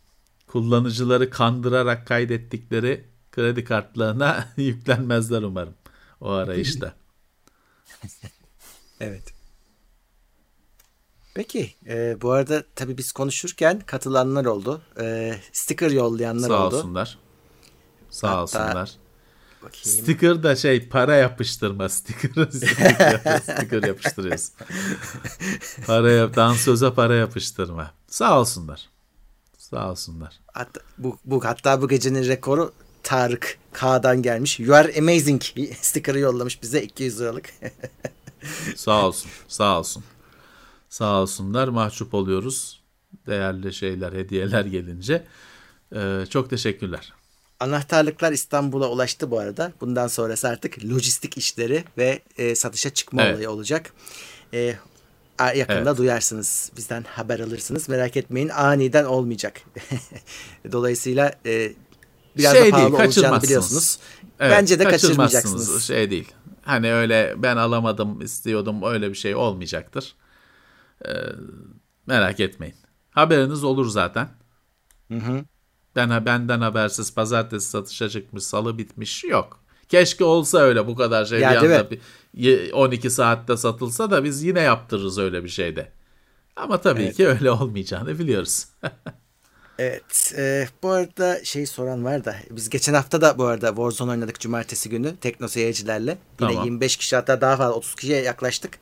Kullanıcıları 0.47 1.29
kandırarak 1.29 2.07
kaydettikleri 2.07 3.05
kredi 3.31 3.63
kartlarına 3.63 4.47
yüklenmezler 4.57 5.41
umarım 5.41 5.73
o 6.21 6.29
arayışta. 6.31 6.93
Evet. 8.99 9.33
Peki, 11.33 11.75
e, 11.87 12.21
bu 12.21 12.31
arada 12.31 12.63
tabii 12.75 12.97
biz 12.97 13.11
konuşurken 13.11 13.79
katılanlar 13.79 14.45
oldu. 14.45 14.81
E, 14.99 15.35
sticker 15.51 15.91
yollayanlar 15.91 16.47
Sağ 16.47 16.67
oldu. 16.67 16.75
olsunlar. 16.75 17.17
Sağ 18.09 18.27
Hatta- 18.29 18.41
olsunlar. 18.41 18.91
Bakayım. 19.63 20.03
Sticker 20.03 20.43
da 20.43 20.55
şey 20.55 20.87
para 20.89 21.15
yapıştırma 21.15 21.89
sticker 21.89 22.45
sticker, 22.51 23.39
sticker 23.39 23.83
yapıştırıyoruz. 23.83 24.51
para 25.85 26.11
yap 26.11 26.35
dansöze 26.35 26.93
para 26.93 27.15
yapıştırma. 27.15 27.91
Sağ 28.07 28.39
olsunlar. 28.39 28.89
Sağ 29.57 29.91
olsunlar. 29.91 30.39
Hatta 30.53 30.81
bu, 30.97 31.17
bu 31.25 31.45
hatta 31.45 31.81
bu 31.81 31.87
gecenin 31.87 32.27
rekoru 32.27 32.73
Tarık 33.03 33.57
K'dan 33.73 34.21
gelmiş. 34.21 34.59
You 34.59 34.75
are 34.75 34.99
amazing 34.99 35.41
sticker'ı 35.81 36.19
yollamış 36.19 36.61
bize 36.61 36.81
200 36.81 37.19
liralık. 37.19 37.53
Sağ 38.75 39.07
olsun. 39.07 39.31
Sağ 39.47 39.79
olsun. 39.79 40.03
Sağ 40.89 41.21
olsunlar. 41.21 41.67
Mahcup 41.67 42.13
oluyoruz. 42.13 42.83
Değerli 43.27 43.73
şeyler, 43.73 44.13
hediyeler 44.13 44.65
gelince. 44.65 45.27
Ee, 45.95 46.23
çok 46.29 46.49
teşekkürler. 46.49 47.13
Anahtarlıklar 47.59 48.31
İstanbul'a 48.31 48.89
ulaştı 48.89 49.31
bu 49.31 49.39
arada. 49.39 49.71
Bundan 49.81 50.07
sonrası 50.07 50.47
artık 50.47 50.85
lojistik 50.85 51.37
işleri 51.37 51.83
ve 51.97 52.19
e, 52.37 52.55
satışa 52.55 52.89
çıkma 52.89 53.23
Evet. 53.23 53.35
olayı 53.35 53.49
olacak. 53.49 53.93
E, 54.53 54.75
yakında 55.55 55.89
Evet. 55.89 55.97
duyarsınız. 55.97 56.71
Bizden 56.77 57.03
haber 57.03 57.39
alırsınız. 57.39 57.89
Merak 57.89 58.17
etmeyin 58.17 58.49
aniden 58.49 59.05
olmayacak. 59.05 59.61
Dolayısıyla 60.71 61.33
e, 61.45 61.73
biraz 62.37 62.51
Şey 62.53 62.61
da 62.61 62.63
değil, 62.63 62.71
pahalı 62.73 62.87
olacağını 62.87 63.07
kaçırmazsınız. 63.07 63.43
biliyorsunuz. 63.43 63.99
Evet, 64.39 64.51
Bence 64.51 64.79
de 64.79 64.83
kaçırmayacaksınız. 64.83 65.83
Şey 65.83 66.11
değil. 66.11 66.31
Hani 66.61 66.93
öyle 66.93 67.33
ben 67.37 67.57
alamadım 67.57 68.21
istiyordum 68.21 68.83
öyle 68.83 69.09
bir 69.09 69.15
şey 69.15 69.35
olmayacaktır. 69.35 70.15
Ee, 71.05 71.09
merak 72.05 72.39
etmeyin. 72.39 72.75
Haberiniz 73.11 73.63
olur 73.63 73.89
zaten. 73.89 74.29
Ben 75.09 75.45
benden 75.97 76.61
habersiz 76.61 77.13
pazartesi 77.13 77.69
satışa 77.69 78.09
çıkmış, 78.09 78.43
salı 78.43 78.77
bitmiş 78.77 79.23
yok. 79.23 79.59
Keşke 79.89 80.23
olsa 80.23 80.57
öyle 80.59 80.87
bu 80.87 80.95
kadar 80.95 81.25
şey 81.25 81.39
Ya, 81.39 81.51
bir 81.51 81.55
anda 81.55 81.91
bir- 81.91 81.99
ye- 82.33 82.73
12 82.73 83.09
saatte 83.09 83.57
satılsa 83.57 84.11
da 84.11 84.23
biz 84.23 84.43
yine 84.43 84.59
yaptırırız 84.61 85.17
öyle 85.17 85.43
bir 85.43 85.49
şeyde. 85.49 85.91
Ama 86.55 86.81
tabii 86.81 87.01
Evet. 87.03 87.17
ki 87.17 87.27
öyle 87.27 87.51
olmayacağını 87.51 88.19
biliyoruz. 88.19 88.65
Evet. 89.79 90.33
e, 90.37 90.67
bu 90.83 90.89
arada 90.89 91.43
şey 91.43 91.65
soran 91.65 92.05
var 92.05 92.25
da 92.25 92.35
biz 92.51 92.69
geçen 92.69 92.93
hafta 92.93 93.21
da 93.21 93.37
bu 93.37 93.45
arada 93.45 93.67
Warzone 93.67 94.11
oynadık 94.11 94.39
cumartesi 94.39 94.89
günü 94.89 95.15
tekno 95.21 95.47
seyircilerle. 95.47 96.17
Yine 96.41 96.51
Tamam. 96.51 96.65
25 96.65 96.97
kişi 96.97 97.15
hatta 97.15 97.41
daha 97.41 97.57
fazla 97.57 97.73
30 97.73 97.95
kişiye 97.95 98.21
yaklaştık. 98.21 98.79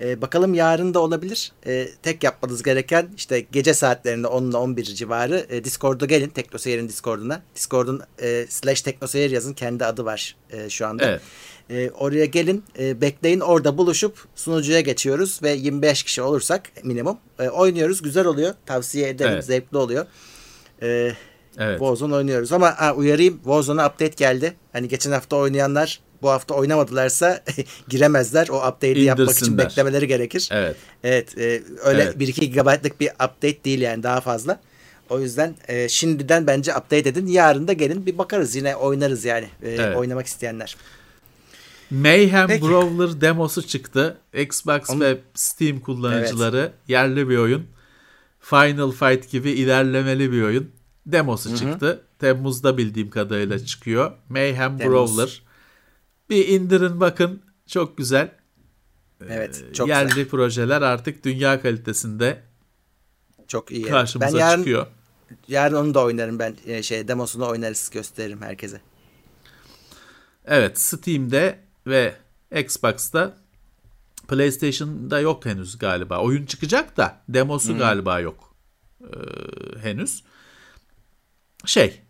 E, 0.00 0.22
bakalım 0.22 0.54
yarın 0.54 0.94
da 0.94 0.98
olabilir. 1.00 1.52
E, 1.66 1.88
tek 2.02 2.24
yapmanız 2.24 2.62
gereken 2.62 3.08
işte 3.16 3.40
gece 3.52 3.74
saatlerinde 3.74 4.26
10 4.26 4.50
ile 4.50 4.56
11 4.56 4.84
civarı 4.84 5.46
e, 5.50 5.64
Discord'a 5.64 6.06
gelin. 6.06 6.28
Tekno 6.28 6.58
Seyir'in 6.58 6.88
Discord'una. 6.88 7.42
Discord'un 7.56 8.00
e, 8.22 8.46
slash 8.48 8.80
Tekno 8.82 9.08
Seyir 9.08 9.30
yazın. 9.30 9.52
Kendi 9.52 9.84
adı 9.84 10.04
var 10.04 10.36
e, 10.50 10.70
şu 10.70 10.86
anda. 10.86 11.04
Evet. 11.04 11.20
E, 11.70 11.90
oraya 11.90 12.24
gelin. 12.24 12.64
e, 12.78 13.00
bekleyin. 13.00 13.40
Orada 13.40 13.78
buluşup 13.78 14.24
sunucuya 14.34 14.80
geçiyoruz 14.80 15.40
ve 15.42 15.50
25 15.50 16.02
kişi 16.02 16.22
olursak 16.22 16.70
minimum 16.84 17.18
e, 17.38 17.48
oynuyoruz. 17.48 18.02
Güzel 18.02 18.26
oluyor. 18.26 18.54
Tavsiye 18.66 19.08
ederim. 19.08 19.32
Evet. 19.32 19.44
Zevkli 19.44 19.76
oluyor. 19.78 20.06
E, 20.82 21.12
Evet. 21.58 21.78
Warzone 21.78 22.14
oynuyoruz 22.14 22.52
ama 22.52 22.80
ha, 22.80 22.94
uyarayım 22.94 23.36
Warzone'a 23.36 23.86
update 23.88 24.14
geldi. 24.16 24.54
Hani 24.72 24.88
geçen 24.88 25.12
hafta 25.12 25.36
oynayanlar 25.36 26.00
bu 26.22 26.30
hafta 26.30 26.54
oynamadılarsa 26.54 27.44
giremezler. 27.88 28.48
O 28.48 28.56
update'i 28.68 29.02
yapmak 29.02 29.30
için 29.30 29.58
beklemeleri 29.58 30.08
gerekir. 30.08 30.48
Evet. 30.52 30.76
Evet, 31.04 31.38
e, 31.38 31.62
öyle 31.84 32.02
Evet. 32.02 32.16
1-2 32.16 32.46
GB'lık 32.52 33.00
bir 33.00 33.08
update 33.08 33.64
değil 33.64 33.80
yani 33.80 34.02
daha 34.02 34.20
fazla. 34.20 34.60
O 35.10 35.20
yüzden 35.20 35.54
e, 35.68 35.88
şimdiden 35.88 36.46
bence 36.46 36.72
update 36.72 37.08
edin. 37.08 37.26
Yarın 37.26 37.68
da 37.68 37.72
gelin 37.72 38.06
bir 38.06 38.18
bakarız 38.18 38.56
yine 38.56 38.76
oynarız 38.76 39.24
yani 39.24 39.46
e, 39.62 39.70
Evet. 39.70 39.96
oynamak 39.96 40.26
isteyenler. 40.26 40.76
Mayhem 41.90 42.46
Peki. 42.46 42.62
Brawler 42.62 43.20
demosu 43.20 43.66
çıktı. 43.66 44.18
Xbox 44.34 44.90
Onu- 44.90 45.00
ve 45.00 45.18
Steam 45.34 45.80
kullanıcıları 45.80 46.72
yerli 46.88 47.28
bir 47.28 47.36
oyun. 47.36 47.66
Final 48.40 48.90
Fight 48.90 49.30
gibi 49.30 49.50
ilerlemeli 49.50 50.32
bir 50.32 50.42
oyun. 50.42 50.70
Demosu 51.06 51.56
çıktı. 51.56 52.00
Temmuz'da 52.18 52.78
bildiğim 52.78 53.10
kadarıyla 53.10 53.58
çıkıyor. 53.58 54.12
Mayhem 54.28 54.78
Temmuz. 54.78 55.16
Brawler. 55.18 55.42
Bir 56.30 56.48
indirin 56.48 57.00
bakın. 57.00 57.42
Çok 57.66 57.98
güzel. 57.98 58.30
Evet, 59.28 59.64
çok 59.74 59.88
yerli 59.88 60.08
güzel. 60.08 60.28
projeler 60.28 60.82
artık 60.82 61.24
dünya 61.24 61.62
kalitesinde 61.62 62.42
Çok 63.48 63.72
iyi. 63.72 63.84
karşımıza 63.84 64.32
ben 64.32 64.40
yarın, 64.40 64.58
çıkıyor. 64.58 64.86
yarın 65.48 65.74
onu 65.74 65.94
da 65.94 66.04
oynarım 66.04 66.38
ben. 66.38 66.56
E, 66.66 66.82
şey 66.82 67.08
demosunu 67.08 67.48
oynarız 67.48 67.90
gösteririm 67.90 68.42
herkese. 68.42 68.80
Evet, 70.44 70.80
Steam'de 70.80 71.58
ve 71.86 72.16
Xbox'ta 72.56 73.36
PlayStation'da 74.28 75.20
yok 75.20 75.46
henüz 75.46 75.78
galiba. 75.78 76.20
Oyun 76.20 76.46
çıkacak 76.46 76.96
da 76.96 77.20
demosu 77.28 77.78
galiba 77.78 78.20
yok 78.20 78.54
ee, 79.00 79.78
henüz. 79.78 80.24
Şey, 81.64 82.02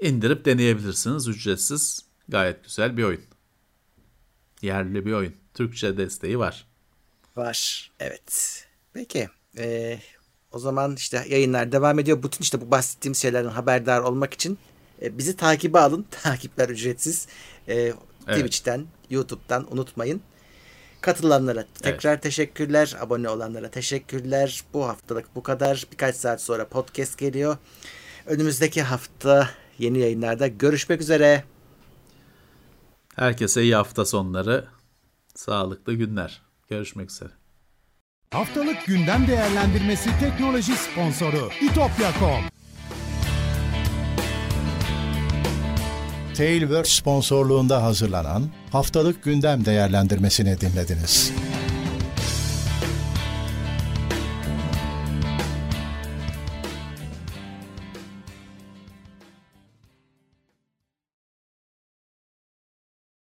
indirip 0.00 0.44
deneyebilirsiniz 0.44 1.28
ücretsiz. 1.28 2.04
Gayet 2.28 2.64
güzel 2.64 2.96
bir 2.96 3.04
oyun. 3.04 3.20
Yerli 4.64 5.06
bir 5.06 5.12
oyun. 5.12 5.34
Türkçe 5.54 5.96
desteği 5.96 6.38
var. 6.38 6.66
Var. 7.36 7.90
Evet. 8.00 8.66
Peki. 8.92 9.28
Ee, 9.58 9.98
o 10.52 10.58
zaman 10.58 10.96
işte 10.96 11.24
yayınlar 11.28 11.72
devam 11.72 11.98
ediyor. 11.98 12.22
Bütün 12.22 12.42
işte 12.42 12.60
bu 12.60 12.70
bahsettiğim 12.70 13.14
şeylerden 13.14 13.48
haberdar 13.48 14.00
olmak 14.00 14.34
için 14.34 14.58
e, 15.02 15.18
bizi 15.18 15.36
takibe 15.36 15.78
alın. 15.78 16.06
Takipler 16.22 16.68
ücretsiz. 16.68 17.26
Ee, 17.68 17.92
Twitch'ten, 18.26 18.86
YouTube'dan 19.10 19.72
unutmayın. 19.72 20.20
Katılanlara 21.00 21.66
tekrar 21.82 22.20
teşekkürler. 22.20 22.96
Abone 23.00 23.28
olanlara 23.28 23.70
teşekkürler. 23.70 24.64
Bu 24.74 24.88
haftalık 24.88 25.36
bu 25.36 25.42
kadar. 25.42 25.86
Birkaç 25.92 26.16
saat 26.16 26.42
sonra 26.42 26.68
podcast 26.68 27.18
geliyor. 27.18 27.56
Önümüzdeki 28.26 28.82
hafta 28.82 29.50
yeni 29.78 29.98
yayınlarda 29.98 30.46
görüşmek 30.46 31.00
üzere. 31.00 31.44
Herkese 33.16 33.62
iyi 33.62 33.74
hafta 33.74 34.04
sonları. 34.04 34.64
Sağlıklı 35.34 35.94
günler. 35.94 36.42
Görüşmek 36.68 37.10
üzere. 37.10 37.30
Haftalık 38.30 38.86
gündem 38.86 39.26
değerlendirmesi 39.26 40.10
teknoloji 40.20 40.72
sponsoru 40.76 41.48
itopya.com. 41.62 42.44
Tailwords 46.36 46.88
sponsorluğunda 46.88 47.82
hazırlanan 47.82 48.42
haftalık 48.72 49.24
gündem 49.24 49.64
değerlendirmesini 49.64 50.60
dinlediniz. 50.60 51.32